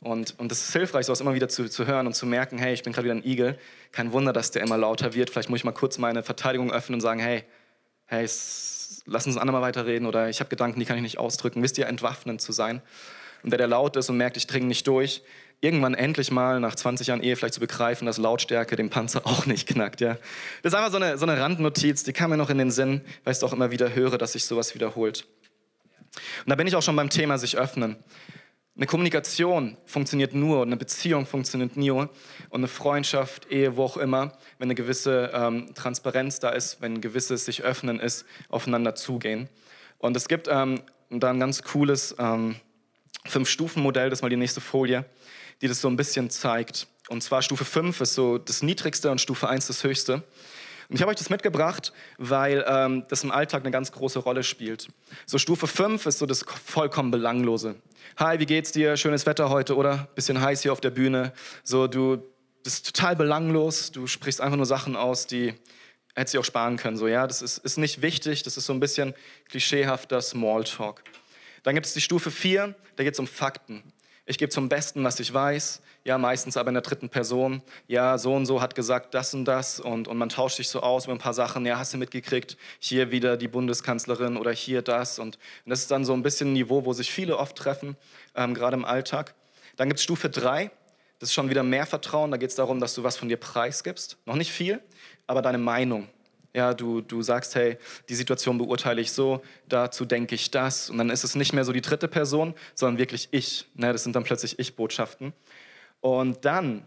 Und, 0.00 0.38
und 0.38 0.50
das 0.50 0.60
ist 0.60 0.72
hilfreich, 0.72 1.06
sowas 1.06 1.20
immer 1.20 1.34
wieder 1.34 1.48
zu, 1.48 1.68
zu 1.68 1.86
hören 1.86 2.06
und 2.06 2.14
zu 2.14 2.24
merken, 2.24 2.58
hey, 2.58 2.72
ich 2.72 2.82
bin 2.82 2.92
gerade 2.92 3.04
wieder 3.04 3.16
ein 3.16 3.24
Igel. 3.24 3.58
Kein 3.90 4.12
Wunder, 4.12 4.32
dass 4.32 4.50
der 4.50 4.62
immer 4.62 4.78
lauter 4.78 5.14
wird. 5.14 5.30
Vielleicht 5.30 5.50
muss 5.50 5.58
ich 5.58 5.64
mal 5.64 5.72
kurz 5.72 5.98
meine 5.98 6.22
Verteidigung 6.22 6.70
öffnen 6.70 6.94
und 6.94 7.00
sagen, 7.00 7.20
hey, 7.20 7.44
hey, 8.06 8.22
lass 9.06 9.26
uns 9.26 9.36
ein 9.36 9.38
andermal 9.38 9.62
weiterreden 9.62 10.06
oder 10.06 10.28
ich 10.28 10.40
habe 10.40 10.50
Gedanken, 10.50 10.78
die 10.78 10.86
kann 10.86 10.96
ich 10.96 11.02
nicht 11.02 11.18
ausdrücken. 11.18 11.62
Wisst 11.62 11.78
ihr, 11.78 11.86
entwaffnend 11.86 12.40
zu 12.40 12.52
sein. 12.52 12.80
Und 13.42 13.50
der, 13.50 13.58
der 13.58 13.66
laut 13.66 13.96
ist 13.96 14.08
und 14.08 14.16
merkt, 14.16 14.36
ich 14.36 14.46
dringe 14.46 14.66
nicht 14.66 14.86
durch, 14.86 15.22
irgendwann 15.60 15.94
endlich 15.94 16.30
mal 16.30 16.60
nach 16.60 16.74
20 16.74 17.08
Jahren 17.08 17.22
Ehe 17.22 17.36
vielleicht 17.36 17.54
zu 17.54 17.60
begreifen, 17.60 18.06
dass 18.06 18.18
Lautstärke 18.18 18.76
den 18.76 18.90
Panzer 18.90 19.22
auch 19.26 19.46
nicht 19.46 19.68
knackt. 19.68 20.00
Ja? 20.00 20.16
Das 20.62 20.72
ist 20.72 20.74
einfach 20.74 20.90
so 20.92 20.96
eine, 20.98 21.18
so 21.18 21.26
eine 21.26 21.40
Randnotiz, 21.40 22.04
die 22.04 22.12
kam 22.12 22.30
mir 22.30 22.36
noch 22.36 22.50
in 22.50 22.58
den 22.58 22.70
Sinn, 22.70 23.02
weil 23.24 23.32
ich 23.32 23.38
es 23.38 23.44
auch 23.44 23.52
immer 23.52 23.70
wieder 23.70 23.94
höre, 23.94 24.18
dass 24.18 24.32
sich 24.32 24.44
sowas 24.44 24.74
wiederholt. 24.74 25.26
Und 26.44 26.50
da 26.50 26.54
bin 26.54 26.66
ich 26.66 26.74
auch 26.74 26.82
schon 26.82 26.96
beim 26.96 27.10
Thema 27.10 27.38
sich 27.38 27.58
öffnen. 27.58 27.96
Eine 28.78 28.86
Kommunikation 28.86 29.76
funktioniert 29.86 30.34
nur, 30.34 30.62
eine 30.62 30.76
Beziehung 30.76 31.26
funktioniert 31.26 31.76
nur 31.76 32.10
und 32.50 32.60
eine 32.60 32.68
Freundschaft, 32.68 33.50
Ehe, 33.50 33.76
wo 33.76 33.82
auch 33.82 33.96
immer, 33.96 34.38
wenn 34.58 34.66
eine 34.66 34.76
gewisse 34.76 35.32
ähm, 35.34 35.74
Transparenz 35.74 36.38
da 36.38 36.50
ist, 36.50 36.80
wenn 36.80 36.94
ein 36.94 37.00
gewisses 37.00 37.44
sich 37.44 37.64
öffnen 37.64 37.98
ist, 37.98 38.24
aufeinander 38.48 38.94
zugehen. 38.94 39.48
Und 39.98 40.16
es 40.16 40.28
gibt 40.28 40.46
ähm, 40.48 40.82
da 41.10 41.30
ein 41.30 41.40
ganz 41.40 41.64
cooles 41.64 42.14
ähm, 42.20 42.54
Fünf-Stufen-Modell, 43.26 44.10
das 44.10 44.20
ist 44.20 44.22
mal 44.22 44.28
die 44.28 44.36
nächste 44.36 44.60
Folie, 44.60 45.04
die 45.60 45.66
das 45.66 45.80
so 45.80 45.88
ein 45.88 45.96
bisschen 45.96 46.30
zeigt. 46.30 46.86
Und 47.08 47.24
zwar 47.24 47.42
Stufe 47.42 47.64
5 47.64 48.00
ist 48.00 48.14
so 48.14 48.38
das 48.38 48.62
Niedrigste 48.62 49.10
und 49.10 49.20
Stufe 49.20 49.48
1 49.48 49.66
das 49.66 49.82
Höchste. 49.82 50.22
Und 50.88 50.96
ich 50.96 51.02
habe 51.02 51.10
euch 51.10 51.18
das 51.18 51.28
mitgebracht, 51.28 51.92
weil 52.16 52.64
ähm, 52.66 53.04
das 53.08 53.22
im 53.22 53.30
Alltag 53.30 53.62
eine 53.62 53.70
ganz 53.70 53.92
große 53.92 54.20
Rolle 54.20 54.42
spielt. 54.42 54.88
So 55.26 55.36
Stufe 55.36 55.66
5 55.66 56.06
ist 56.06 56.18
so 56.18 56.24
das 56.24 56.46
vollkommen 56.64 57.10
Belanglose. 57.10 57.76
Hi, 58.16 58.38
wie 58.38 58.46
geht's 58.46 58.72
dir? 58.72 58.96
Schönes 58.96 59.26
Wetter 59.26 59.50
heute, 59.50 59.76
oder? 59.76 60.08
Bisschen 60.14 60.40
heiß 60.40 60.62
hier 60.62 60.72
auf 60.72 60.80
der 60.80 60.90
Bühne. 60.90 61.34
So, 61.62 61.88
du, 61.88 62.16
das 62.64 62.74
ist 62.74 62.86
total 62.86 63.16
belanglos. 63.16 63.92
Du 63.92 64.06
sprichst 64.06 64.40
einfach 64.40 64.56
nur 64.56 64.64
Sachen 64.64 64.96
aus, 64.96 65.26
die 65.26 65.52
hättest 66.14 66.34
du 66.34 66.40
auch 66.40 66.44
sparen 66.44 66.78
können. 66.78 66.96
So, 66.96 67.06
ja, 67.06 67.26
das 67.26 67.42
ist, 67.42 67.58
ist 67.58 67.76
nicht 67.76 68.00
wichtig. 68.00 68.42
Das 68.42 68.56
ist 68.56 68.64
so 68.64 68.72
ein 68.72 68.80
bisschen 68.80 69.12
klischeehafter 69.50 70.22
Smalltalk. 70.22 71.02
Dann 71.64 71.74
gibt 71.74 71.84
es 71.84 71.92
die 71.92 72.00
Stufe 72.00 72.30
4, 72.30 72.74
da 72.96 73.04
geht 73.04 73.12
es 73.12 73.20
um 73.20 73.26
Fakten. 73.26 73.82
Ich 74.30 74.36
gebe 74.36 74.50
zum 74.50 74.68
Besten, 74.68 75.02
was 75.04 75.18
ich 75.20 75.32
weiß, 75.32 75.80
ja, 76.04 76.18
meistens 76.18 76.58
aber 76.58 76.68
in 76.68 76.74
der 76.74 76.82
dritten 76.82 77.08
Person. 77.08 77.62
Ja, 77.86 78.18
so 78.18 78.34
und 78.34 78.44
so 78.44 78.60
hat 78.60 78.74
gesagt 78.74 79.14
das 79.14 79.32
und 79.32 79.46
das 79.46 79.80
und, 79.80 80.06
und 80.06 80.18
man 80.18 80.28
tauscht 80.28 80.58
sich 80.58 80.68
so 80.68 80.82
aus 80.82 81.06
über 81.06 81.14
ein 81.14 81.18
paar 81.18 81.32
Sachen. 81.32 81.64
Ja, 81.64 81.78
hast 81.78 81.94
du 81.94 81.96
mitgekriegt, 81.96 82.58
hier 82.78 83.10
wieder 83.10 83.38
die 83.38 83.48
Bundeskanzlerin 83.48 84.36
oder 84.36 84.52
hier 84.52 84.82
das. 84.82 85.18
Und, 85.18 85.38
und 85.64 85.70
das 85.70 85.80
ist 85.80 85.90
dann 85.90 86.04
so 86.04 86.12
ein 86.12 86.22
bisschen 86.22 86.50
ein 86.50 86.52
Niveau, 86.52 86.84
wo 86.84 86.92
sich 86.92 87.10
viele 87.10 87.38
oft 87.38 87.56
treffen, 87.56 87.96
ähm, 88.34 88.52
gerade 88.52 88.76
im 88.76 88.84
Alltag. 88.84 89.34
Dann 89.76 89.88
gibt 89.88 89.98
es 89.98 90.04
Stufe 90.04 90.28
3, 90.28 90.70
das 91.20 91.30
ist 91.30 91.34
schon 91.34 91.48
wieder 91.48 91.62
mehr 91.62 91.86
Vertrauen. 91.86 92.30
Da 92.30 92.36
geht 92.36 92.50
es 92.50 92.56
darum, 92.56 92.80
dass 92.80 92.94
du 92.94 93.02
was 93.02 93.16
von 93.16 93.30
dir 93.30 93.38
preisgibst. 93.38 94.18
Noch 94.26 94.36
nicht 94.36 94.52
viel, 94.52 94.82
aber 95.26 95.40
deine 95.40 95.56
Meinung. 95.56 96.06
Ja, 96.54 96.72
du, 96.72 97.02
du 97.02 97.22
sagst, 97.22 97.54
hey, 97.54 97.76
die 98.08 98.14
Situation 98.14 98.58
beurteile 98.58 99.00
ich 99.00 99.12
so, 99.12 99.42
dazu 99.68 100.04
denke 100.04 100.34
ich 100.34 100.50
das. 100.50 100.88
Und 100.88 100.98
dann 100.98 101.10
ist 101.10 101.22
es 101.22 101.34
nicht 101.34 101.52
mehr 101.52 101.64
so 101.64 101.72
die 101.72 101.82
dritte 101.82 102.08
Person, 102.08 102.54
sondern 102.74 102.98
wirklich 102.98 103.28
ich. 103.32 103.66
Ne, 103.74 103.92
das 103.92 104.02
sind 104.02 104.16
dann 104.16 104.24
plötzlich 104.24 104.58
Ich-Botschaften. 104.58 105.32
Und 106.00 106.44
dann 106.44 106.84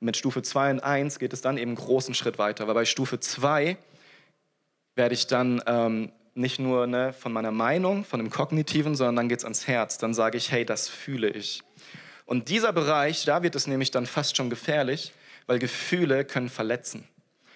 mit 0.00 0.16
Stufe 0.16 0.42
2 0.42 0.70
und 0.70 0.80
1 0.80 1.18
geht 1.18 1.34
es 1.34 1.42
dann 1.42 1.58
eben 1.58 1.72
einen 1.72 1.76
großen 1.76 2.14
Schritt 2.14 2.38
weiter, 2.38 2.66
weil 2.66 2.74
bei 2.74 2.84
Stufe 2.86 3.20
2 3.20 3.76
werde 4.94 5.14
ich 5.14 5.26
dann 5.26 5.62
ähm, 5.66 6.10
nicht 6.34 6.58
nur 6.58 6.86
ne, 6.86 7.12
von 7.12 7.32
meiner 7.32 7.52
Meinung, 7.52 8.04
von 8.04 8.18
dem 8.18 8.30
Kognitiven, 8.30 8.94
sondern 8.94 9.16
dann 9.16 9.28
geht 9.28 9.40
es 9.40 9.44
ans 9.44 9.66
Herz. 9.66 9.98
Dann 9.98 10.14
sage 10.14 10.38
ich, 10.38 10.50
hey, 10.50 10.64
das 10.64 10.88
fühle 10.88 11.28
ich. 11.28 11.62
Und 12.24 12.48
dieser 12.48 12.72
Bereich, 12.72 13.24
da 13.26 13.42
wird 13.42 13.56
es 13.56 13.66
nämlich 13.66 13.90
dann 13.90 14.06
fast 14.06 14.36
schon 14.36 14.48
gefährlich, 14.48 15.12
weil 15.46 15.58
Gefühle 15.58 16.24
können 16.24 16.48
verletzen 16.48 17.06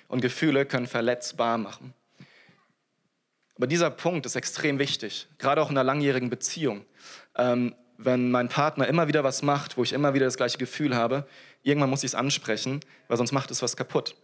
und 0.09 0.21
Gefühle 0.21 0.67
können 0.67 0.87
verletzbar 0.87 1.59
machen. 1.59 1.95
Aber 3.57 3.67
dieser 3.67 3.90
Punkt 3.90 4.27
ist 4.27 4.37
extrem 4.37 4.79
wichtig, 4.79 5.29
gerade 5.38 5.62
auch 5.62 5.71
in 5.71 5.77
einer 5.77 5.85
langjährigen 5.85 6.31
Beziehung. 6.31 6.85
Ähm, 7.37 7.75
wenn 7.97 8.31
mein 8.31 8.49
Partner 8.49 8.88
immer 8.88 9.07
wieder 9.07 9.23
was 9.23 9.43
macht, 9.43 9.77
wo 9.77 9.83
ich 9.85 9.93
immer 9.93 10.14
wieder 10.14 10.27
das 10.27 10.37
gleiche 10.37 10.59
Gefühl 10.59 10.97
habe, 10.97 11.27
irgendwann 11.62 11.90
muss 11.90 12.03
ich 12.03 12.11
es 12.11 12.14
ansprechen, 12.14 12.81
weil 13.07 13.17
sonst 13.17 13.33
macht 13.33 13.51
es 13.51 13.62
was 13.62 13.77
kaputt. 13.77 14.17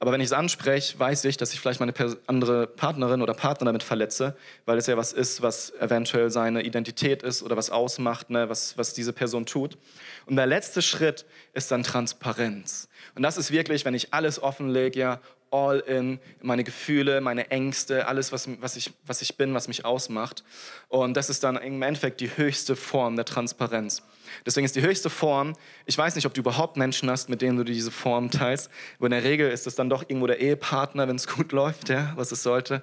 Aber 0.00 0.12
wenn 0.12 0.22
ich 0.22 0.28
es 0.28 0.32
anspreche, 0.32 0.98
weiß 0.98 1.26
ich, 1.26 1.36
dass 1.36 1.52
ich 1.52 1.60
vielleicht 1.60 1.78
meine 1.78 1.92
andere 2.26 2.66
Partnerin 2.66 3.20
oder 3.20 3.34
Partner 3.34 3.66
damit 3.66 3.82
verletze, 3.82 4.34
weil 4.64 4.78
es 4.78 4.86
ja 4.86 4.96
was 4.96 5.12
ist, 5.12 5.42
was 5.42 5.74
eventuell 5.78 6.30
seine 6.30 6.62
Identität 6.62 7.22
ist 7.22 7.42
oder 7.42 7.54
was 7.54 7.68
ausmacht, 7.68 8.30
ne, 8.30 8.48
was, 8.48 8.78
was 8.78 8.94
diese 8.94 9.12
Person 9.12 9.44
tut. 9.44 9.76
Und 10.24 10.36
der 10.36 10.46
letzte 10.46 10.80
Schritt 10.80 11.26
ist 11.52 11.70
dann 11.70 11.82
Transparenz. 11.82 12.88
Und 13.14 13.22
das 13.22 13.36
ist 13.36 13.50
wirklich, 13.50 13.84
wenn 13.84 13.92
ich 13.92 14.14
alles 14.14 14.42
offenlege, 14.42 14.98
ja, 14.98 15.20
all 15.50 15.80
in, 15.80 16.18
meine 16.40 16.64
Gefühle, 16.64 17.20
meine 17.20 17.50
Ängste, 17.50 18.06
alles, 18.06 18.32
was, 18.32 18.48
was, 18.60 18.76
ich, 18.76 18.92
was 19.04 19.20
ich 19.20 19.36
bin, 19.36 19.52
was 19.52 19.68
mich 19.68 19.84
ausmacht. 19.84 20.44
Und 20.88 21.14
das 21.14 21.28
ist 21.28 21.44
dann 21.44 21.56
im 21.56 21.82
Endeffekt 21.82 22.20
die 22.20 22.36
höchste 22.36 22.74
Form 22.74 23.16
der 23.16 23.26
Transparenz. 23.26 24.02
Deswegen 24.46 24.64
ist 24.64 24.76
die 24.76 24.82
höchste 24.82 25.10
Form, 25.10 25.54
ich 25.86 25.96
weiß 25.96 26.14
nicht, 26.14 26.26
ob 26.26 26.34
du 26.34 26.40
überhaupt 26.40 26.76
Menschen 26.76 27.10
hast, 27.10 27.28
mit 27.28 27.42
denen 27.42 27.56
du 27.56 27.64
diese 27.64 27.90
Form 27.90 28.30
teilst, 28.30 28.70
aber 28.98 29.06
in 29.06 29.12
der 29.12 29.24
Regel 29.24 29.50
ist 29.50 29.66
es 29.66 29.74
dann 29.74 29.90
doch 29.90 30.02
irgendwo 30.02 30.26
der 30.26 30.40
Ehepartner, 30.40 31.08
wenn 31.08 31.16
es 31.16 31.26
gut 31.26 31.52
läuft, 31.52 31.88
ja, 31.88 32.12
was 32.16 32.32
es 32.32 32.42
sollte, 32.42 32.82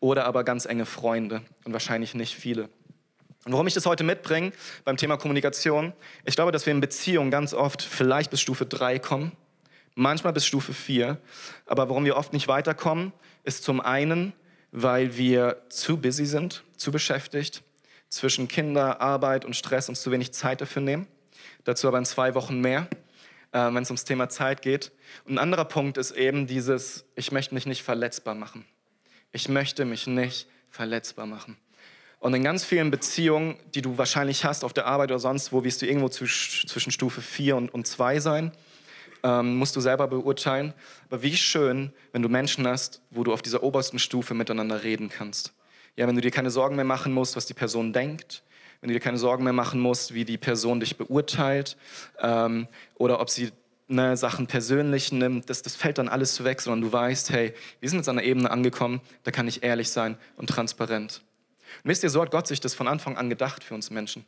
oder 0.00 0.24
aber 0.26 0.44
ganz 0.44 0.66
enge 0.66 0.86
Freunde 0.86 1.42
und 1.64 1.72
wahrscheinlich 1.72 2.14
nicht 2.14 2.34
viele. 2.34 2.68
Und 3.44 3.52
warum 3.52 3.66
ich 3.66 3.74
das 3.74 3.84
heute 3.84 4.04
mitbringe 4.04 4.52
beim 4.84 4.96
Thema 4.96 5.18
Kommunikation, 5.18 5.92
ich 6.24 6.34
glaube, 6.34 6.50
dass 6.50 6.64
wir 6.64 6.72
in 6.72 6.80
Beziehungen 6.80 7.30
ganz 7.30 7.52
oft 7.52 7.82
vielleicht 7.82 8.30
bis 8.30 8.40
Stufe 8.40 8.64
3 8.64 8.98
kommen, 8.98 9.32
manchmal 9.94 10.32
bis 10.32 10.46
Stufe 10.46 10.72
4. 10.72 11.18
Aber 11.66 11.88
warum 11.88 12.04
wir 12.04 12.16
oft 12.16 12.32
nicht 12.32 12.48
weiterkommen, 12.48 13.12
ist 13.44 13.62
zum 13.62 13.80
einen, 13.80 14.32
weil 14.72 15.16
wir 15.16 15.62
zu 15.68 15.98
busy 15.98 16.26
sind, 16.26 16.64
zu 16.76 16.90
beschäftigt, 16.90 17.62
zwischen 18.14 18.46
Kinder, 18.46 19.00
Arbeit 19.00 19.44
und 19.44 19.56
Stress 19.56 19.88
uns 19.88 20.00
zu 20.00 20.10
wenig 20.10 20.32
Zeit 20.32 20.60
dafür 20.60 20.82
nehmen. 20.82 21.06
Dazu 21.64 21.88
aber 21.88 21.98
in 21.98 22.04
zwei 22.04 22.34
Wochen 22.34 22.60
mehr, 22.60 22.88
äh, 23.52 23.58
wenn 23.58 23.82
es 23.82 23.90
ums 23.90 24.04
Thema 24.04 24.28
Zeit 24.28 24.62
geht. 24.62 24.92
Und 25.24 25.34
ein 25.34 25.38
anderer 25.38 25.64
Punkt 25.64 25.98
ist 25.98 26.12
eben 26.12 26.46
dieses, 26.46 27.04
ich 27.16 27.32
möchte 27.32 27.54
mich 27.54 27.66
nicht 27.66 27.82
verletzbar 27.82 28.34
machen. 28.34 28.64
Ich 29.32 29.48
möchte 29.48 29.84
mich 29.84 30.06
nicht 30.06 30.46
verletzbar 30.70 31.26
machen. 31.26 31.56
Und 32.20 32.34
in 32.34 32.44
ganz 32.44 32.64
vielen 32.64 32.90
Beziehungen, 32.90 33.56
die 33.74 33.82
du 33.82 33.98
wahrscheinlich 33.98 34.44
hast 34.44 34.64
auf 34.64 34.72
der 34.72 34.86
Arbeit 34.86 35.10
oder 35.10 35.18
sonst 35.18 35.52
wo, 35.52 35.64
wirst 35.64 35.82
du 35.82 35.86
irgendwo 35.86 36.08
zwischen 36.08 36.92
Stufe 36.92 37.20
4 37.20 37.56
und, 37.56 37.74
und 37.74 37.86
2 37.86 38.20
sein. 38.20 38.52
Ähm, 39.24 39.56
musst 39.56 39.74
du 39.74 39.80
selber 39.80 40.06
beurteilen. 40.06 40.72
Aber 41.10 41.22
wie 41.22 41.36
schön, 41.36 41.92
wenn 42.12 42.22
du 42.22 42.28
Menschen 42.28 42.66
hast, 42.66 43.02
wo 43.10 43.24
du 43.24 43.32
auf 43.32 43.42
dieser 43.42 43.62
obersten 43.64 43.98
Stufe 43.98 44.34
miteinander 44.34 44.84
reden 44.84 45.08
kannst. 45.08 45.52
Ja, 45.96 46.06
wenn 46.08 46.14
du 46.14 46.20
dir 46.20 46.30
keine 46.30 46.50
Sorgen 46.50 46.76
mehr 46.76 46.84
machen 46.84 47.12
musst, 47.12 47.36
was 47.36 47.46
die 47.46 47.54
Person 47.54 47.92
denkt, 47.92 48.42
wenn 48.80 48.88
du 48.88 48.94
dir 48.94 49.00
keine 49.00 49.18
Sorgen 49.18 49.44
mehr 49.44 49.52
machen 49.52 49.80
musst, 49.80 50.12
wie 50.12 50.24
die 50.24 50.38
Person 50.38 50.80
dich 50.80 50.96
beurteilt 50.96 51.76
ähm, 52.20 52.68
oder 52.96 53.20
ob 53.20 53.30
sie 53.30 53.50
ne, 53.88 54.16
Sachen 54.16 54.46
persönlich 54.46 55.12
nimmt, 55.12 55.48
das, 55.48 55.62
das 55.62 55.76
fällt 55.76 55.98
dann 55.98 56.08
alles 56.08 56.42
weg, 56.44 56.60
sondern 56.60 56.82
du 56.82 56.92
weißt, 56.92 57.30
hey, 57.30 57.54
wir 57.80 57.88
sind 57.88 57.98
jetzt 57.98 58.08
an 58.08 58.18
einer 58.18 58.26
Ebene 58.26 58.50
angekommen, 58.50 59.00
da 59.22 59.30
kann 59.30 59.48
ich 59.48 59.62
ehrlich 59.62 59.90
sein 59.90 60.16
und 60.36 60.50
transparent. 60.50 61.22
Und 61.82 61.90
wisst 61.90 62.02
ihr, 62.02 62.10
so 62.10 62.20
hat 62.20 62.30
Gott 62.30 62.46
sich 62.46 62.60
das 62.60 62.74
von 62.74 62.88
Anfang 62.88 63.16
an 63.16 63.30
gedacht 63.30 63.64
für 63.64 63.74
uns 63.74 63.90
Menschen. 63.90 64.24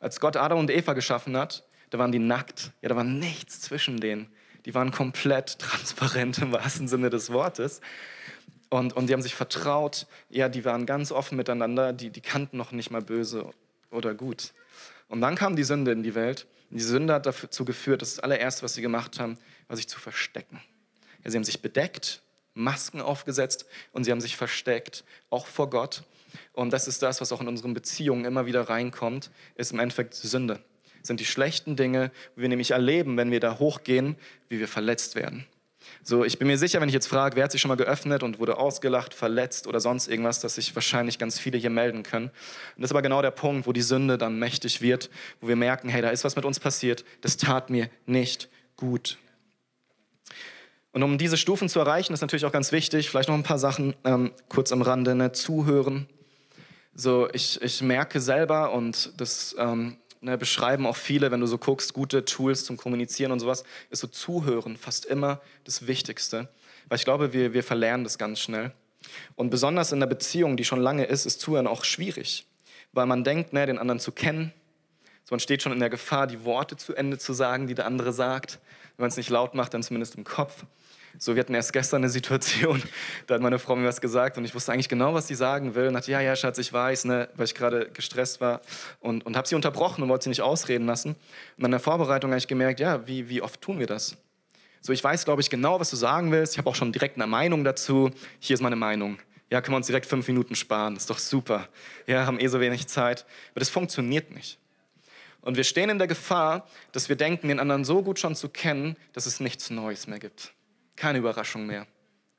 Als 0.00 0.20
Gott 0.20 0.36
Adam 0.36 0.58
und 0.58 0.70
Eva 0.70 0.92
geschaffen 0.92 1.36
hat, 1.36 1.64
da 1.90 1.98
waren 1.98 2.12
die 2.12 2.18
nackt. 2.18 2.72
Ja, 2.82 2.88
da 2.88 2.96
war 2.96 3.04
nichts 3.04 3.60
zwischen 3.60 3.98
denen. 4.00 4.28
Die 4.66 4.74
waren 4.74 4.90
komplett 4.90 5.58
transparent 5.58 6.38
im 6.38 6.52
wahrsten 6.52 6.88
Sinne 6.88 7.10
des 7.10 7.32
Wortes. 7.32 7.80
Und, 8.68 8.94
und 8.94 9.06
die 9.08 9.12
haben 9.12 9.22
sich 9.22 9.34
vertraut. 9.34 10.06
Ja, 10.28 10.48
die 10.48 10.64
waren 10.64 10.86
ganz 10.86 11.12
offen 11.12 11.36
miteinander. 11.36 11.92
Die, 11.92 12.10
die 12.10 12.20
kannten 12.20 12.56
noch 12.56 12.72
nicht 12.72 12.90
mal 12.90 13.02
böse 13.02 13.50
oder 13.90 14.14
gut. 14.14 14.52
Und 15.08 15.20
dann 15.20 15.36
kam 15.36 15.56
die 15.56 15.64
Sünde 15.64 15.92
in 15.92 16.02
die 16.02 16.14
Welt. 16.14 16.46
Und 16.70 16.78
die 16.78 16.84
Sünde 16.84 17.14
hat 17.14 17.26
dazu 17.26 17.64
geführt, 17.64 18.02
dass 18.02 18.16
das 18.16 18.24
allererste, 18.24 18.62
was 18.62 18.74
sie 18.74 18.82
gemacht 18.82 19.20
haben, 19.20 19.38
war 19.68 19.76
sich 19.76 19.88
zu 19.88 20.00
verstecken. 20.00 20.60
Ja, 21.24 21.30
sie 21.30 21.36
haben 21.36 21.44
sich 21.44 21.62
bedeckt, 21.62 22.22
Masken 22.54 23.00
aufgesetzt 23.00 23.66
und 23.92 24.04
sie 24.04 24.10
haben 24.10 24.20
sich 24.20 24.36
versteckt, 24.36 25.04
auch 25.30 25.46
vor 25.46 25.70
Gott. 25.70 26.02
Und 26.52 26.72
das 26.72 26.88
ist 26.88 27.02
das, 27.02 27.20
was 27.20 27.32
auch 27.32 27.40
in 27.40 27.48
unseren 27.48 27.74
Beziehungen 27.74 28.24
immer 28.24 28.46
wieder 28.46 28.62
reinkommt, 28.62 29.30
ist 29.54 29.72
im 29.72 29.78
Endeffekt 29.78 30.14
Sünde. 30.14 30.60
sind 31.02 31.20
die 31.20 31.24
schlechten 31.24 31.76
Dinge, 31.76 32.10
wie 32.34 32.42
wir 32.42 32.48
nämlich 32.48 32.72
erleben, 32.72 33.16
wenn 33.16 33.30
wir 33.30 33.38
da 33.38 33.58
hochgehen, 33.58 34.16
wie 34.48 34.58
wir 34.58 34.68
verletzt 34.68 35.14
werden. 35.14 35.46
So, 36.02 36.24
ich 36.24 36.38
bin 36.38 36.48
mir 36.48 36.58
sicher, 36.58 36.80
wenn 36.80 36.88
ich 36.88 36.94
jetzt 36.94 37.08
frage, 37.08 37.36
wer 37.36 37.44
hat 37.44 37.52
sich 37.52 37.60
schon 37.60 37.68
mal 37.68 37.76
geöffnet 37.76 38.22
und 38.22 38.38
wurde 38.38 38.58
ausgelacht, 38.58 39.14
verletzt 39.14 39.66
oder 39.66 39.80
sonst 39.80 40.08
irgendwas, 40.08 40.40
dass 40.40 40.54
sich 40.54 40.74
wahrscheinlich 40.74 41.18
ganz 41.18 41.38
viele 41.38 41.58
hier 41.58 41.70
melden 41.70 42.02
können. 42.02 42.26
Und 42.26 42.82
das 42.82 42.88
ist 42.88 42.92
aber 42.92 43.02
genau 43.02 43.22
der 43.22 43.30
Punkt, 43.30 43.66
wo 43.66 43.72
die 43.72 43.82
Sünde 43.82 44.18
dann 44.18 44.38
mächtig 44.38 44.80
wird, 44.80 45.10
wo 45.40 45.48
wir 45.48 45.56
merken, 45.56 45.88
hey, 45.88 46.02
da 46.02 46.10
ist 46.10 46.24
was 46.24 46.36
mit 46.36 46.44
uns 46.44 46.60
passiert, 46.60 47.04
das 47.22 47.36
tat 47.36 47.70
mir 47.70 47.90
nicht 48.06 48.48
gut. 48.76 49.18
Und 50.92 51.02
um 51.02 51.18
diese 51.18 51.36
Stufen 51.36 51.68
zu 51.68 51.78
erreichen, 51.78 52.14
ist 52.14 52.22
natürlich 52.22 52.46
auch 52.46 52.52
ganz 52.52 52.72
wichtig, 52.72 53.10
vielleicht 53.10 53.28
noch 53.28 53.34
ein 53.34 53.42
paar 53.42 53.58
Sachen 53.58 53.94
ähm, 54.04 54.32
kurz 54.48 54.72
am 54.72 54.80
Rande, 54.80 55.14
ne? 55.14 55.32
zuhören. 55.32 56.08
So, 56.94 57.28
ich, 57.34 57.60
ich 57.60 57.82
merke 57.82 58.20
selber 58.20 58.72
und 58.72 59.12
das 59.20 59.54
ähm, 59.58 59.98
ne, 60.26 60.36
beschreiben 60.36 60.86
auch 60.86 60.96
viele, 60.96 61.30
wenn 61.30 61.40
du 61.40 61.46
so 61.46 61.56
guckst, 61.56 61.94
gute 61.94 62.24
Tools 62.24 62.64
zum 62.64 62.76
Kommunizieren 62.76 63.32
und 63.32 63.40
sowas, 63.40 63.64
ist 63.90 64.00
so 64.00 64.08
Zuhören 64.08 64.76
fast 64.76 65.06
immer 65.06 65.40
das 65.64 65.86
Wichtigste. 65.86 66.48
Weil 66.88 66.98
ich 66.98 67.04
glaube, 67.04 67.32
wir, 67.32 67.54
wir 67.54 67.62
verlernen 67.62 68.04
das 68.04 68.18
ganz 68.18 68.40
schnell. 68.40 68.72
Und 69.36 69.50
besonders 69.50 69.92
in 69.92 69.98
einer 69.98 70.06
Beziehung, 70.06 70.56
die 70.56 70.64
schon 70.64 70.80
lange 70.80 71.04
ist, 71.04 71.26
ist 71.26 71.40
Zuhören 71.40 71.66
auch 71.66 71.84
schwierig. 71.84 72.46
Weil 72.92 73.06
man 73.06 73.24
denkt, 73.24 73.52
ne, 73.52 73.66
den 73.66 73.78
anderen 73.78 74.00
zu 74.00 74.12
kennen. 74.12 74.52
So, 75.24 75.34
man 75.34 75.40
steht 75.40 75.62
schon 75.62 75.72
in 75.72 75.80
der 75.80 75.90
Gefahr, 75.90 76.26
die 76.26 76.44
Worte 76.44 76.76
zu 76.76 76.94
Ende 76.94 77.18
zu 77.18 77.32
sagen, 77.32 77.66
die 77.68 77.74
der 77.74 77.86
andere 77.86 78.12
sagt. 78.12 78.58
Wenn 78.96 79.04
man 79.04 79.10
es 79.10 79.16
nicht 79.16 79.30
laut 79.30 79.54
macht, 79.54 79.74
dann 79.74 79.82
zumindest 79.82 80.16
im 80.16 80.24
Kopf. 80.24 80.64
So, 81.18 81.34
wir 81.34 81.40
hatten 81.40 81.54
erst 81.54 81.72
gestern 81.72 82.02
eine 82.02 82.10
Situation, 82.10 82.82
da 83.26 83.34
hat 83.34 83.42
meine 83.42 83.58
Frau 83.58 83.74
mir 83.74 83.86
was 83.86 84.00
gesagt 84.00 84.36
und 84.36 84.44
ich 84.44 84.54
wusste 84.54 84.72
eigentlich 84.72 84.88
genau, 84.88 85.14
was 85.14 85.28
sie 85.28 85.34
sagen 85.34 85.74
will. 85.74 85.88
Und 85.88 85.94
dachte, 85.94 86.10
ja, 86.10 86.20
ja, 86.20 86.36
Schatz, 86.36 86.58
ich 86.58 86.72
weiß, 86.72 87.06
ne, 87.06 87.28
weil 87.36 87.46
ich 87.46 87.54
gerade 87.54 87.88
gestresst 87.92 88.40
war 88.40 88.60
und, 89.00 89.24
und 89.24 89.36
habe 89.36 89.48
sie 89.48 89.54
unterbrochen 89.54 90.02
und 90.02 90.08
wollte 90.08 90.24
sie 90.24 90.30
nicht 90.30 90.42
ausreden 90.42 90.86
lassen. 90.86 91.16
Und 91.56 91.64
in 91.64 91.70
der 91.70 91.80
Vorbereitung 91.80 92.30
habe 92.30 92.38
ich 92.38 92.48
gemerkt, 92.48 92.80
ja, 92.80 93.06
wie, 93.06 93.28
wie 93.28 93.40
oft 93.40 93.60
tun 93.60 93.78
wir 93.78 93.86
das? 93.86 94.16
So, 94.82 94.92
ich 94.92 95.02
weiß, 95.02 95.24
glaube 95.24 95.40
ich, 95.40 95.48
genau, 95.48 95.80
was 95.80 95.90
du 95.90 95.96
sagen 95.96 96.30
willst. 96.32 96.52
Ich 96.52 96.58
habe 96.58 96.68
auch 96.68 96.74
schon 96.74 96.92
direkt 96.92 97.16
eine 97.16 97.26
Meinung 97.26 97.64
dazu. 97.64 98.10
Hier 98.38 98.54
ist 98.54 98.60
meine 98.60 98.76
Meinung. 98.76 99.18
Ja, 99.50 99.60
können 99.60 99.72
wir 99.72 99.78
uns 99.78 99.86
direkt 99.86 100.06
fünf 100.06 100.28
Minuten 100.28 100.54
sparen. 100.54 100.96
Ist 100.96 101.08
doch 101.08 101.18
super. 101.18 101.68
Ja, 102.06 102.26
haben 102.26 102.38
eh 102.38 102.46
so 102.48 102.60
wenig 102.60 102.88
Zeit. 102.88 103.24
Aber 103.52 103.60
das 103.60 103.70
funktioniert 103.70 104.32
nicht. 104.34 104.58
Und 105.40 105.56
wir 105.56 105.64
stehen 105.64 105.88
in 105.88 105.98
der 105.98 106.08
Gefahr, 106.08 106.68
dass 106.92 107.08
wir 107.08 107.16
denken, 107.16 107.48
den 107.48 107.60
anderen 107.60 107.84
so 107.84 108.02
gut 108.02 108.18
schon 108.18 108.34
zu 108.34 108.48
kennen, 108.48 108.96
dass 109.12 109.26
es 109.26 109.40
nichts 109.40 109.70
Neues 109.70 110.08
mehr 110.08 110.18
gibt 110.18 110.52
keine 110.96 111.18
Überraschung 111.18 111.66
mehr. 111.66 111.86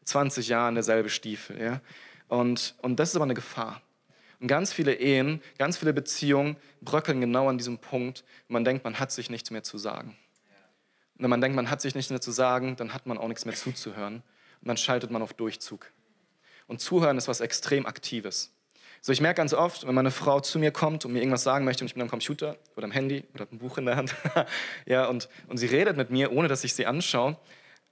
20 0.05 0.47
Jahre 0.47 0.73
derselbe 0.73 1.09
Stiefel. 1.09 1.61
Ja? 1.61 1.81
Und, 2.27 2.75
und 2.81 2.99
das 2.99 3.09
ist 3.09 3.15
aber 3.15 3.25
eine 3.25 3.33
Gefahr. 3.33 3.81
Und 4.39 4.47
ganz 4.47 4.71
viele 4.71 4.93
Ehen, 4.93 5.41
ganz 5.57 5.77
viele 5.77 5.93
Beziehungen 5.93 6.57
bröckeln 6.81 7.21
genau 7.21 7.49
an 7.49 7.57
diesem 7.57 7.79
Punkt. 7.79 8.23
Man 8.47 8.63
denkt, 8.63 8.83
man 8.83 8.99
hat 8.99 9.11
sich 9.11 9.29
nichts 9.29 9.49
mehr 9.51 9.63
zu 9.63 9.77
sagen. 9.77 10.15
Und 11.15 11.23
wenn 11.23 11.29
man 11.29 11.41
denkt, 11.41 11.55
man 11.55 11.71
hat 11.71 11.81
sich 11.81 11.95
nichts 11.95 12.11
mehr 12.11 12.21
zu 12.21 12.31
sagen, 12.31 12.75
dann 12.75 12.93
hat 12.93 13.07
man 13.07 13.17
auch 13.17 13.27
nichts 13.27 13.45
mehr 13.45 13.55
zuzuhören. 13.55 14.21
Und 14.61 14.67
dann 14.67 14.77
schaltet 14.77 15.09
man 15.09 15.21
auf 15.21 15.33
Durchzug. 15.33 15.91
Und 16.67 16.79
Zuhören 16.79 17.17
ist 17.17 17.27
was 17.27 17.41
extrem 17.41 17.85
Aktives. 17.85 18.53
So, 19.01 19.11
ich 19.11 19.21
merke 19.21 19.37
ganz 19.37 19.53
oft, 19.53 19.87
wenn 19.87 19.95
meine 19.95 20.11
Frau 20.11 20.39
zu 20.39 20.59
mir 20.59 20.71
kommt 20.71 21.05
und 21.05 21.13
mir 21.13 21.19
irgendwas 21.19 21.43
sagen 21.43 21.65
möchte 21.65 21.83
und 21.83 21.87
ich 21.87 21.93
bin 21.93 22.01
am 22.01 22.09
Computer 22.09 22.57
oder 22.75 22.85
am 22.85 22.91
Handy 22.91 23.23
oder 23.33 23.47
ein 23.51 23.57
Buch 23.59 23.77
in 23.77 23.85
der 23.85 23.95
Hand, 23.95 24.15
ja, 24.85 25.05
und, 25.05 25.29
und 25.47 25.57
sie 25.57 25.67
redet 25.67 25.97
mit 25.97 26.09
mir, 26.09 26.31
ohne 26.31 26.47
dass 26.47 26.63
ich 26.63 26.73
sie 26.73 26.85
anschaue, 26.85 27.37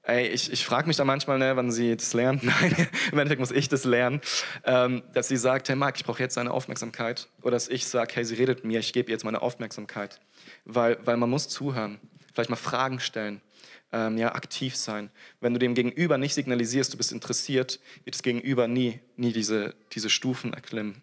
Ey, 0.07 0.27
ich, 0.27 0.51
ich 0.51 0.63
frage 0.63 0.87
mich 0.87 0.97
da 0.97 1.03
manchmal, 1.03 1.39
ne, 1.39 1.55
wann 1.55 1.71
sie 1.71 1.97
das 1.97 2.13
lernt. 2.13 2.43
Nein, 2.43 2.87
im 3.11 3.17
Endeffekt 3.17 3.39
muss 3.39 3.49
ich 3.49 3.69
das 3.69 3.85
lernen. 3.85 4.21
Ähm, 4.63 5.01
dass 5.13 5.27
sie 5.27 5.37
sagt, 5.37 5.67
hey 5.67 5.75
Marc, 5.75 5.97
ich 5.97 6.05
brauche 6.05 6.21
jetzt 6.21 6.37
deine 6.37 6.51
Aufmerksamkeit. 6.51 7.27
Oder 7.41 7.51
dass 7.51 7.67
ich 7.67 7.87
sage, 7.87 8.13
hey, 8.13 8.23
sie 8.23 8.35
redet 8.35 8.59
mit 8.59 8.65
mir, 8.65 8.79
ich 8.79 8.93
gebe 8.93 9.09
ihr 9.09 9.13
jetzt 9.13 9.25
meine 9.25 9.41
Aufmerksamkeit. 9.41 10.21
Weil, 10.63 10.99
weil 11.05 11.17
man 11.17 11.31
muss 11.31 11.49
zuhören, 11.49 11.99
vielleicht 12.33 12.51
mal 12.51 12.55
Fragen 12.55 12.99
stellen, 12.99 13.41
ähm, 13.91 14.19
ja, 14.19 14.35
aktiv 14.35 14.75
sein. 14.75 15.09
Wenn 15.41 15.53
du 15.53 15.59
dem 15.59 15.73
Gegenüber 15.73 16.19
nicht 16.19 16.35
signalisierst, 16.35 16.93
du 16.93 16.97
bist 16.97 17.11
interessiert, 17.11 17.79
wird 18.03 18.15
das 18.15 18.21
Gegenüber 18.21 18.67
nie, 18.67 18.99
nie 19.15 19.33
diese, 19.33 19.73
diese 19.93 20.11
Stufen 20.11 20.53
erklimmen. 20.53 21.01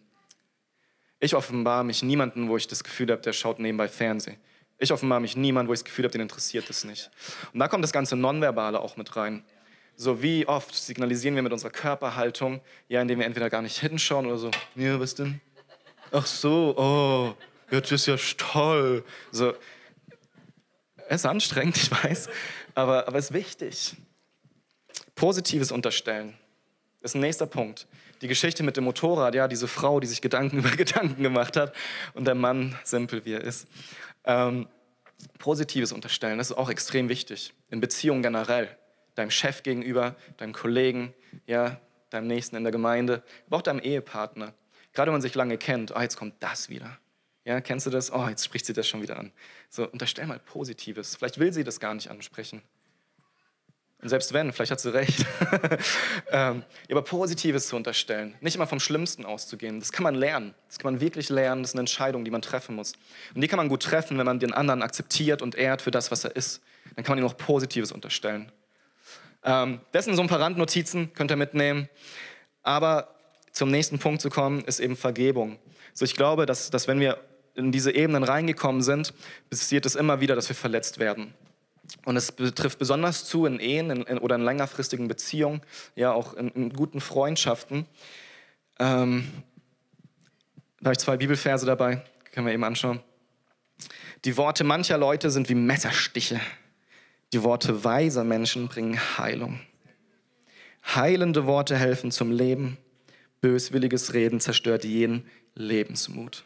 Ich 1.19 1.35
offenbare 1.35 1.85
mich 1.85 2.05
niemanden, 2.05 2.49
wo 2.49 2.57
ich 2.57 2.69
das 2.69 2.85
Gefühl 2.85 3.11
habe, 3.11 3.23
der 3.23 3.33
schaut 3.33 3.59
nebenbei 3.59 3.89
Fernsehen. 3.89 4.37
Ich 4.79 4.93
offenbar 4.93 5.21
mich 5.21 5.37
niemand, 5.37 5.69
wo 5.69 5.73
ich 5.73 5.81
das 5.81 5.85
Gefühl 5.85 6.05
habe, 6.05 6.13
den 6.13 6.23
interessiert 6.23 6.69
es 6.71 6.85
nicht. 6.85 7.11
Und 7.53 7.61
da 7.61 7.69
kommt 7.69 7.85
das 7.85 7.93
ganze 7.93 8.17
Nonverbale 8.17 8.81
auch 8.81 8.97
mit 8.97 9.15
rein. 9.17 9.45
So 9.97 10.23
wie 10.23 10.47
oft 10.49 10.75
signalisieren 10.75 11.37
wir 11.37 11.43
mit 11.43 11.53
unserer 11.53 11.71
Körperhaltung, 11.71 12.61
ja, 12.89 13.01
indem 13.03 13.19
wir 13.19 13.27
entweder 13.27 13.51
gar 13.51 13.63
nicht 13.63 13.79
hinschauen 13.79 14.27
oder 14.27 14.39
so, 14.39 14.51
ja, 14.75 14.99
was 14.99 15.15
denn? 15.15 15.41
Ach 16.11 16.27
so, 16.27 16.75
oh, 16.77 17.35
jetzt 17.71 17.93
ist 17.93 18.07
ja 18.07 18.17
toll. 18.37 19.05
So, 19.31 19.55
es 21.09 21.17
ist 21.17 21.27
anstrengend, 21.27 21.77
ich 21.77 21.91
weiß, 21.91 22.29
aber, 22.75 23.07
aber 23.07 23.19
es 23.19 23.27
ist 23.27 23.35
wichtig. 23.35 23.95
Positives 25.15 25.71
unterstellen. 25.71 26.35
Das 27.01 27.13
ist 27.13 27.15
ein 27.17 27.21
nächster 27.21 27.47
Punkt. 27.47 27.87
Die 28.23 28.29
Geschichte 28.29 28.63
mit 28.63 28.77
dem 28.77 28.85
Motorrad, 28.85 29.35
ja, 29.35 29.49
diese 29.49 29.69
Frau, 29.69 30.01
die 30.01 30.07
sich 30.07 30.23
Gedanken 30.23 30.59
über 30.61 30.71
Gedanken 30.71 31.23
gemacht 31.23 31.57
hat 31.57 31.75
und 32.15 32.25
der 32.25 32.35
Mann, 32.35 32.79
simpel 32.85 33.25
wie 33.25 33.35
er 33.35 33.41
ist. 33.43 33.67
Ähm, 34.25 34.69
Positives 35.39 35.93
unterstellen, 35.93 36.39
das 36.39 36.51
ist 36.51 36.57
auch 36.57 36.71
extrem 36.71 37.09
wichtig. 37.09 37.55
In 37.71 37.81
Beziehungen 37.81 38.23
generell. 38.23 38.77
Deinem 39.15 39.31
Chef 39.31 39.63
gegenüber, 39.63 40.17
deinem 40.39 40.53
Kollegen, 40.53 41.13
ja, 41.47 41.81
deinem 42.11 42.27
Nächsten 42.27 42.57
in 42.57 42.65
der 42.65 42.73
Gemeinde, 42.73 43.23
aber 43.47 43.59
auch 43.59 43.63
deinem 43.63 43.81
Ehepartner. 43.81 44.55
Gerade 44.93 45.09
wenn 45.09 45.15
man 45.15 45.23
sich 45.23 45.35
lange 45.35 45.59
kennt, 45.59 45.95
oh, 45.95 46.01
jetzt 46.01 46.17
kommt 46.17 46.35
das 46.41 46.69
wieder. 46.69 46.99
Ja, 47.45 47.61
kennst 47.61 47.87
du 47.87 47.91
das? 47.91 48.13
Oh, 48.13 48.29
jetzt 48.29 48.45
spricht 48.45 48.67
sie 48.67 48.73
das 48.73 48.87
schon 48.87 49.03
wieder 49.03 49.19
an. 49.19 49.33
So, 49.69 49.89
unterstell 49.89 50.27
mal 50.27 50.39
Positives. 50.39 51.17
Vielleicht 51.17 51.39
will 51.39 51.53
sie 51.53 51.65
das 51.65 51.81
gar 51.81 51.95
nicht 51.95 52.09
ansprechen. 52.09 52.63
Und 54.03 54.09
selbst 54.09 54.33
wenn, 54.33 54.53
vielleicht 54.53 54.73
hat 54.73 54.81
sie 54.81 54.93
recht. 54.93 55.25
ähm, 56.33 56.65
aber 56.91 57.03
Positives 57.03 57.69
zu 57.69 57.77
unterstellen, 57.77 58.35
nicht 58.41 58.57
immer 58.57 58.67
vom 58.67 58.81
Schlimmsten 58.81 59.25
auszugehen, 59.25 59.79
das 59.79 59.93
kann 59.93 60.03
man 60.03 60.17
lernen. 60.17 60.55
Das 60.67 60.81
kann 60.81 60.93
man 60.93 61.01
wirklich 61.01 61.29
lernen. 61.29 61.63
Das 61.63 61.71
ist 61.71 61.75
eine 61.75 61.83
Entscheidung, 61.83 62.25
die 62.25 62.33
man 62.33 62.43
treffen 62.43 62.75
muss. 62.75 62.95
Und 63.33 63.41
die 63.41 63.49
kann 63.49 63.59
man 63.59 63.69
gut 63.69 63.85
treffen, 63.85 64.19
wenn 64.19 64.27
man 64.27 64.41
den 64.41 64.53
anderen 64.53 64.83
akzeptiert 64.83 65.41
und 65.41 65.55
ehrt 65.55 65.83
für 65.83 65.93
das, 65.93 66.11
was 66.11 66.25
er 66.25 66.35
ist. 66.35 66.61
Dann 66.97 67.05
kann 67.05 67.17
man 67.17 67.25
ihm 67.25 67.31
auch 67.31 67.37
Positives 67.37 67.93
unterstellen. 67.93 68.51
Ähm, 69.45 69.81
das 69.93 70.05
sind 70.05 70.17
so 70.17 70.23
ein 70.23 70.29
paar 70.29 70.41
Randnotizen, 70.41 71.13
könnt 71.15 71.31
ihr 71.31 71.37
mitnehmen. 71.37 71.89
Aber 72.65 73.15
zum 73.53 73.71
nächsten 73.71 74.01
Punkt 74.01 74.21
zu 74.21 74.31
kommen, 74.31 74.63
ist 74.63 74.81
eben 74.81 74.97
Vergebung. 74.97 75.61
So, 75.95 76.05
ich 76.05 76.17
glaube, 76.17 76.45
dass, 76.47 76.71
dass 76.71 76.89
wenn 76.89 76.99
wir 76.99 77.19
in 77.55 77.71
diese 77.71 77.95
Ebenen 77.95 78.25
reingekommen 78.25 78.83
sind, 78.83 79.15
passiert 79.49 79.87
es 79.87 79.95
immer 79.95 80.21
wieder, 80.21 80.35
dass 80.35 80.49
wir 80.49 80.57
verletzt 80.57 80.99
werden. 80.99 81.35
Und 82.05 82.17
es 82.17 82.33
betrifft 82.33 82.79
besonders 82.79 83.25
zu 83.25 83.47
in 83.47 83.59
Ehen 83.59 83.91
in, 83.91 84.03
in, 84.03 84.19
oder 84.19 84.37
in 84.37 84.43
längerfristigen 84.43 85.09
Beziehungen, 85.09 85.63
ja 85.95 86.13
auch 86.13 86.35
in, 86.35 86.49
in 86.51 86.73
guten 86.73 87.01
Freundschaften. 87.01 87.87
Ähm, 88.79 89.31
da 90.81 90.87
habe 90.87 90.93
ich 90.93 90.99
zwei 90.99 91.17
Bibelverse 91.17 91.67
dabei, 91.67 92.03
können 92.33 92.47
wir 92.47 92.55
eben 92.55 92.65
anschauen. 92.65 93.01
Die 94.25 94.37
Worte 94.37 94.65
mancher 94.65 94.99
Leute 94.99 95.31
sind 95.31 95.49
wie 95.49 95.55
Messerstiche. 95.55 96.41
Die 97.33 97.43
Worte 97.43 97.85
weiser 97.85 98.25
Menschen 98.25 98.69
bringen 98.69 98.99
Heilung. 99.19 99.61
Heilende 100.85 101.47
Worte 101.47 101.77
helfen 101.77 102.11
zum 102.11 102.31
Leben. 102.31 102.79
Böswilliges 103.41 104.15
Reden 104.15 104.41
zerstört 104.41 104.85
jeden 104.85 105.29
Lebensmut. 105.55 106.45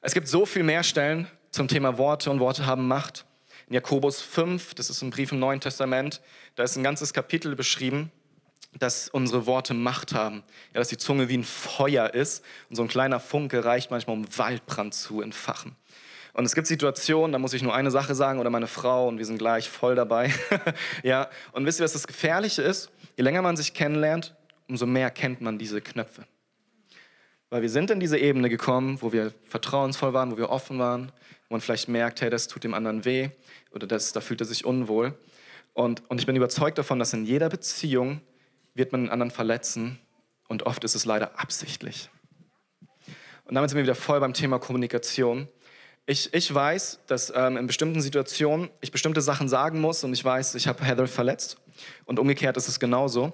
Es 0.00 0.14
gibt 0.14 0.28
so 0.28 0.44
viel 0.46 0.62
mehr 0.62 0.82
Stellen 0.82 1.26
zum 1.50 1.66
Thema 1.68 1.98
Worte 1.98 2.30
und 2.30 2.40
Worte 2.40 2.66
haben 2.66 2.86
Macht. 2.86 3.24
In 3.68 3.74
Jakobus 3.74 4.20
5, 4.20 4.74
das 4.74 4.90
ist 4.90 5.02
ein 5.02 5.10
Brief 5.10 5.32
im 5.32 5.38
Neuen 5.38 5.60
Testament, 5.60 6.20
da 6.54 6.62
ist 6.62 6.76
ein 6.76 6.82
ganzes 6.82 7.12
Kapitel 7.12 7.56
beschrieben, 7.56 8.10
dass 8.78 9.08
unsere 9.08 9.46
Worte 9.46 9.72
Macht 9.74 10.14
haben. 10.14 10.42
Ja, 10.72 10.80
dass 10.80 10.88
die 10.88 10.98
Zunge 10.98 11.28
wie 11.28 11.38
ein 11.38 11.44
Feuer 11.44 12.12
ist 12.12 12.44
und 12.68 12.76
so 12.76 12.82
ein 12.82 12.88
kleiner 12.88 13.20
Funke 13.20 13.64
reicht 13.64 13.90
manchmal, 13.90 14.16
um 14.16 14.26
Waldbrand 14.36 14.94
zu 14.94 15.22
entfachen. 15.22 15.76
Und 16.34 16.44
es 16.44 16.54
gibt 16.56 16.66
Situationen, 16.66 17.32
da 17.32 17.38
muss 17.38 17.52
ich 17.52 17.62
nur 17.62 17.74
eine 17.74 17.92
Sache 17.92 18.14
sagen 18.14 18.40
oder 18.40 18.50
meine 18.50 18.66
Frau 18.66 19.06
und 19.06 19.18
wir 19.18 19.24
sind 19.24 19.38
gleich 19.38 19.70
voll 19.70 19.94
dabei. 19.94 20.34
ja, 21.04 21.30
und 21.52 21.64
wisst 21.64 21.80
ihr, 21.80 21.84
was 21.84 21.92
das 21.92 22.08
Gefährliche 22.08 22.60
ist? 22.60 22.90
Je 23.16 23.22
länger 23.22 23.40
man 23.40 23.56
sich 23.56 23.72
kennenlernt, 23.72 24.34
umso 24.68 24.84
mehr 24.84 25.10
kennt 25.10 25.40
man 25.40 25.58
diese 25.58 25.80
Knöpfe. 25.80 26.26
Weil 27.50 27.62
wir 27.62 27.70
sind 27.70 27.92
in 27.92 28.00
diese 28.00 28.18
Ebene 28.18 28.48
gekommen, 28.48 28.98
wo 29.00 29.12
wir 29.12 29.32
vertrauensvoll 29.44 30.12
waren, 30.12 30.32
wo 30.32 30.36
wir 30.36 30.50
offen 30.50 30.80
waren, 30.80 31.12
man 31.50 31.60
vielleicht 31.60 31.88
merkt, 31.88 32.20
hey, 32.20 32.30
das 32.30 32.48
tut 32.48 32.64
dem 32.64 32.74
anderen 32.74 33.04
weh 33.04 33.30
oder 33.70 33.86
das, 33.86 34.12
da 34.12 34.20
fühlt 34.20 34.40
er 34.40 34.46
sich 34.46 34.64
unwohl. 34.64 35.16
Und, 35.72 36.08
und 36.08 36.20
ich 36.20 36.26
bin 36.26 36.36
überzeugt 36.36 36.78
davon, 36.78 36.98
dass 36.98 37.12
in 37.12 37.24
jeder 37.24 37.48
Beziehung 37.48 38.20
wird 38.74 38.92
man 38.92 39.02
den 39.02 39.10
anderen 39.10 39.30
verletzen 39.30 39.98
und 40.48 40.64
oft 40.64 40.84
ist 40.84 40.94
es 40.94 41.04
leider 41.04 41.38
absichtlich. 41.38 42.10
Und 43.44 43.54
damit 43.54 43.70
sind 43.70 43.76
wir 43.76 43.84
wieder 43.84 43.94
voll 43.94 44.20
beim 44.20 44.32
Thema 44.32 44.58
Kommunikation. 44.58 45.48
Ich, 46.06 46.32
ich 46.32 46.52
weiß, 46.52 47.00
dass 47.06 47.32
ähm, 47.34 47.56
in 47.56 47.66
bestimmten 47.66 48.00
Situationen 48.00 48.70
ich 48.80 48.90
bestimmte 48.90 49.20
Sachen 49.20 49.48
sagen 49.48 49.80
muss 49.80 50.04
und 50.04 50.12
ich 50.12 50.24
weiß, 50.24 50.54
ich 50.54 50.66
habe 50.66 50.84
Heather 50.84 51.06
verletzt 51.06 51.58
und 52.04 52.18
umgekehrt 52.18 52.56
ist 52.56 52.68
es 52.68 52.80
genauso. 52.80 53.32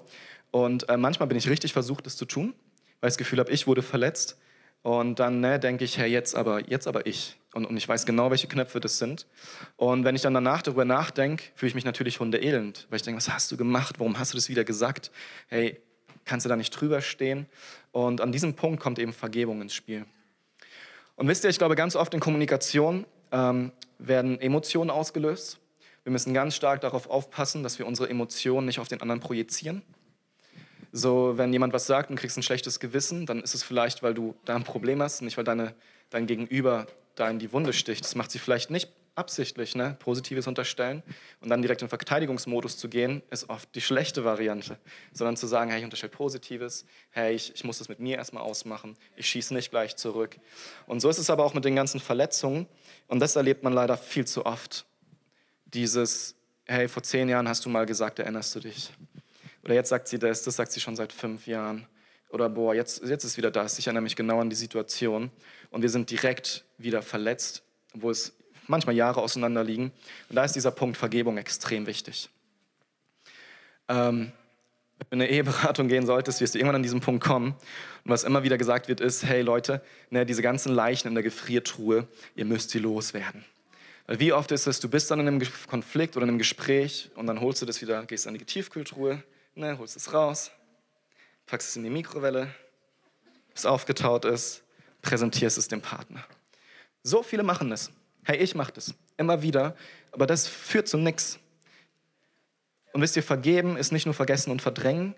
Und 0.51 0.89
äh, 0.89 0.97
manchmal 0.97 1.27
bin 1.27 1.37
ich 1.37 1.49
richtig 1.49 1.73
versucht, 1.73 2.05
das 2.05 2.17
zu 2.17 2.25
tun 2.25 2.53
weil 3.01 3.07
ich 3.07 3.13
das 3.13 3.17
Gefühl 3.17 3.39
habe, 3.39 3.51
ich 3.51 3.67
wurde 3.67 3.81
verletzt. 3.81 4.39
Und 4.83 5.19
dann 5.19 5.41
ne, 5.41 5.59
denke 5.59 5.83
ich, 5.83 5.97
hey, 5.97 6.09
jetzt 6.09 6.35
aber, 6.35 6.67
jetzt 6.69 6.87
aber 6.87 7.05
ich. 7.05 7.37
Und, 7.53 7.65
und 7.65 7.75
ich 7.75 7.87
weiß 7.87 8.05
genau, 8.05 8.31
welche 8.31 8.47
Knöpfe 8.47 8.79
das 8.79 8.97
sind. 8.97 9.27
Und 9.75 10.05
wenn 10.05 10.15
ich 10.15 10.21
dann 10.21 10.33
danach 10.33 10.61
darüber 10.61 10.85
nachdenke, 10.85 11.43
fühle 11.55 11.69
ich 11.69 11.75
mich 11.75 11.85
natürlich 11.85 12.19
hundeelend, 12.19 12.87
weil 12.89 12.97
ich 12.97 13.03
denke, 13.03 13.17
was 13.17 13.29
hast 13.29 13.51
du 13.51 13.57
gemacht? 13.57 13.95
Warum 13.99 14.17
hast 14.17 14.33
du 14.33 14.37
das 14.37 14.47
wieder 14.47 14.63
gesagt? 14.63 15.11
Hey, 15.47 15.81
kannst 16.23 16.45
du 16.45 16.49
da 16.49 16.55
nicht 16.55 16.69
drüber 16.71 17.01
stehen? 17.01 17.47
Und 17.91 18.21
an 18.21 18.31
diesem 18.31 18.55
Punkt 18.55 18.81
kommt 18.81 18.99
eben 18.99 19.11
Vergebung 19.11 19.61
ins 19.61 19.73
Spiel. 19.73 20.05
Und 21.15 21.27
wisst 21.27 21.43
ihr, 21.43 21.49
ich 21.49 21.57
glaube, 21.57 21.75
ganz 21.75 21.95
oft 21.95 22.13
in 22.13 22.19
Kommunikation 22.21 23.05
ähm, 23.31 23.71
werden 23.99 24.39
Emotionen 24.39 24.89
ausgelöst. 24.89 25.59
Wir 26.03 26.11
müssen 26.11 26.33
ganz 26.33 26.55
stark 26.55 26.81
darauf 26.81 27.09
aufpassen, 27.09 27.63
dass 27.63 27.77
wir 27.79 27.85
unsere 27.85 28.09
Emotionen 28.09 28.65
nicht 28.65 28.79
auf 28.79 28.87
den 28.87 29.01
anderen 29.01 29.19
projizieren. 29.19 29.83
So, 30.93 31.37
wenn 31.37 31.53
jemand 31.53 31.73
was 31.73 31.85
sagt 31.85 32.09
und 32.09 32.15
kriegst 32.15 32.37
ein 32.37 32.43
schlechtes 32.43 32.79
Gewissen, 32.79 33.25
dann 33.25 33.41
ist 33.41 33.53
es 33.53 33.63
vielleicht, 33.63 34.03
weil 34.03 34.13
du 34.13 34.35
da 34.45 34.55
ein 34.55 34.63
Problem 34.63 35.01
hast, 35.01 35.21
nicht 35.21 35.37
weil 35.37 35.43
deine, 35.43 35.75
dein 36.09 36.27
Gegenüber 36.27 36.87
da 37.21 37.29
in 37.29 37.39
die 37.39 37.53
Wunde 37.53 37.71
sticht. 37.71 38.03
Das 38.03 38.15
macht 38.15 38.31
sie 38.31 38.39
vielleicht 38.39 38.71
nicht 38.71 38.91
absichtlich, 39.15 39.75
ne? 39.75 39.95
Positives 39.99 40.47
unterstellen 40.47 41.03
und 41.41 41.49
dann 41.49 41.61
direkt 41.61 41.81
in 41.81 41.89
Verteidigungsmodus 41.89 42.77
zu 42.77 42.89
gehen, 42.89 43.21
ist 43.29 43.49
oft 43.49 43.73
die 43.75 43.81
schlechte 43.81 44.23
Variante. 44.23 44.77
Sondern 45.11 45.37
zu 45.37 45.47
sagen, 45.47 45.69
hey, 45.69 45.79
ich 45.79 45.83
unterstelle 45.83 46.11
Positives, 46.11 46.85
hey, 47.11 47.35
ich, 47.35 47.53
ich 47.53 47.63
muss 47.63 47.77
das 47.77 47.89
mit 47.89 47.99
mir 47.99 48.17
erstmal 48.17 48.43
ausmachen, 48.43 48.97
ich 49.15 49.27
schieße 49.27 49.53
nicht 49.53 49.69
gleich 49.69 49.95
zurück. 49.97 50.37
Und 50.87 51.01
so 51.01 51.09
ist 51.09 51.17
es 51.17 51.29
aber 51.29 51.43
auch 51.45 51.53
mit 51.53 51.65
den 51.65 51.75
ganzen 51.75 51.99
Verletzungen 51.99 52.67
und 53.07 53.19
das 53.19 53.35
erlebt 53.35 53.63
man 53.63 53.73
leider 53.73 53.97
viel 53.97 54.25
zu 54.25 54.45
oft. 54.45 54.85
Dieses, 55.65 56.35
hey, 56.65 56.87
vor 56.87 57.03
zehn 57.03 57.29
Jahren 57.29 57.47
hast 57.47 57.65
du 57.65 57.69
mal 57.69 57.85
gesagt, 57.85 58.19
erinnerst 58.19 58.55
du 58.55 58.61
dich? 58.61 58.91
Oder 59.63 59.75
jetzt 59.75 59.89
sagt 59.89 60.07
sie 60.07 60.19
das, 60.19 60.43
das 60.43 60.55
sagt 60.55 60.71
sie 60.71 60.79
schon 60.79 60.95
seit 60.95 61.13
fünf 61.13 61.47
Jahren. 61.47 61.85
Oder 62.31 62.49
boah, 62.49 62.73
jetzt, 62.73 63.03
jetzt 63.03 63.25
ist 63.25 63.35
wieder 63.37 63.51
das, 63.51 63.77
ich 63.77 63.87
erinnere 63.87 64.03
mich 64.03 64.15
genau 64.15 64.39
an 64.39 64.49
die 64.49 64.55
Situation. 64.55 65.31
Und 65.71 65.81
wir 65.81 65.89
sind 65.89 66.11
direkt 66.11 66.63
wieder 66.77 67.01
verletzt, 67.01 67.63
wo 67.93 68.11
es 68.11 68.33
manchmal 68.67 68.95
Jahre 68.95 69.21
auseinander 69.21 69.63
liegen. 69.63 69.91
Und 70.29 70.35
da 70.35 70.43
ist 70.43 70.55
dieser 70.55 70.71
Punkt 70.71 70.97
Vergebung 70.97 71.37
extrem 71.37 71.87
wichtig. 71.87 72.29
Ähm, 73.87 74.31
wenn 75.09 75.19
du 75.19 75.25
in 75.25 75.29
eine 75.29 75.31
Eheberatung 75.31 75.87
gehen 75.87 76.05
solltest, 76.05 76.41
wirst 76.41 76.53
du 76.53 76.59
irgendwann 76.59 76.75
an 76.75 76.83
diesen 76.83 76.99
Punkt 76.99 77.23
kommen. 77.23 77.55
Und 78.03 78.11
was 78.11 78.23
immer 78.23 78.43
wieder 78.43 78.57
gesagt 78.57 78.87
wird, 78.87 79.01
ist, 79.01 79.23
hey 79.23 79.41
Leute, 79.41 79.81
ne, 80.09 80.25
diese 80.25 80.41
ganzen 80.41 80.73
Leichen 80.73 81.07
in 81.07 81.15
der 81.15 81.23
Gefriertruhe, 81.23 82.07
ihr 82.35 82.45
müsst 82.45 82.69
sie 82.69 82.79
loswerden. 82.79 83.43
Weil 84.07 84.19
wie 84.19 84.33
oft 84.33 84.51
ist 84.51 84.67
es, 84.67 84.79
du 84.79 84.89
bist 84.89 85.09
dann 85.09 85.19
in 85.19 85.27
einem 85.27 85.41
Konflikt 85.67 86.17
oder 86.17 86.23
in 86.23 86.29
einem 86.29 86.37
Gespräch 86.37 87.09
und 87.15 87.27
dann 87.27 87.41
holst 87.41 87.61
du 87.61 87.65
das 87.65 87.81
wieder, 87.81 88.05
gehst 88.05 88.27
an 88.27 88.33
die 88.33 88.43
Tiefkühltruhe, 88.45 89.23
ne, 89.55 89.77
holst 89.77 89.95
es 89.95 90.13
raus, 90.13 90.51
packst 91.45 91.69
es 91.69 91.75
in 91.75 91.83
die 91.83 91.89
Mikrowelle, 91.89 92.53
bis 93.53 93.61
es 93.61 93.65
aufgetaut 93.65 94.25
ist, 94.25 94.63
präsentierst 95.01 95.57
es 95.57 95.67
dem 95.67 95.81
Partner. 95.81 96.23
So 97.03 97.23
viele 97.23 97.43
machen 97.43 97.69
das. 97.69 97.91
Hey, 98.23 98.37
ich 98.37 98.55
mache 98.55 98.71
das 98.73 98.93
immer 99.17 99.41
wieder, 99.41 99.75
aber 100.11 100.27
das 100.27 100.47
führt 100.47 100.87
zu 100.87 100.97
nichts. 100.97 101.39
Und 102.93 103.01
wisst 103.01 103.15
ihr, 103.15 103.23
vergeben 103.23 103.77
ist 103.77 103.91
nicht 103.91 104.05
nur 104.05 104.13
vergessen 104.13 104.51
und 104.51 104.61
verdrängen, 104.61 105.15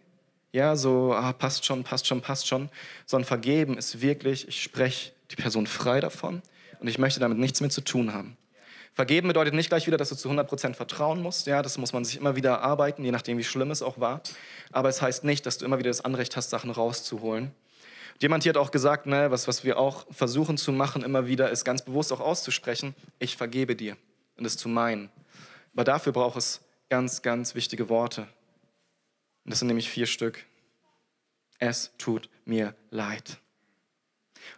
ja, 0.52 0.76
so 0.76 1.14
ah, 1.14 1.34
passt 1.34 1.66
schon, 1.66 1.84
passt 1.84 2.06
schon, 2.06 2.22
passt 2.22 2.48
schon, 2.48 2.70
sondern 3.08 3.28
vergeben 3.28 3.78
ist 3.78 4.02
wirklich, 4.02 4.48
ich 4.48 4.62
spreche 4.62 5.12
die 5.32 5.36
Person 5.36 5.66
frei 5.66 6.00
davon 6.00 6.44
und 6.80 6.88
ich 6.88 7.00
möchte 7.00 7.20
damit 7.20 7.40
nichts 7.40 7.60
mehr 7.60 7.72
zu 7.72 7.82
tun 7.82 8.14
haben. 8.14 8.38
Vergeben 8.94 9.28
bedeutet 9.28 9.56
nicht 9.56 9.70
gleich 9.70 9.88
wieder, 9.88 9.98
dass 9.98 10.10
du 10.10 10.16
zu 10.16 10.30
100% 10.30 10.76
vertrauen 10.76 11.20
musst. 11.20 11.48
Ja, 11.48 11.64
das 11.64 11.80
muss 11.80 11.94
man 11.94 12.06
sich 12.06 12.18
immer 12.18 12.36
wieder 12.36 12.52
erarbeiten, 12.52 13.04
je 13.04 13.12
nachdem, 13.12 13.40
wie 13.40 13.44
schlimm 13.44 13.72
es 13.72 13.82
auch 13.82 14.00
war. 14.00 14.22
Aber 14.72 14.90
es 14.90 15.02
heißt 15.02 15.24
nicht, 15.24 15.48
dass 15.48 15.58
du 15.58 15.66
immer 15.66 15.80
wieder 15.80 15.90
das 15.90 16.06
Anrecht 16.06 16.38
hast, 16.38 16.52
Sachen 16.52 16.70
rauszuholen. 16.70 17.52
Jemand 18.20 18.43
hier 18.43 18.51
hat 18.51 18.57
auch 18.57 18.72
gesagt, 18.72 19.05
ne, 19.05 19.32
was, 19.32 19.47
was 19.47 19.64
wir 19.64 19.78
auch 19.78 20.05
versuchen 20.11 20.57
zu 20.57 20.72
machen, 20.72 21.03
immer 21.03 21.28
wieder, 21.28 21.49
ist 21.49 21.66
ganz 21.66 21.84
bewusst 21.84 22.14
auch 22.14 22.20
auszusprechen, 22.20 22.95
ich 23.20 23.36
vergebe 23.36 23.76
dir 23.76 23.97
und 24.38 24.45
es 24.45 24.57
zu 24.57 24.70
meinen. 24.70 25.09
Aber 25.74 25.84
dafür 25.84 26.14
braucht 26.14 26.38
es 26.38 26.61
ganz, 26.89 27.22
ganz 27.22 27.55
wichtige 27.55 27.89
Worte. 27.89 28.22
Und 29.43 29.51
das 29.51 29.59
sind 29.59 29.68
nämlich 29.68 29.89
vier 29.89 30.05
Stück. 30.05 30.45
Es 31.59 31.91
tut 31.97 32.30
mir 32.45 32.76
leid. 32.91 33.39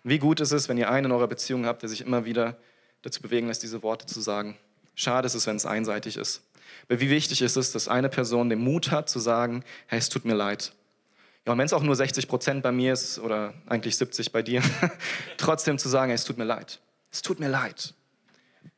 Und 0.03 0.09
wie 0.09 0.19
gut 0.19 0.39
ist 0.39 0.51
es, 0.51 0.69
wenn 0.69 0.77
ihr 0.77 0.89
einen 0.89 1.05
in 1.05 1.11
eurer 1.11 1.27
Beziehung 1.27 1.65
habt, 1.65 1.81
der 1.81 1.89
sich 1.89 2.01
immer 2.01 2.25
wieder 2.25 2.57
dazu 3.01 3.21
bewegen 3.21 3.47
lässt, 3.47 3.63
diese 3.63 3.83
Worte 3.83 4.05
zu 4.05 4.19
sagen. 4.21 4.57
Schade 4.95 5.27
ist 5.27 5.35
es, 5.35 5.47
wenn 5.47 5.55
es 5.55 5.65
einseitig 5.65 6.17
ist. 6.17 6.41
Aber 6.87 6.99
wie 6.99 7.09
wichtig 7.09 7.41
ist 7.41 7.55
es, 7.55 7.71
dass 7.71 7.87
eine 7.87 8.09
Person 8.09 8.49
den 8.49 8.59
Mut 8.59 8.91
hat 8.91 9.09
zu 9.09 9.19
sagen, 9.19 9.63
hey, 9.87 9.99
es 9.99 10.09
tut 10.09 10.25
mir 10.25 10.33
leid. 10.33 10.73
Ja, 11.45 11.51
und 11.51 11.59
wenn 11.59 11.65
es 11.65 11.73
auch 11.73 11.83
nur 11.83 11.95
60 11.95 12.27
Prozent 12.27 12.63
bei 12.63 12.71
mir 12.71 12.93
ist 12.93 13.19
oder 13.19 13.53
eigentlich 13.67 13.95
70 13.97 14.31
bei 14.31 14.41
dir, 14.41 14.63
trotzdem 15.37 15.77
zu 15.77 15.89
sagen, 15.89 16.09
hey, 16.09 16.15
es 16.15 16.23
tut 16.23 16.37
mir 16.37 16.43
leid. 16.43 16.79
Es 17.11 17.21
tut 17.21 17.39
mir 17.39 17.49
leid. 17.49 17.93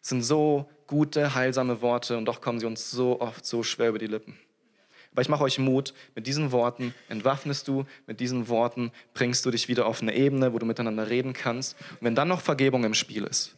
Es 0.02 0.10
sind 0.10 0.22
so 0.22 0.70
gute, 0.86 1.34
heilsame 1.34 1.82
Worte 1.82 2.18
und 2.18 2.26
doch 2.26 2.42
kommen 2.42 2.60
sie 2.60 2.66
uns 2.66 2.92
so 2.92 3.22
oft 3.22 3.46
so 3.46 3.64
schwer 3.64 3.90
über 3.90 4.00
die 4.00 4.08
Lippen. 4.08 4.38
Aber 5.12 5.22
ich 5.22 5.30
mache 5.30 5.44
euch 5.44 5.58
Mut, 5.58 5.94
mit 6.14 6.28
diesen 6.28 6.52
Worten 6.52 6.94
entwaffnest 7.10 7.68
du, 7.68 7.86
mit 8.06 8.20
diesen 8.20 8.50
Worten 8.50 8.92
bringst 9.14 9.46
du 9.46 9.52
dich 9.52 9.68
wieder 9.68 9.88
auf 9.88 10.02
eine 10.02 10.14
Ebene, 10.14 10.54
wo 10.54 10.60
du 10.60 10.66
miteinander 10.66 11.10
reden 11.10 11.34
kannst. 11.34 11.76
Und 11.94 12.02
wenn 12.02 12.16
dann 12.16 12.28
noch 12.28 12.42
Vergebung 12.42 12.84
im 12.84 12.94
Spiel 12.94 13.24
ist, 13.24 13.56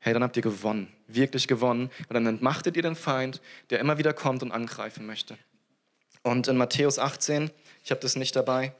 hey, 0.00 0.12
dann 0.12 0.22
habt 0.22 0.36
ihr 0.36 0.42
gewonnen, 0.42 0.92
wirklich 1.06 1.48
gewonnen. 1.48 1.90
Und 2.08 2.14
dann 2.14 2.26
entmachtet 2.26 2.76
ihr 2.76 2.82
den 2.82 2.96
Feind, 2.96 3.40
der 3.70 3.78
immer 3.78 3.98
wieder 3.98 4.12
kommt 4.12 4.42
und 4.42 4.52
angreifen 4.52 5.06
möchte. 5.06 5.38
Und 6.22 6.48
in 6.48 6.56
Matthäus 6.56 6.98
18, 6.98 7.50
ich 7.84 7.90
habe 7.90 8.00
das 8.00 8.16
nicht 8.16 8.36
dabei, 8.36 8.72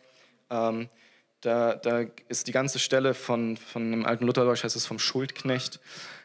ähm, 0.50 0.88
da, 1.40 1.74
da, 1.76 2.04
ist 2.28 2.48
die 2.48 2.52
ganze 2.52 2.78
Stelle 2.78 3.14
von, 3.14 3.56
von 3.56 3.90
dem 3.90 4.06
alten 4.06 4.26
Lutherdeutsch, 4.26 4.64
heißt 4.64 4.74
es 4.74 4.86
vom 4.86 4.98
Schuldknecht. 4.98 5.78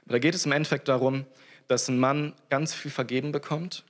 Da 0.06 0.18
geht 0.18 0.34
es 0.34 0.46
im 0.46 0.52
Endeffekt 0.52 0.88
darum, 0.88 1.26
dass 1.68 1.88
ein 1.88 2.00
Mann 2.00 2.34
ganz 2.50 2.74
viel 2.74 2.90
vergeben 2.90 3.32
bekommt, 3.32 3.84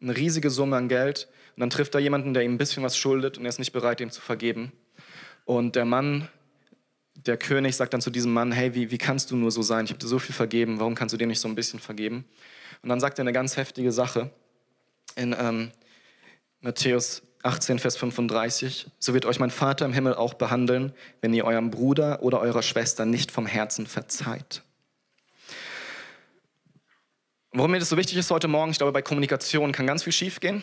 eine 0.00 0.14
riesige 0.16 0.50
Summe 0.50 0.76
an 0.76 0.88
Geld, 0.88 1.28
und 1.56 1.60
dann 1.60 1.70
trifft 1.70 1.94
er 1.94 2.00
jemanden, 2.00 2.34
der 2.34 2.42
ihm 2.42 2.54
ein 2.54 2.58
bisschen 2.58 2.82
was 2.82 2.98
schuldet 2.98 3.38
und 3.38 3.46
er 3.46 3.48
ist 3.48 3.58
nicht 3.58 3.72
bereit, 3.72 4.02
ihm 4.02 4.10
zu 4.10 4.20
vergeben. 4.20 4.72
Und 5.46 5.74
der 5.74 5.86
Mann 5.86 6.28
der 7.24 7.36
König 7.38 7.74
sagt 7.76 7.94
dann 7.94 8.00
zu 8.00 8.10
diesem 8.10 8.32
Mann, 8.32 8.52
hey, 8.52 8.74
wie, 8.74 8.90
wie 8.90 8.98
kannst 8.98 9.30
du 9.30 9.36
nur 9.36 9.50
so 9.50 9.62
sein? 9.62 9.86
Ich 9.86 9.90
habe 9.90 9.98
dir 9.98 10.06
so 10.06 10.18
viel 10.18 10.34
vergeben, 10.34 10.78
warum 10.78 10.94
kannst 10.94 11.12
du 11.14 11.16
dir 11.16 11.26
nicht 11.26 11.40
so 11.40 11.48
ein 11.48 11.54
bisschen 11.54 11.80
vergeben? 11.80 12.24
Und 12.82 12.88
dann 12.90 13.00
sagt 13.00 13.18
er 13.18 13.22
eine 13.22 13.32
ganz 13.32 13.56
heftige 13.56 13.90
Sache 13.90 14.30
in 15.16 15.34
ähm, 15.38 15.70
Matthäus 16.60 17.22
18, 17.46 17.78
Vers 17.78 17.96
35. 17.96 18.88
So 18.98 19.14
wird 19.14 19.24
euch 19.24 19.38
mein 19.38 19.50
Vater 19.50 19.84
im 19.84 19.92
Himmel 19.92 20.14
auch 20.14 20.34
behandeln, 20.34 20.92
wenn 21.20 21.32
ihr 21.32 21.44
eurem 21.44 21.70
Bruder 21.70 22.22
oder 22.22 22.40
eurer 22.40 22.62
Schwester 22.62 23.06
nicht 23.06 23.30
vom 23.30 23.46
Herzen 23.46 23.86
verzeiht. 23.86 24.62
Warum 27.52 27.70
mir 27.70 27.78
das 27.78 27.88
so 27.88 27.96
wichtig 27.96 28.18
ist 28.18 28.30
heute 28.30 28.48
Morgen, 28.48 28.72
ich 28.72 28.78
glaube, 28.78 28.92
bei 28.92 29.02
Kommunikation 29.02 29.72
kann 29.72 29.86
ganz 29.86 30.02
viel 30.02 30.12
schiefgehen 30.12 30.62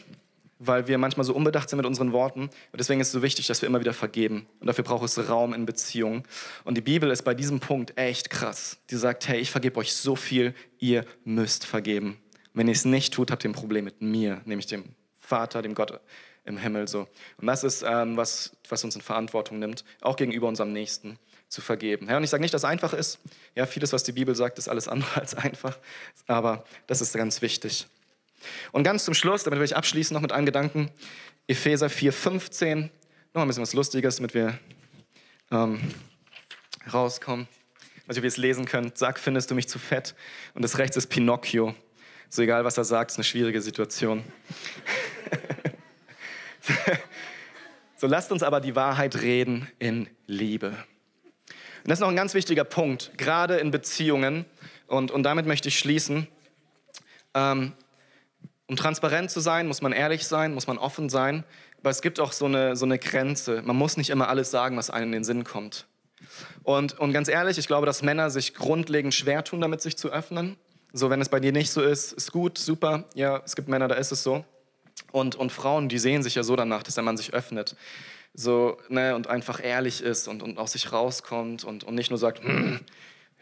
weil 0.66 0.88
wir 0.88 0.98
manchmal 0.98 1.26
so 1.26 1.34
unbedacht 1.34 1.70
sind 1.70 1.78
mit 1.78 1.86
unseren 1.86 2.12
Worten. 2.12 2.42
Und 2.44 2.80
deswegen 2.80 3.02
ist 3.02 3.08
es 3.08 3.14
so 3.14 3.22
wichtig, 3.22 3.48
dass 3.48 3.62
wir 3.62 3.68
immer 3.68 3.80
wieder 3.80 3.94
vergeben. 3.94 4.48
Und 4.60 4.68
dafür 4.68 4.84
braucht 4.84 5.06
es 5.06 5.30
Raum 5.30 5.54
in 5.54 5.66
Beziehungen. 5.66 6.24
Und 6.64 6.76
die 6.76 6.82
Bibel 6.82 7.10
ist 7.12 7.24
bei 7.24 7.34
diesem 7.34 7.60
Punkt 7.60 7.98
echt 7.98 8.30
krass. 8.30 8.78
Die 8.90 8.96
sagt, 8.96 9.28
hey, 9.28 9.40
ich 9.40 9.52
vergebe 9.52 9.80
euch 9.80 9.94
so 9.94 10.16
viel, 10.16 10.54
ihr 10.80 11.06
müsst 11.26 11.66
vergeben. 11.66 12.18
Wenn 12.54 12.68
ihr 12.68 12.74
es 12.74 12.86
nicht 12.86 13.14
tut, 13.14 13.32
habt 13.32 13.44
ihr 13.44 13.50
ein 13.50 13.54
Problem 13.54 13.86
mit 13.86 14.02
mir, 14.02 14.42
nämlich 14.46 14.68
dem 14.68 14.86
Vater, 15.20 15.62
dem 15.62 15.74
Gott 15.74 16.00
im 16.46 16.58
Himmel. 16.58 16.88
So. 16.88 17.08
Und 17.38 17.48
das 17.48 17.64
ist, 17.64 17.84
ähm, 17.88 18.18
was, 18.18 18.56
was 18.70 18.84
uns 18.84 18.96
in 18.96 19.02
Verantwortung 19.02 19.60
nimmt, 19.60 19.84
auch 20.02 20.16
gegenüber 20.16 20.48
unserem 20.48 20.74
Nächsten 20.74 21.18
zu 21.48 21.62
vergeben. 21.62 22.10
Ja, 22.10 22.18
und 22.18 22.24
ich 22.24 22.30
sage 22.30 22.42
nicht, 22.42 22.54
dass 22.54 22.62
es 22.62 22.70
einfach 22.70 22.94
ist. 22.94 23.20
Ja, 23.56 23.66
vieles, 23.66 23.94
was 23.94 24.04
die 24.04 24.12
Bibel 24.12 24.36
sagt, 24.36 24.58
ist 24.58 24.68
alles 24.68 24.88
andere 24.88 25.16
als 25.22 25.36
einfach. 25.36 25.78
Aber 26.28 26.66
das 26.88 27.02
ist 27.02 27.14
ganz 27.14 27.42
wichtig. 27.42 27.88
Und 28.72 28.84
ganz 28.84 29.06
zum 29.06 29.14
Schluss, 29.14 29.44
damit 29.44 29.60
will 29.60 29.66
ich 29.66 29.76
abschließen 29.76 30.14
noch 30.14 30.22
mit 30.22 30.32
einem 30.32 30.46
Gedanken, 30.46 30.92
Epheser 31.48 31.88
4,15, 31.88 32.90
noch 33.34 33.42
ein 33.42 33.48
bisschen 33.48 33.64
was 33.64 33.74
Lustiges, 33.74 34.18
damit 34.18 34.34
wir 34.34 34.60
ähm, 35.52 35.80
rauskommen. 36.92 37.48
Also 38.08 38.20
ob 38.20 38.26
ihr 38.26 38.30
es 38.30 38.38
lesen 38.38 38.66
könnt, 38.66 38.98
sag, 38.98 39.18
findest 39.18 39.50
du 39.50 39.56
mich 39.56 39.70
zu 39.70 39.80
fett? 39.80 40.14
Und 40.54 40.62
das 40.62 40.78
rechts 40.78 40.98
ist 40.98 41.08
Pinocchio. 41.08 41.74
So 42.30 42.42
egal, 42.42 42.66
was 42.66 42.78
er 42.78 42.84
sagt, 42.84 43.12
ist 43.12 43.18
eine 43.18 43.24
schwierige 43.24 43.62
Situation. 43.62 44.24
so 47.98 48.08
lasst 48.08 48.32
uns 48.32 48.44
aber 48.44 48.62
die 48.62 48.76
Wahrheit 48.76 49.22
reden 49.22 49.68
in 49.80 50.08
Liebe. 50.28 50.70
Und 50.70 51.90
das 51.90 51.98
ist 51.98 52.02
noch 52.02 52.10
ein 52.10 52.16
ganz 52.16 52.34
wichtiger 52.34 52.64
Punkt, 52.64 53.12
gerade 53.18 53.58
in 53.58 53.72
Beziehungen. 53.72 54.46
Und, 54.88 55.12
und 55.12 55.24
damit 55.24 55.46
möchte 55.46 55.68
ich 55.68 55.78
schließen. 55.78 56.28
Ähm, 57.34 57.74
um 58.68 58.76
transparent 58.78 59.32
zu 59.32 59.42
sein, 59.42 59.68
muss 59.68 59.82
man 59.82 59.92
ehrlich 59.92 60.26
sein, 60.26 60.54
muss 60.54 60.68
man 60.68 60.78
offen 60.78 61.10
sein. 61.10 61.44
Aber 61.80 61.90
es 61.90 62.02
gibt 62.02 62.20
auch 62.22 62.32
so 62.32 62.46
eine, 62.46 62.78
so 62.78 62.86
eine 62.86 62.98
Grenze. 62.98 63.62
Man 63.62 63.76
muss 63.76 63.98
nicht 63.98 64.10
immer 64.10 64.30
alles 64.30 64.50
sagen, 64.52 64.78
was 64.78 64.90
einem 64.90 65.08
in 65.08 65.12
den 65.12 65.24
Sinn 65.26 65.44
kommt. 65.44 65.86
Und, 66.64 66.98
und 66.98 67.12
ganz 67.12 67.28
ehrlich, 67.28 67.58
ich 67.58 67.68
glaube, 67.68 67.86
dass 67.86 68.02
Männer 68.02 68.30
sich 68.30 68.54
grundlegend 68.54 69.14
schwer 69.14 69.44
tun, 69.44 69.60
damit 69.60 69.82
sich 69.82 69.98
zu 69.98 70.10
öffnen. 70.10 70.56
So, 70.94 71.10
wenn 71.10 71.20
es 71.20 71.28
bei 71.28 71.42
dir 71.42 71.52
nicht 71.52 71.72
so 71.72 71.82
ist, 71.82 72.14
ist 72.14 72.32
gut, 72.32 72.58
super. 72.58 73.06
Ja, 73.16 73.42
es 73.44 73.56
gibt 73.56 73.68
Männer, 73.68 73.90
da 73.90 73.96
ist 73.96 74.14
es 74.14 74.24
so. 74.24 74.46
Und, 75.14 75.36
und 75.36 75.52
Frauen, 75.52 75.90
die 75.90 76.00
sehen 76.00 76.24
sich 76.24 76.34
ja 76.34 76.42
so 76.42 76.56
danach, 76.56 76.82
dass 76.82 76.96
der 76.96 77.04
Mann 77.04 77.18
sich 77.18 77.36
öffnet. 77.36 77.76
So, 78.34 78.80
ne, 78.90 79.16
und 79.16 79.28
einfach 79.28 79.64
ehrlich 79.64 80.02
ist 80.02 80.28
und, 80.28 80.42
und 80.42 80.58
aus 80.58 80.72
sich 80.72 80.92
rauskommt 80.92 81.64
und, 81.64 81.84
und 81.84 81.94
nicht 81.94 82.10
nur 82.10 82.18
sagt, 82.18 82.44
hm, 82.44 82.80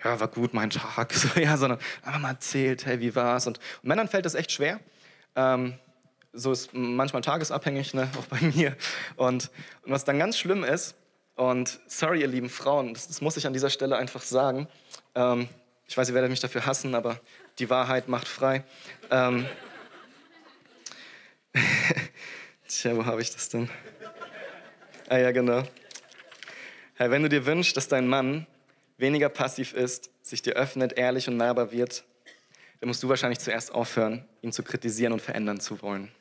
ja, 0.03 0.19
war 0.19 0.27
gut, 0.27 0.53
mein 0.53 0.69
Tag, 0.69 1.13
so, 1.13 1.39
ja, 1.39 1.55
sondern 1.55 1.79
einfach 2.03 2.19
mal 2.19 2.31
erzählt, 2.31 2.85
hey, 2.85 2.99
wie 2.99 3.15
war's? 3.15 3.47
Und, 3.47 3.59
und 3.81 3.87
Männern 3.87 4.09
fällt 4.09 4.25
das 4.25 4.35
echt 4.35 4.51
schwer. 4.51 4.81
Ähm, 5.37 5.75
so 6.33 6.51
ist 6.51 6.73
manchmal 6.73 7.21
tagesabhängig, 7.21 7.93
ne, 7.93 8.09
auch 8.19 8.25
bei 8.25 8.41
mir. 8.53 8.75
Und, 9.15 9.49
und 9.83 9.91
was 9.93 10.03
dann 10.03 10.19
ganz 10.19 10.37
schlimm 10.37 10.65
ist, 10.65 10.95
und 11.37 11.79
sorry, 11.87 12.19
ihr 12.19 12.27
lieben 12.27 12.49
Frauen, 12.49 12.93
das, 12.93 13.07
das 13.07 13.21
muss 13.21 13.37
ich 13.37 13.47
an 13.47 13.53
dieser 13.53 13.69
Stelle 13.69 13.95
einfach 13.95 14.23
sagen. 14.23 14.67
Ähm, 15.15 15.47
ich 15.87 15.95
weiß, 15.95 16.09
ihr 16.09 16.15
werdet 16.15 16.31
mich 16.31 16.41
dafür 16.41 16.65
hassen, 16.65 16.95
aber 16.95 17.21
die 17.59 17.69
Wahrheit 17.69 18.09
macht 18.09 18.27
frei. 18.27 18.65
Ähm, 19.09 19.45
Tja, 22.67 22.95
wo 22.95 23.05
habe 23.05 23.21
ich 23.21 23.31
das 23.31 23.49
denn? 23.49 23.69
Ah 25.09 25.17
ja, 25.17 25.31
genau. 25.31 25.63
Hey, 26.95 27.11
wenn 27.11 27.23
du 27.23 27.29
dir 27.29 27.45
wünschst, 27.45 27.75
dass 27.75 27.87
dein 27.87 28.07
Mann 28.07 28.47
weniger 28.97 29.29
passiv 29.29 29.73
ist, 29.73 30.09
sich 30.21 30.41
dir 30.41 30.53
öffnet, 30.53 30.93
ehrlich 30.93 31.27
und 31.27 31.37
nahbar 31.37 31.71
wird, 31.71 32.03
dann 32.79 32.87
musst 32.87 33.03
du 33.03 33.09
wahrscheinlich 33.09 33.39
zuerst 33.39 33.73
aufhören, 33.73 34.25
ihn 34.41 34.51
zu 34.51 34.63
kritisieren 34.63 35.13
und 35.13 35.21
verändern 35.21 35.59
zu 35.59 35.81
wollen. 35.81 36.11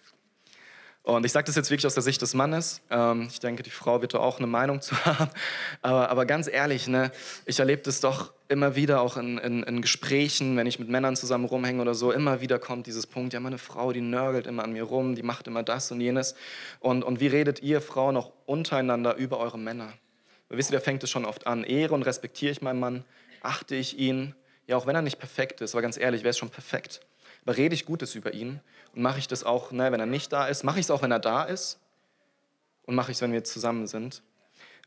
Und 1.03 1.25
ich 1.25 1.33
sage 1.33 1.47
das 1.47 1.57
jetzt 1.57 1.71
wirklich 1.71 1.87
aus 1.87 1.95
der 1.95 2.03
Sicht 2.03 2.21
des 2.21 2.35
Mannes. 2.35 2.83
Ähm, 2.91 3.29
ich 3.31 3.41
denke, 3.41 3.63
die 3.63 3.71
Frau 3.71 4.03
wird 4.03 4.15
da 4.15 4.19
auch 4.19 4.39
eine 4.39 4.47
Meinung 4.47 4.81
zu 4.81 4.97
haben. 5.05 5.31
Aber, 5.83 6.11
aber 6.11 6.27
ganz 6.27 6.47
ehrlich, 6.47 6.89
ne, 6.89 7.11
ich 7.47 7.59
erlebe 7.59 7.83
das 7.83 8.01
doch 8.01 8.33
immer 8.51 8.75
wieder 8.75 9.01
auch 9.01 9.17
in, 9.17 9.39
in, 9.39 9.63
in, 9.63 9.81
Gesprächen, 9.81 10.57
wenn 10.57 10.67
ich 10.67 10.81
mit 10.81 10.89
Männern 10.89 11.15
zusammen 11.15 11.45
rumhänge 11.45 11.81
oder 11.81 11.95
so. 11.95 12.11
Immer 12.11 12.41
wieder 12.41 12.59
kommt 12.59 12.89
dieses 12.89 13.07
Punkt, 13.07 13.33
ja, 13.33 13.39
meine 13.39 13.59
Frau, 13.59 13.93
die 13.93 14.01
nörgelt 14.01 14.49
immer 14.49 14.65
an 14.65 14.73
mir 14.73 14.83
rum, 14.83 15.15
die 15.15 15.23
macht 15.23 15.47
immer 15.47 15.63
das 15.63 15.93
und 15.93 16.01
jenes. 16.01 16.35
Und, 16.81 17.05
und 17.05 17.21
wie 17.21 17.29
redet 17.29 17.63
ihr 17.63 17.81
Frauen 17.81 18.17
auch 18.17 18.33
untereinander 18.47 19.15
über 19.15 19.39
eure 19.39 19.59
Männer? 19.59 19.93
Wisst 20.49 20.73
ihr, 20.73 20.79
da 20.79 20.83
fängt 20.83 21.05
es 21.05 21.11
schon 21.11 21.25
oft 21.25 21.47
an. 21.47 21.63
Ehre 21.63 21.95
und 21.95 22.03
respektiere 22.03 22.51
ich 22.51 22.61
meinen 22.61 22.81
Mann, 22.81 23.05
achte 23.41 23.77
ich 23.77 23.97
ihn. 23.97 24.35
Ja, 24.67 24.77
auch 24.77 24.87
wenn 24.87 24.97
er 24.97 25.03
nicht 25.03 25.21
perfekt 25.21 25.61
ist, 25.61 25.75
aber 25.75 25.83
ganz 25.83 25.97
ehrlich, 25.97 26.25
wer 26.25 26.31
ist 26.31 26.39
schon 26.39 26.51
perfekt? 26.51 27.01
Aber 27.45 27.57
rede 27.57 27.75
ich 27.75 27.87
Gutes 27.87 28.17
über 28.17 28.35
ihn 28.35 28.61
und 28.95 29.03
mache 29.03 29.21
ich 29.21 29.29
das 29.29 29.45
auch, 29.45 29.71
ne, 29.71 29.93
wenn 29.93 30.01
er 30.01 30.07
nicht 30.07 30.33
da 30.33 30.49
ist? 30.49 30.65
Mache 30.65 30.81
ich 30.81 30.87
es 30.87 30.91
auch, 30.91 31.03
wenn 31.03 31.13
er 31.13 31.21
da 31.21 31.45
ist? 31.45 31.79
Und 32.85 32.97
mache 32.97 33.13
ich 33.13 33.19
es, 33.19 33.23
wenn 33.23 33.33
wir 33.33 33.45
zusammen 33.45 33.87
sind? 33.87 34.23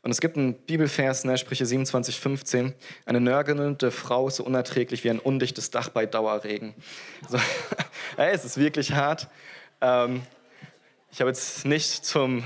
Und 0.04 0.10
es 0.10 0.20
gibt 0.20 0.36
einen 0.36 0.52
Bibelvers, 0.52 1.24
ne, 1.24 1.38
Sprüche 1.38 1.64
27, 1.64 2.20
15. 2.20 2.74
Eine 3.06 3.20
nörgelnde 3.20 3.90
Frau 3.90 4.28
ist 4.28 4.36
so 4.36 4.44
unerträglich 4.44 5.02
wie 5.02 5.08
ein 5.08 5.18
undichtes 5.18 5.70
Dach 5.70 5.88
bei 5.88 6.04
Dauerregen. 6.04 6.74
So, 7.26 7.38
hey, 8.16 8.34
es 8.34 8.44
ist 8.44 8.58
wirklich 8.58 8.92
hart. 8.92 9.28
Ähm, 9.80 10.20
ich 11.10 11.20
habe 11.20 11.30
jetzt 11.30 11.64
nicht 11.64 12.04
zum 12.04 12.44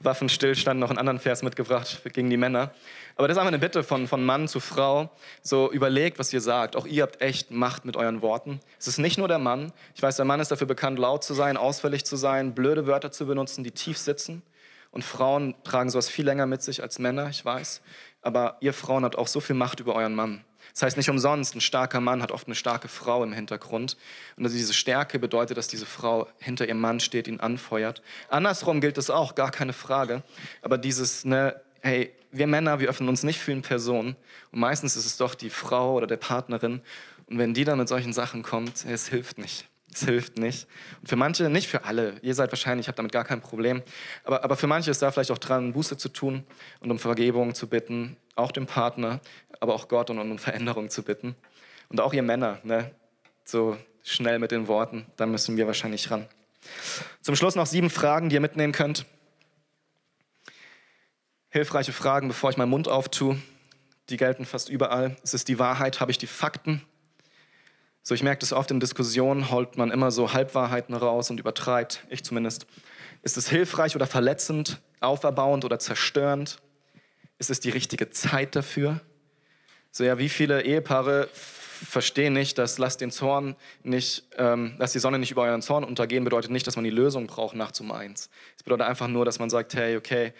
Waffenstillstand 0.00 0.78
noch 0.78 0.90
einen 0.90 0.98
anderen 0.98 1.18
Vers 1.18 1.42
mitgebracht 1.42 2.02
gegen 2.12 2.28
die 2.28 2.36
Männer. 2.36 2.74
Aber 3.16 3.26
das 3.26 3.36
ist 3.36 3.38
einfach 3.38 3.52
eine 3.52 3.58
Bitte 3.58 3.82
von, 3.82 4.06
von 4.06 4.22
Mann 4.22 4.46
zu 4.46 4.60
Frau. 4.60 5.10
So 5.40 5.72
überlegt, 5.72 6.18
was 6.18 6.30
ihr 6.34 6.42
sagt. 6.42 6.76
Auch 6.76 6.84
ihr 6.84 7.04
habt 7.04 7.22
echt 7.22 7.50
Macht 7.50 7.86
mit 7.86 7.96
euren 7.96 8.20
Worten. 8.20 8.60
Es 8.78 8.86
ist 8.86 8.98
nicht 8.98 9.16
nur 9.16 9.28
der 9.28 9.38
Mann. 9.38 9.72
Ich 9.94 10.02
weiß, 10.02 10.16
der 10.16 10.26
Mann 10.26 10.40
ist 10.40 10.50
dafür 10.50 10.66
bekannt, 10.66 10.98
laut 10.98 11.24
zu 11.24 11.32
sein, 11.32 11.56
ausfällig 11.56 12.04
zu 12.04 12.16
sein, 12.16 12.54
blöde 12.54 12.86
Wörter 12.86 13.12
zu 13.12 13.24
benutzen, 13.24 13.64
die 13.64 13.70
tief 13.70 13.96
sitzen. 13.96 14.42
Und 14.92 15.04
Frauen 15.04 15.54
tragen 15.64 15.90
sowas 15.90 16.08
viel 16.08 16.24
länger 16.24 16.46
mit 16.46 16.62
sich 16.62 16.82
als 16.82 16.98
Männer, 16.98 17.28
ich 17.28 17.44
weiß. 17.44 17.80
Aber 18.20 18.58
ihr 18.60 18.72
Frauen 18.72 19.04
habt 19.04 19.16
auch 19.16 19.26
so 19.26 19.40
viel 19.40 19.56
Macht 19.56 19.80
über 19.80 19.94
euren 19.96 20.14
Mann. 20.14 20.44
Das 20.72 20.82
heißt 20.82 20.96
nicht 20.96 21.10
umsonst, 21.10 21.54
ein 21.54 21.60
starker 21.60 22.00
Mann 22.00 22.22
hat 22.22 22.30
oft 22.30 22.46
eine 22.46 22.54
starke 22.54 22.88
Frau 22.88 23.24
im 23.24 23.32
Hintergrund. 23.32 23.96
Und 24.36 24.44
also 24.44 24.56
diese 24.56 24.74
Stärke 24.74 25.18
bedeutet, 25.18 25.56
dass 25.56 25.66
diese 25.66 25.86
Frau 25.86 26.28
hinter 26.38 26.66
ihrem 26.66 26.80
Mann 26.80 27.00
steht, 27.00 27.26
ihn 27.26 27.40
anfeuert. 27.40 28.02
Andersrum 28.28 28.80
gilt 28.80 28.96
es 28.96 29.10
auch, 29.10 29.34
gar 29.34 29.50
keine 29.50 29.72
Frage. 29.72 30.22
Aber 30.60 30.78
dieses, 30.78 31.24
ne, 31.24 31.60
hey, 31.80 32.12
wir 32.30 32.46
Männer, 32.46 32.80
wir 32.80 32.88
öffnen 32.88 33.08
uns 33.08 33.22
nicht 33.22 33.40
für 33.40 33.52
eine 33.52 33.62
Person. 33.62 34.16
Und 34.52 34.60
meistens 34.60 34.96
ist 34.96 35.06
es 35.06 35.16
doch 35.16 35.34
die 35.34 35.50
Frau 35.50 35.94
oder 35.94 36.06
der 36.06 36.16
Partnerin. 36.16 36.80
Und 37.26 37.38
wenn 37.38 37.54
die 37.54 37.64
dann 37.64 37.78
mit 37.78 37.88
solchen 37.88 38.12
Sachen 38.12 38.42
kommt, 38.42 38.84
es 38.84 39.08
hilft 39.08 39.38
nicht. 39.38 39.66
Es 39.92 40.04
hilft 40.04 40.38
nicht. 40.38 40.66
Und 41.00 41.08
für 41.08 41.16
manche, 41.16 41.50
nicht 41.50 41.68
für 41.68 41.84
alle, 41.84 42.14
ihr 42.22 42.34
seid 42.34 42.50
wahrscheinlich, 42.50 42.84
ich 42.84 42.88
habe 42.88 42.96
damit 42.96 43.12
gar 43.12 43.24
kein 43.24 43.40
Problem, 43.40 43.82
aber, 44.24 44.42
aber 44.42 44.56
für 44.56 44.66
manche 44.66 44.90
ist 44.90 45.02
da 45.02 45.10
vielleicht 45.10 45.30
auch 45.30 45.38
dran, 45.38 45.72
Buße 45.72 45.98
zu 45.98 46.08
tun 46.08 46.44
und 46.80 46.90
um 46.90 46.98
Vergebung 46.98 47.54
zu 47.54 47.68
bitten, 47.68 48.16
auch 48.34 48.52
dem 48.52 48.66
Partner, 48.66 49.20
aber 49.60 49.74
auch 49.74 49.88
Gott 49.88 50.08
und 50.08 50.18
um 50.18 50.38
Veränderung 50.38 50.88
zu 50.88 51.02
bitten. 51.02 51.36
Und 51.90 52.00
auch 52.00 52.14
ihr 52.14 52.22
Männer, 52.22 52.58
ne? 52.62 52.90
so 53.44 53.76
schnell 54.02 54.38
mit 54.38 54.50
den 54.50 54.66
Worten, 54.66 55.06
da 55.16 55.26
müssen 55.26 55.56
wir 55.56 55.66
wahrscheinlich 55.66 56.10
ran. 56.10 56.26
Zum 57.20 57.36
Schluss 57.36 57.54
noch 57.54 57.66
sieben 57.66 57.90
Fragen, 57.90 58.28
die 58.28 58.36
ihr 58.36 58.40
mitnehmen 58.40 58.72
könnt. 58.72 59.04
Hilfreiche 61.50 61.92
Fragen, 61.92 62.28
bevor 62.28 62.50
ich 62.50 62.56
meinen 62.56 62.70
Mund 62.70 62.88
auftue. 62.88 63.36
Die 64.08 64.16
gelten 64.16 64.46
fast 64.46 64.68
überall. 64.68 65.16
Es 65.22 65.34
ist 65.34 65.48
die 65.48 65.58
Wahrheit, 65.58 66.00
habe 66.00 66.10
ich 66.10 66.18
die 66.18 66.26
Fakten? 66.26 66.82
So, 68.04 68.14
ich 68.14 68.22
merke 68.24 68.40
das 68.40 68.52
oft 68.52 68.70
in 68.72 68.80
Diskussionen, 68.80 69.50
holt 69.50 69.76
man 69.76 69.92
immer 69.92 70.10
so 70.10 70.32
Halbwahrheiten 70.32 70.94
raus 70.94 71.30
und 71.30 71.38
übertreibt, 71.38 72.04
ich 72.10 72.24
zumindest. 72.24 72.66
Ist 73.22 73.36
es 73.36 73.48
hilfreich 73.48 73.94
oder 73.94 74.08
verletzend, 74.08 74.80
auferbauend 75.00 75.64
oder 75.64 75.78
zerstörend? 75.78 76.58
Ist 77.38 77.50
es 77.50 77.60
die 77.60 77.70
richtige 77.70 78.10
Zeit 78.10 78.56
dafür? 78.56 79.00
So, 79.92 80.02
ja, 80.02 80.18
wie 80.18 80.28
viele 80.28 80.62
Ehepaare 80.62 81.28
verstehen 81.32 82.32
nicht, 82.32 82.58
dass 82.58 82.78
lasst 82.78 83.00
den 83.00 83.12
Zorn 83.12 83.54
nicht, 83.84 84.24
ähm, 84.36 84.74
lasst 84.78 84.96
die 84.96 84.98
Sonne 84.98 85.20
nicht 85.20 85.30
über 85.30 85.42
euren 85.42 85.62
Zorn 85.62 85.84
untergehen, 85.84 86.24
bedeutet 86.24 86.50
nicht, 86.50 86.66
dass 86.66 86.74
man 86.74 86.84
die 86.84 86.90
Lösung 86.90 87.28
braucht 87.28 87.54
nachts 87.54 87.80
um 87.80 87.92
eins. 87.92 88.30
Es 88.56 88.64
bedeutet 88.64 88.86
einfach 88.86 89.08
nur, 89.08 89.24
dass 89.24 89.38
man 89.38 89.50
sagt, 89.50 89.74
hey, 89.74 89.96
okay, 89.96 90.32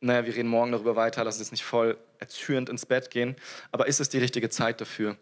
naja, 0.00 0.26
wir 0.26 0.34
reden 0.34 0.48
morgen 0.48 0.70
darüber 0.70 0.94
weiter, 0.94 1.24
lass 1.24 1.38
uns 1.38 1.50
nicht 1.50 1.64
voll 1.64 1.96
erzürnt 2.18 2.68
ins 2.68 2.86
Bett 2.86 3.10
gehen. 3.10 3.34
Aber 3.72 3.86
ist 3.86 4.00
es 4.00 4.08
die 4.10 4.18
richtige 4.18 4.50
Zeit 4.50 4.80
dafür? 4.80 5.16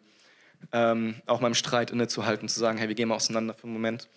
Ähm, 0.72 1.16
auch 1.26 1.42
im 1.42 1.54
Streit 1.54 1.90
innezuhalten, 1.90 2.48
zu 2.48 2.60
sagen, 2.60 2.78
hey, 2.78 2.88
wir 2.88 2.94
gehen 2.94 3.08
mal 3.08 3.16
auseinander 3.16 3.54
für 3.54 3.64
einen 3.64 3.72
Moment. 3.72 4.08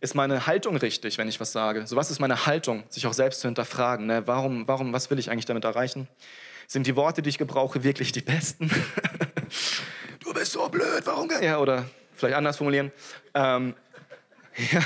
Ist 0.00 0.14
meine 0.14 0.46
Haltung 0.46 0.76
richtig, 0.76 1.18
wenn 1.18 1.28
ich 1.28 1.40
was 1.40 1.52
sage? 1.52 1.86
So 1.86 1.96
was 1.96 2.10
ist 2.10 2.20
meine 2.20 2.46
Haltung, 2.46 2.84
sich 2.88 3.06
auch 3.06 3.12
selbst 3.12 3.40
zu 3.40 3.48
hinterfragen? 3.48 4.06
Ne? 4.06 4.26
Warum, 4.26 4.68
warum, 4.68 4.92
was 4.92 5.10
will 5.10 5.18
ich 5.18 5.30
eigentlich 5.30 5.46
damit 5.46 5.64
erreichen? 5.64 6.08
Sind 6.66 6.86
die 6.86 6.96
Worte, 6.96 7.22
die 7.22 7.30
ich 7.30 7.38
gebrauche, 7.38 7.84
wirklich 7.84 8.12
die 8.12 8.22
besten? 8.22 8.70
du 10.20 10.32
bist 10.32 10.52
so 10.52 10.68
blöd, 10.68 11.02
warum? 11.04 11.30
Ja, 11.42 11.58
oder 11.58 11.84
vielleicht 12.14 12.36
anders 12.36 12.56
formulieren. 12.56 12.92
Ähm, 13.34 13.74
ja, 14.72 14.82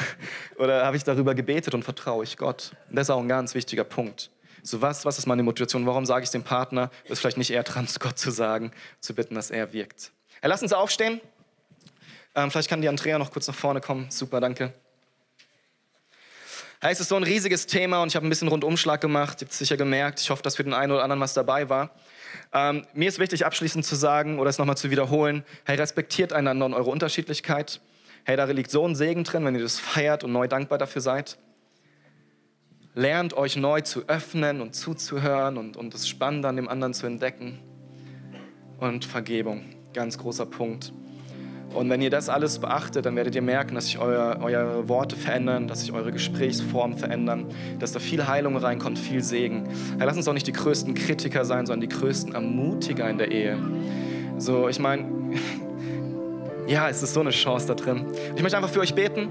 oder 0.56 0.84
habe 0.86 0.96
ich 0.96 1.04
darüber 1.04 1.34
gebetet 1.34 1.74
und 1.74 1.84
vertraue 1.84 2.24
ich 2.24 2.36
Gott? 2.36 2.72
Das 2.90 3.06
ist 3.06 3.10
auch 3.10 3.20
ein 3.20 3.28
ganz 3.28 3.54
wichtiger 3.54 3.84
Punkt. 3.84 4.30
So 4.62 4.82
was, 4.82 5.04
was 5.04 5.18
ist 5.18 5.26
meine 5.26 5.42
Motivation? 5.42 5.86
Warum 5.86 6.04
sage 6.04 6.24
ich 6.24 6.30
dem 6.30 6.42
Partner? 6.42 6.90
Ist 7.04 7.20
vielleicht 7.20 7.38
nicht 7.38 7.50
eher 7.50 7.62
dran, 7.62 7.86
Gott 8.00 8.18
zu 8.18 8.30
sagen, 8.30 8.72
zu 9.00 9.14
bitten, 9.14 9.34
dass 9.34 9.50
er 9.50 9.72
wirkt. 9.72 10.12
Ja, 10.42 10.48
lass 10.48 10.62
uns 10.62 10.72
aufstehen. 10.72 11.20
Ähm, 12.34 12.50
vielleicht 12.50 12.68
kann 12.68 12.80
die 12.80 12.88
Andrea 12.88 13.18
noch 13.18 13.32
kurz 13.32 13.48
nach 13.48 13.54
vorne 13.54 13.80
kommen. 13.80 14.10
Super, 14.10 14.40
danke. 14.40 14.72
Hey, 16.80 16.92
es 16.92 17.00
ist 17.00 17.08
so 17.08 17.16
ein 17.16 17.24
riesiges 17.24 17.66
Thema 17.66 18.02
und 18.02 18.08
ich 18.08 18.14
habe 18.14 18.24
ein 18.24 18.28
bisschen 18.28 18.46
Rundumschlag 18.46 19.00
gemacht. 19.00 19.42
Ihr 19.42 19.46
habt 19.46 19.52
es 19.52 19.58
sicher 19.58 19.76
gemerkt. 19.76 20.20
Ich 20.20 20.30
hoffe, 20.30 20.42
dass 20.44 20.54
für 20.54 20.62
den 20.62 20.74
einen 20.74 20.92
oder 20.92 21.02
anderen 21.02 21.20
was 21.20 21.34
dabei 21.34 21.68
war. 21.68 21.90
Ähm, 22.52 22.86
mir 22.94 23.08
ist 23.08 23.18
wichtig, 23.18 23.44
abschließend 23.44 23.84
zu 23.84 23.96
sagen 23.96 24.38
oder 24.38 24.48
es 24.48 24.58
nochmal 24.58 24.76
zu 24.76 24.92
wiederholen: 24.92 25.44
Hey, 25.64 25.76
respektiert 25.76 26.32
einander 26.32 26.66
und 26.66 26.74
eure 26.74 26.90
Unterschiedlichkeit. 26.90 27.80
Hey, 28.24 28.36
da 28.36 28.44
liegt 28.44 28.70
so 28.70 28.86
ein 28.86 28.94
Segen 28.94 29.24
drin, 29.24 29.44
wenn 29.44 29.56
ihr 29.56 29.62
das 29.62 29.80
feiert 29.80 30.22
und 30.22 30.30
neu 30.30 30.46
dankbar 30.46 30.78
dafür 30.78 31.02
seid. 31.02 31.38
Lernt 32.94 33.34
euch 33.34 33.56
neu 33.56 33.80
zu 33.80 34.06
öffnen 34.06 34.60
und 34.60 34.74
zuzuhören 34.74 35.56
und, 35.56 35.76
und 35.76 35.94
das 35.94 36.06
Spannende 36.06 36.46
an 36.46 36.54
dem 36.54 36.68
anderen 36.68 36.94
zu 36.94 37.06
entdecken. 37.06 37.58
Und 38.78 39.04
Vergebung 39.04 39.77
ganz 39.98 40.16
großer 40.16 40.46
Punkt. 40.46 40.92
Und 41.74 41.90
wenn 41.90 42.00
ihr 42.00 42.08
das 42.08 42.28
alles 42.28 42.60
beachtet, 42.60 43.04
dann 43.04 43.16
werdet 43.16 43.34
ihr 43.34 43.42
merken, 43.42 43.74
dass 43.74 43.86
sich 43.86 43.98
euer, 43.98 44.38
eure 44.40 44.88
Worte 44.88 45.16
verändern, 45.16 45.66
dass 45.66 45.80
sich 45.80 45.92
eure 45.92 46.12
Gesprächsformen 46.12 46.96
verändern, 46.96 47.46
dass 47.80 47.90
da 47.90 47.98
viel 47.98 48.28
Heilung 48.28 48.56
reinkommt, 48.56 48.96
viel 48.96 49.24
Segen. 49.24 49.64
Ja, 49.98 50.04
lasst 50.04 50.16
uns 50.16 50.26
doch 50.26 50.32
nicht 50.32 50.46
die 50.46 50.52
größten 50.52 50.94
Kritiker 50.94 51.44
sein, 51.44 51.66
sondern 51.66 51.88
die 51.88 51.94
größten 51.94 52.32
Ermutiger 52.32 53.10
in 53.10 53.18
der 53.18 53.32
Ehe. 53.32 53.58
So, 54.38 54.68
ich 54.68 54.78
meine, 54.78 55.04
ja, 56.68 56.88
es 56.88 57.02
ist 57.02 57.12
so 57.12 57.20
eine 57.20 57.30
Chance 57.30 57.66
da 57.66 57.74
drin. 57.74 58.06
Ich 58.36 58.42
möchte 58.42 58.56
einfach 58.56 58.70
für 58.70 58.80
euch 58.80 58.94
beten, 58.94 59.28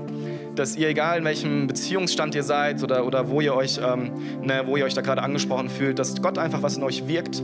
dass 0.53 0.75
ihr, 0.75 0.89
egal 0.89 1.19
in 1.19 1.23
welchem 1.23 1.67
Beziehungsstand 1.67 2.35
ihr 2.35 2.43
seid 2.43 2.83
oder, 2.83 3.05
oder 3.05 3.29
wo, 3.29 3.39
ihr 3.39 3.55
euch, 3.55 3.79
ähm, 3.81 4.11
ne, 4.43 4.63
wo 4.65 4.75
ihr 4.75 4.83
euch 4.83 4.93
da 4.93 5.01
gerade 5.01 5.23
angesprochen 5.23 5.69
fühlt, 5.69 5.97
dass 5.97 6.21
Gott 6.21 6.37
einfach 6.37 6.61
was 6.61 6.75
in 6.75 6.83
euch 6.83 7.07
wirkt 7.07 7.41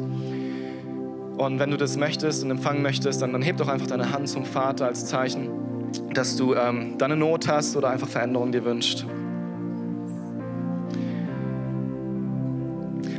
und 1.38 1.60
wenn 1.60 1.72
du 1.72 1.78
das 1.78 1.98
möchtest 1.98 2.44
und 2.44 2.52
empfangen 2.52 2.82
möchtest, 2.82 3.22
dann, 3.22 3.34
dann 3.34 3.42
heb 3.42 3.58
doch 3.58 3.68
einfach 3.68 3.88
deine 3.88 4.12
Hand 4.12 4.30
zum 4.30 4.46
Vater 4.46 4.86
als 4.86 5.06
Zeichen, 5.06 5.50
dass 6.14 6.36
du 6.36 6.54
ähm, 6.54 6.98
deine 6.98 7.16
Not 7.16 7.48
hast 7.48 7.76
oder 7.76 7.90
einfach 7.90 8.08
Veränderung 8.08 8.52
dir 8.52 8.64
wünscht. 8.64 9.06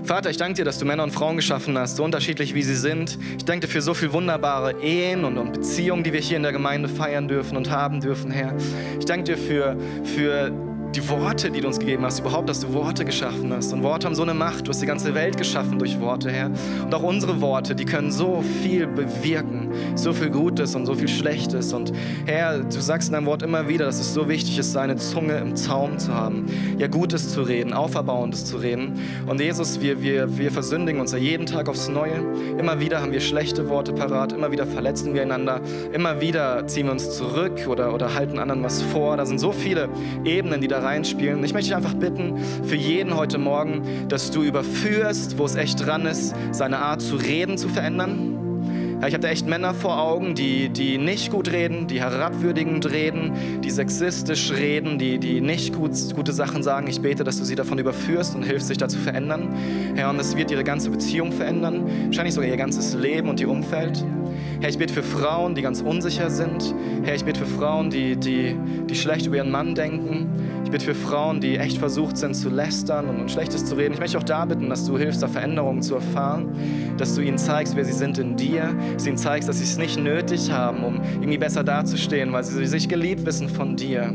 Vater, 0.05 0.29
ich 0.29 0.37
danke 0.37 0.55
dir, 0.55 0.65
dass 0.67 0.79
du 0.79 0.85
Männer 0.85 1.03
und 1.03 1.13
Frauen 1.13 1.37
geschaffen 1.37 1.79
hast, 1.79 1.97
so 1.97 2.05
unterschiedlich 2.05 2.55
wie 2.55 2.63
sie 2.63 2.77
sind. 2.77 3.19
Ich 3.39 3.45
danke 3.47 3.67
dir 3.67 3.73
für 3.73 3.81
so 3.81 3.95
viele 3.95 4.13
wunderbare 4.13 4.79
Ehen 4.83 5.25
und, 5.25 5.39
und 5.39 5.55
Beziehungen, 5.55 6.05
die 6.05 6.13
wir 6.13 6.21
hier 6.21 6.37
in 6.37 6.43
der 6.43 6.53
Gemeinde 6.53 6.91
feiern 6.91 7.27
dürfen 7.27 7.57
und 7.57 7.71
haben 7.71 8.01
dürfen, 8.01 8.31
Herr. 8.31 8.55
Ich 8.99 9.07
danke 9.07 9.25
dir 9.25 9.39
für, 9.39 9.79
für 10.05 10.53
die 10.95 11.09
Worte, 11.09 11.51
die 11.51 11.61
du 11.61 11.67
uns 11.67 11.81
gegeben 11.81 12.05
hast, 12.05 12.21
überhaupt, 12.21 12.49
dass 12.49 12.61
du 12.61 12.73
Worte 12.73 13.05
geschaffen 13.05 13.53
hast. 13.53 13.73
Und 13.73 13.83
Worte 13.83 14.07
haben 14.07 14.15
so 14.15 14.23
eine 14.23 14.35
Macht. 14.35 14.67
Du 14.67 14.71
hast 14.71 14.81
die 14.81 14.87
ganze 14.87 15.15
Welt 15.15 15.37
geschaffen 15.37 15.79
durch 15.79 15.99
Worte, 15.99 16.31
Herr. 16.31 16.51
Und 16.85 16.95
auch 16.95 17.03
unsere 17.03 17.41
Worte, 17.41 17.75
die 17.75 17.85
können 17.85 18.13
so 18.13 18.45
viel 18.63 18.87
bewirken, 18.87 19.71
so 19.97 20.13
viel 20.13 20.31
Gutes 20.31 20.75
und 20.77 20.87
so 20.87 20.95
viel 20.95 21.09
Schlechtes. 21.09 21.73
Und 21.73 21.93
Herr, 22.27 22.61
du 22.61 22.81
sagst 22.81 23.09
in 23.09 23.15
deinem 23.15 23.27
Wort 23.27 23.43
immer 23.43 23.69
wieder, 23.69 23.87
dass 23.87 23.99
es 23.99 24.15
so 24.15 24.29
wichtig 24.29 24.59
ist, 24.59 24.73
seine 24.73 24.97
Zunge 24.97 25.37
im 25.39 25.57
Zaum 25.57 25.99
zu 25.99 26.15
haben, 26.15 26.47
ja 26.79 26.87
Gutes 26.87 27.31
zu 27.31 27.43
reden, 27.43 27.73
Auferbauendes 27.73 28.45
zu 28.45 28.59
reden. 28.59 29.01
Und 29.27 29.41
Jesus, 29.41 29.81
wir, 29.81 30.01
wir, 30.01 30.39
wir 30.39 30.53
versündigen 30.53 31.01
uns 31.01 31.11
ja 31.11 31.19
jeden 31.19 31.47
Tag 31.47 31.69
aufs 31.69 31.89
Neue. 31.89 32.23
Immer 32.57 32.79
wieder 32.79 33.01
haben 33.01 33.11
wir 33.11 33.21
schlechte 33.21 33.69
Worte 33.69 33.93
parat, 33.93 34.33
immer 34.33 34.53
wieder 34.53 34.67
verletzen 34.67 35.15
wir 35.15 35.23
einander, 35.23 35.61
immer 35.93 36.21
wieder 36.21 36.67
ziehen 36.69 36.87
wir 36.87 36.93
uns 36.93 37.17
zurück 37.17 37.67
oder, 37.67 37.93
oder 37.93 38.15
halten 38.15 38.39
anderen 38.39 38.63
was 38.63 38.81
vor. 38.81 39.17
Da 39.17 39.27
sind 39.27 39.41
so 39.41 39.51
viele 39.51 39.89
Ebenen, 40.25 40.61
die 40.61 40.69
da 40.69 40.84
reinspielen. 40.85 41.43
Ich 41.45 41.53
möchte 41.53 41.71
dich 41.71 41.77
einfach 41.77 41.95
bitten, 41.95 42.39
für 42.65 42.77
jeden 42.77 43.17
heute 43.17 43.39
Morgen, 43.39 43.83
dass 44.09 44.31
du 44.31 44.43
überführst, 44.43 45.39
wo 45.39 45.45
es 45.45 45.57
echt 45.57 45.85
dran 45.85 46.07
ist, 46.07 46.35
seine 46.53 46.79
Art 46.79 47.03
zu 47.03 47.17
reden 47.17 47.59
zu 47.59 47.69
verändern. 47.69 48.35
Ja, 49.01 49.09
ich 49.09 49.15
habe 49.15 49.23
da 49.23 49.29
echt 49.29 49.47
Männer 49.47 49.75
vor 49.75 49.99
Augen, 49.99 50.35
die, 50.35 50.69
die 50.69 50.99
nicht 50.99 51.31
gut 51.31 51.53
reden, 51.53 51.87
die 51.89 52.01
herabwürdigend 52.01 52.91
reden, 52.91 53.33
die 53.63 53.71
sexistisch 53.71 54.53
reden, 54.53 54.99
die, 54.99 55.19
die 55.19 55.41
nicht 55.41 55.75
gut, 55.75 55.93
gute 56.15 56.33
Sachen 56.33 56.63
sagen. 56.63 56.87
Ich 56.87 57.01
bete, 57.01 57.25
dass 57.25 57.39
du 57.39 57.45
sie 57.45 57.55
davon 57.55 57.79
überführst 57.79 58.35
und 58.35 58.45
hilfst, 58.45 58.69
sich 58.69 58.79
da 58.79 58.89
zu 58.89 58.99
verändern. 58.99 59.49
Herr, 59.95 60.11
und 60.11 60.19
das 60.19 60.37
wird 60.37 60.51
ihre 60.51 60.65
ganze 60.65 60.91
Beziehung 60.91 61.33
verändern, 61.33 61.85
wahrscheinlich 62.07 62.35
sogar 62.35 62.49
ihr 62.49 62.57
ganzes 62.57 62.95
Leben 62.95 63.29
und 63.29 63.41
ihr 63.41 63.51
Umfeld. 63.51 64.03
Herr, 64.61 64.71
ich 64.71 64.79
bete 64.79 64.95
für 64.95 65.03
Frauen, 65.03 65.55
die 65.55 65.61
ganz 65.61 65.83
unsicher 65.83 66.31
sind. 66.31 66.75
Herr, 67.03 67.15
ich 67.15 67.25
bete 67.25 67.41
für 67.41 67.47
Frauen, 67.47 67.91
die, 67.91 68.17
die, 68.17 68.57
die 68.89 68.95
schlecht 68.95 69.27
über 69.27 69.37
ihren 69.37 69.51
Mann 69.51 69.75
denken. 69.75 70.31
Ich 70.65 70.71
bete 70.71 70.87
für 70.87 70.95
Frauen, 70.95 71.41
die 71.41 71.59
echt 71.59 71.77
versucht 71.77 72.17
sind 72.17 72.35
zu 72.35 72.49
lästern 72.49 73.07
und, 73.07 73.21
und 73.21 73.31
Schlechtes 73.31 73.67
zu 73.67 73.75
reden. 73.75 73.93
Ich 73.93 74.01
möchte 74.01 74.17
auch 74.17 74.23
da 74.23 74.47
bitten, 74.47 74.71
dass 74.71 74.87
du 74.87 74.97
hilfst, 74.97 75.23
da 75.23 75.29
Veränderungen 75.29 75.83
zu 75.83 75.95
erfahren, 75.95 76.49
dass 76.97 77.15
du 77.15 77.21
ihnen 77.21 77.37
zeigst, 77.37 77.77
wer 77.77 77.85
sie 77.85 77.93
sind 77.93 78.19
in 78.19 78.35
dir, 78.35 78.75
dass 78.95 79.05
du 79.05 79.11
ihnen 79.11 79.19
zeigst, 79.19 79.49
dass 79.49 79.59
sie 79.59 79.65
es 79.65 79.77
nicht 79.77 80.01
nötig 80.01 80.51
haben, 80.51 80.83
um 80.83 81.01
irgendwie 81.21 81.37
besser 81.37 81.63
dazustehen, 81.63 82.33
weil 82.33 82.45
sie 82.45 82.65
sich 82.67 82.89
geliebt 82.89 83.27
wissen 83.27 83.49
von 83.51 83.77
dir. 83.77 84.13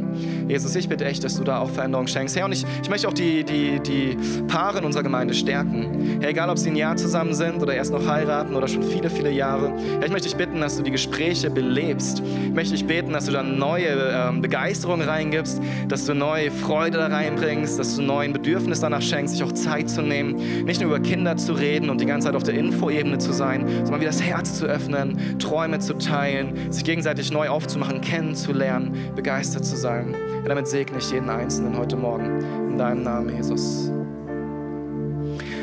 Jesus, 0.47 0.76
ich 0.76 0.89
bitte 0.89 1.06
echt, 1.06 1.24
dass 1.24 1.38
du 1.38 1.43
da 1.43 1.60
auch 1.60 1.70
Veränderungen 1.70 2.08
schenkst. 2.08 2.36
Herr, 2.36 2.45
und 2.45 2.52
ich, 2.52 2.66
ich 2.82 2.89
möchte 2.89 3.08
auch 3.08 3.14
die, 3.14 3.43
die, 3.43 3.80
die 3.80 4.18
Paare 4.47 4.80
in 4.80 4.86
unserer 4.86 5.04
Gemeinde 5.04 5.36
stärken. 5.36 6.18
Herr, 6.20 6.32
egal 6.32 6.50
ob 6.50 6.58
sie 6.58 6.72
ein 6.72 6.76
Jahr 6.76 6.97
zusammen 6.97 7.36
sind 7.36 7.62
oder 7.62 7.76
erst 7.76 7.93
noch 7.93 8.08
heiraten 8.08 8.56
oder 8.56 8.68
schon 8.68 8.82
viele, 8.82 9.12
viele 9.12 9.32
Jahre. 9.32 9.72
Herr, 10.00 10.06
ich 10.06 10.12
möchte 10.12 10.28
dich 10.28 10.36
bitten, 10.36 10.60
dass 10.62 10.78
du 10.78 10.84
die 10.84 10.91
Gespräche 10.91 11.52
belebst. 11.52 12.24
Ich 12.45 12.54
möchte 12.54 12.74
dich 12.74 12.88
beten, 12.88 13.14
dass 13.14 13.26
du 13.26 13.32
da 13.32 13.43
neue 13.43 14.12
ähm, 14.12 14.41
Begeisterung 14.41 15.02
reingibst, 15.02 15.62
dass 15.88 16.06
du 16.06 16.16
neue 16.16 16.39
Freude 16.48 16.98
da 16.98 17.08
reinbringst, 17.08 17.78
dass 17.78 17.96
du 17.96 18.02
neuen 18.02 18.34
Bedürfnis 18.34 18.80
danach 18.80 19.02
schenkst, 19.02 19.36
sich 19.36 19.44
auch 19.44 19.52
Zeit 19.52 19.90
zu 19.90 20.02
nehmen, 20.02 20.64
nicht 20.66 20.82
nur 20.82 20.96
über 20.96 21.00
Kinder 21.00 21.36
zu 21.38 21.54
reden 21.54 21.90
und 21.90 22.00
die 22.00 22.06
ganze 22.06 22.28
Zeit 22.28 22.36
auf 22.36 22.44
der 22.44 22.54
Infoebene 22.54 23.18
zu 23.18 23.34
sein, 23.34 23.68
sondern 23.68 24.02
wieder 24.02 24.12
das 24.12 24.22
Herz 24.22 24.58
zu 24.58 24.66
öffnen, 24.66 25.38
Träume 25.40 25.80
zu 25.80 25.98
teilen, 25.98 26.72
sich 26.72 26.84
gegenseitig 26.84 27.32
neu 27.32 27.50
aufzumachen, 27.50 28.02
kennenzulernen, 28.02 29.12
begeistert 29.16 29.66
zu 29.66 29.76
sein. 29.76 30.16
Und 30.38 30.48
damit 30.48 30.68
segne 30.68 30.98
ich 30.98 31.12
jeden 31.12 31.30
Einzelnen 31.30 31.78
heute 31.78 31.96
Morgen 31.96 32.40
in 32.70 32.78
deinem 32.78 33.04
Namen, 33.04 33.36
Jesus. 33.36 33.92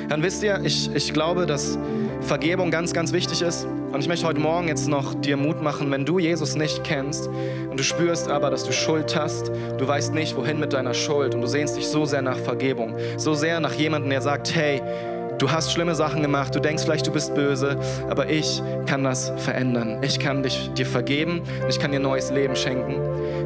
Dann 0.09 0.23
wisst 0.23 0.43
ihr, 0.43 0.61
ich, 0.63 0.95
ich 0.95 1.13
glaube, 1.13 1.47
dass 1.47 1.79
Vergebung 2.21 2.71
ganz, 2.71 2.93
ganz 2.93 3.13
wichtig 3.13 3.43
ist. 3.43 3.67
Und 3.93 4.01
ich 4.01 4.09
möchte 4.09 4.27
heute 4.27 4.41
Morgen 4.41 4.69
jetzt 4.69 4.89
noch 4.89 5.15
dir 5.15 5.37
Mut 5.37 5.63
machen, 5.63 5.91
wenn 5.91 6.05
du 6.05 6.19
Jesus 6.19 6.57
nicht 6.57 6.85
kennst 6.85 7.29
und 7.71 7.79
du 7.79 7.83
spürst 7.83 8.29
aber, 8.29 8.51
dass 8.51 8.65
du 8.65 8.73
Schuld 8.73 9.17
hast, 9.17 9.51
du 9.79 9.87
weißt 9.87 10.13
nicht, 10.13 10.37
wohin 10.37 10.59
mit 10.59 10.73
deiner 10.73 10.93
Schuld 10.93 11.35
und 11.35 11.41
du 11.41 11.47
sehnst 11.47 11.77
dich 11.77 11.87
so 11.87 12.05
sehr 12.05 12.23
nach 12.23 12.39
Vergebung, 12.39 12.97
so 13.17 13.35
sehr 13.35 13.61
nach 13.61 13.73
jemandem, 13.75 14.11
der 14.11 14.23
sagt, 14.23 14.55
hey, 14.55 14.83
Du 15.39 15.51
hast 15.51 15.71
schlimme 15.71 15.95
Sachen 15.95 16.23
gemacht, 16.23 16.55
du 16.55 16.61
denkst 16.61 16.85
vielleicht, 16.85 17.07
du 17.07 17.13
bist 17.13 17.35
böse, 17.35 17.77
aber 18.09 18.31
ich 18.31 18.63
kann 18.87 19.05
das 19.05 19.33
verändern. 19.37 19.99
Ich 20.03 20.19
kann 20.19 20.43
dich, 20.43 20.71
dir 20.73 20.87
vergeben 20.87 21.43
ich 21.69 21.79
kann 21.79 21.93
dir 21.93 22.01
neues 22.01 22.31
Leben 22.31 22.57
schenken. 22.57 22.95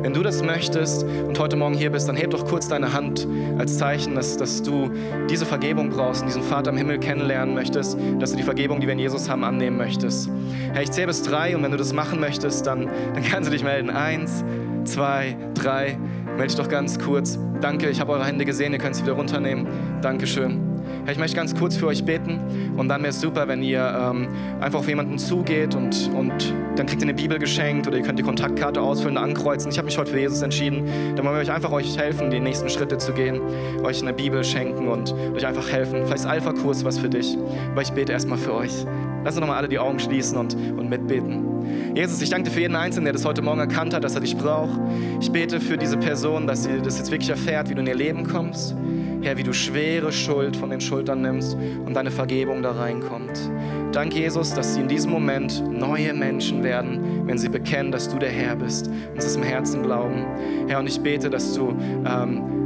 Wenn 0.03 0.15
du 0.15 0.23
das 0.23 0.43
möchtest 0.43 1.03
und 1.03 1.39
heute 1.39 1.57
Morgen 1.57 1.75
hier 1.75 1.91
bist, 1.91 2.09
dann 2.09 2.17
heb 2.17 2.31
doch 2.31 2.47
kurz 2.47 2.69
deine 2.69 2.93
Hand 2.93 3.27
als 3.59 3.79
Zeichen, 3.79 4.15
dass, 4.15 4.37
dass 4.37 4.63
du 4.63 4.91
diese 5.29 5.45
Vergebung 5.47 5.91
brauchst 5.91 6.23
und 6.23 6.29
diesen 6.29 6.43
Vater 6.43 6.71
im 6.71 6.77
Himmel 6.77 6.99
kennenlernen 6.99 7.55
möchtest, 7.55 7.99
dass 8.21 8.31
du 8.31 8.37
die 8.37 8.43
Vergebung, 8.45 8.81
die 8.81 8.87
wir 8.87 8.93
in 8.93 9.01
Jesus 9.01 9.29
haben, 9.29 9.43
annehmen 9.43 9.77
möchtest. 9.77 10.31
Herr, 10.73 10.83
ich 10.83 10.93
zähle 10.93 11.09
bis 11.09 11.23
drei 11.23 11.57
und 11.57 11.63
wenn 11.63 11.73
du 11.73 11.77
das 11.77 11.93
machen 11.93 12.21
möchtest, 12.21 12.67
dann, 12.67 12.89
dann 13.15 13.25
kannst 13.25 13.49
du 13.49 13.53
dich 13.53 13.65
melden. 13.65 13.91
Eins, 13.91 14.45
zwei, 14.85 15.37
drei. 15.55 15.99
Melde 16.27 16.47
dich 16.47 16.57
doch 16.57 16.69
ganz 16.69 16.99
kurz. 16.99 17.39
Danke, 17.61 17.91
ich 17.91 18.01
habe 18.01 18.13
eure 18.13 18.25
Hände 18.25 18.45
gesehen, 18.45 18.73
ihr 18.73 18.79
könnt 18.79 18.95
sie 18.95 19.03
wieder 19.03 19.15
runternehmen. 19.15 19.67
Dankeschön. 20.03 20.70
Herr, 21.05 21.13
ich 21.13 21.19
möchte 21.19 21.37
ganz 21.37 21.55
kurz 21.55 21.77
für 21.77 21.87
euch 21.87 22.05
beten 22.05 22.75
und 22.77 22.89
dann 22.89 23.01
wäre 23.01 23.11
es 23.11 23.21
super, 23.21 23.49
wenn 23.49 23.63
ihr 23.63 23.81
ähm, 23.81 24.29
einfach 24.61 24.81
auf 24.81 24.89
jemanden 24.89 25.19
zugeht 25.19 25.75
und, 25.75 26.11
und 26.15 26.55
dann 26.77 26.87
kriegt 26.87 27.03
ihr 27.03 27.09
eine 27.09 27.15
Bibel 27.15 27.39
geschenkt 27.39 27.87
oder 27.87 27.97
ihr 27.97 28.03
könnt 28.03 28.19
die 28.19 28.23
Kontaktkarte 28.23 28.81
ausfüllen, 28.81 29.17
ankreuzen. 29.17 29.71
Ich 29.71 29.79
habe 29.79 29.87
mich 29.87 29.99
heute 29.99 30.11
für 30.11 30.21
Jesus 30.21 30.43
entschieden. 30.43 30.85
Dann 31.17 31.25
wollen 31.25 31.37
wir 31.37 31.41
euch 31.41 31.51
einfach 31.51 31.73
euch 31.73 31.97
helfen, 31.99 32.31
die 32.31 32.41
nächsten 32.41 32.69
Schritte 32.69 32.99
zu 32.99 33.13
gehen, 33.13 33.41
euch 33.83 34.03
eine 34.03 34.13
Bibel 34.13 34.45
schenken 34.45 34.89
und 34.89 35.15
euch 35.35 35.47
einfach 35.47 35.71
helfen. 35.71 36.03
Vielleicht 36.05 36.21
ist 36.21 36.27
Alpha-Kurs 36.27 36.85
was 36.85 36.99
für 36.99 37.09
dich, 37.09 37.37
aber 37.73 37.83
ich 37.83 37.93
bete 37.93 38.13
erstmal 38.13 38.39
für 38.39 38.55
euch. 38.55 38.85
Lass 39.25 39.35
uns 39.35 39.41
nochmal 39.41 39.59
alle 39.59 39.69
die 39.69 39.79
Augen 39.79 39.99
schließen 39.99 40.39
und, 40.39 40.55
und 40.55 40.89
mitbeten. 40.89 41.95
Jesus, 41.95 42.23
ich 42.23 42.31
danke 42.31 42.49
dir 42.49 42.55
für 42.55 42.61
jeden 42.61 42.77
Einzelnen, 42.77 43.05
der 43.05 43.13
das 43.13 43.25
heute 43.25 43.43
Morgen 43.43 43.61
erkannt 43.61 43.95
hat, 43.95 44.05
dass 44.05 44.15
er 44.15 44.21
dich 44.21 44.37
braucht. 44.37 44.79
Ich 45.21 45.31
bete 45.31 45.61
für 45.61 45.77
diese 45.77 45.97
Person, 45.97 46.47
dass 46.47 46.65
sie 46.65 46.81
das 46.83 46.99
jetzt 46.99 47.11
wirklich 47.11 47.31
erfährt, 47.31 47.69
wie 47.69 47.75
du 47.75 47.81
in 47.81 47.87
ihr 47.87 47.95
Leben 47.95 48.27
kommst. 48.27 48.75
Herr, 49.23 49.37
wie 49.37 49.43
du 49.43 49.53
schwere 49.53 50.13
Schuld 50.13 50.57
von 50.57 50.71
den 50.71 50.81
Schultern 50.81 51.21
nimmst 51.21 51.57
und 51.85 51.95
deine 51.95 52.11
Vergebung 52.11 52.63
da 52.63 52.73
reinkommt. 52.73 53.51
Danke, 53.93 54.19
Jesus, 54.19 54.55
dass 54.55 54.75
sie 54.75 54.81
in 54.81 54.89
diesem 54.89 55.11
Moment 55.11 55.63
neue 55.71 56.15
Menschen 56.15 56.63
werden, 56.63 57.27
wenn 57.27 57.37
sie 57.37 57.49
bekennen, 57.49 57.93
dass 57.93 58.09
du 58.09 58.19
der 58.19 58.31
Herr 58.31 58.57
bist 58.57 58.89
und 58.89 59.19
es 59.19 59.37
im 59.37 59.43
Herzen 59.43 59.83
glauben. 59.83 60.25
Herr, 60.69 60.79
und 60.79 60.87
ich 60.87 61.01
bete, 61.01 61.29
dass 61.29 61.55
du 61.55 61.77
ähm, 62.07 62.61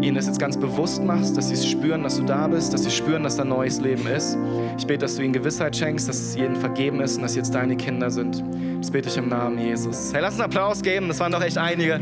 ihnen 0.00 0.14
das 0.14 0.26
jetzt 0.26 0.38
ganz 0.38 0.56
bewusst 0.56 1.02
machst, 1.02 1.36
dass 1.36 1.48
sie 1.48 1.54
es 1.54 1.68
spüren, 1.68 2.04
dass 2.04 2.16
du 2.16 2.22
da 2.22 2.46
bist, 2.46 2.72
dass 2.72 2.84
sie 2.84 2.90
spüren, 2.90 3.22
dass 3.22 3.36
da 3.36 3.44
neues 3.44 3.80
Leben 3.80 4.06
ist. 4.06 4.38
Ich 4.78 4.86
bete, 4.86 5.00
dass 5.00 5.16
du 5.16 5.22
ihnen 5.22 5.32
Gewissheit 5.32 5.76
schenkst, 5.76 6.08
dass 6.08 6.20
es 6.20 6.36
ihnen 6.36 6.56
vergeben 6.56 7.00
ist 7.00 7.16
und 7.16 7.22
dass 7.22 7.32
sie 7.32 7.40
jetzt 7.40 7.54
deine 7.54 7.76
Kinder 7.76 8.10
sind. 8.10 8.42
Das 8.78 8.90
bete 8.90 9.08
ich 9.08 9.16
im 9.16 9.28
Namen 9.28 9.58
Jesus. 9.58 10.14
Hey, 10.14 10.22
lass 10.22 10.34
einen 10.34 10.42
Applaus 10.42 10.80
geben, 10.80 11.08
das 11.08 11.20
waren 11.20 11.32
doch 11.32 11.42
echt 11.42 11.58
einige. 11.58 12.00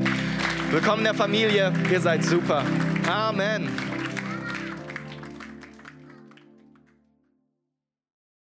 Willkommen 0.70 0.98
in 0.98 1.04
der 1.04 1.14
Familie, 1.14 1.72
ihr 1.90 2.00
seid 2.00 2.22
super. 2.22 2.62
Amen. 3.08 3.95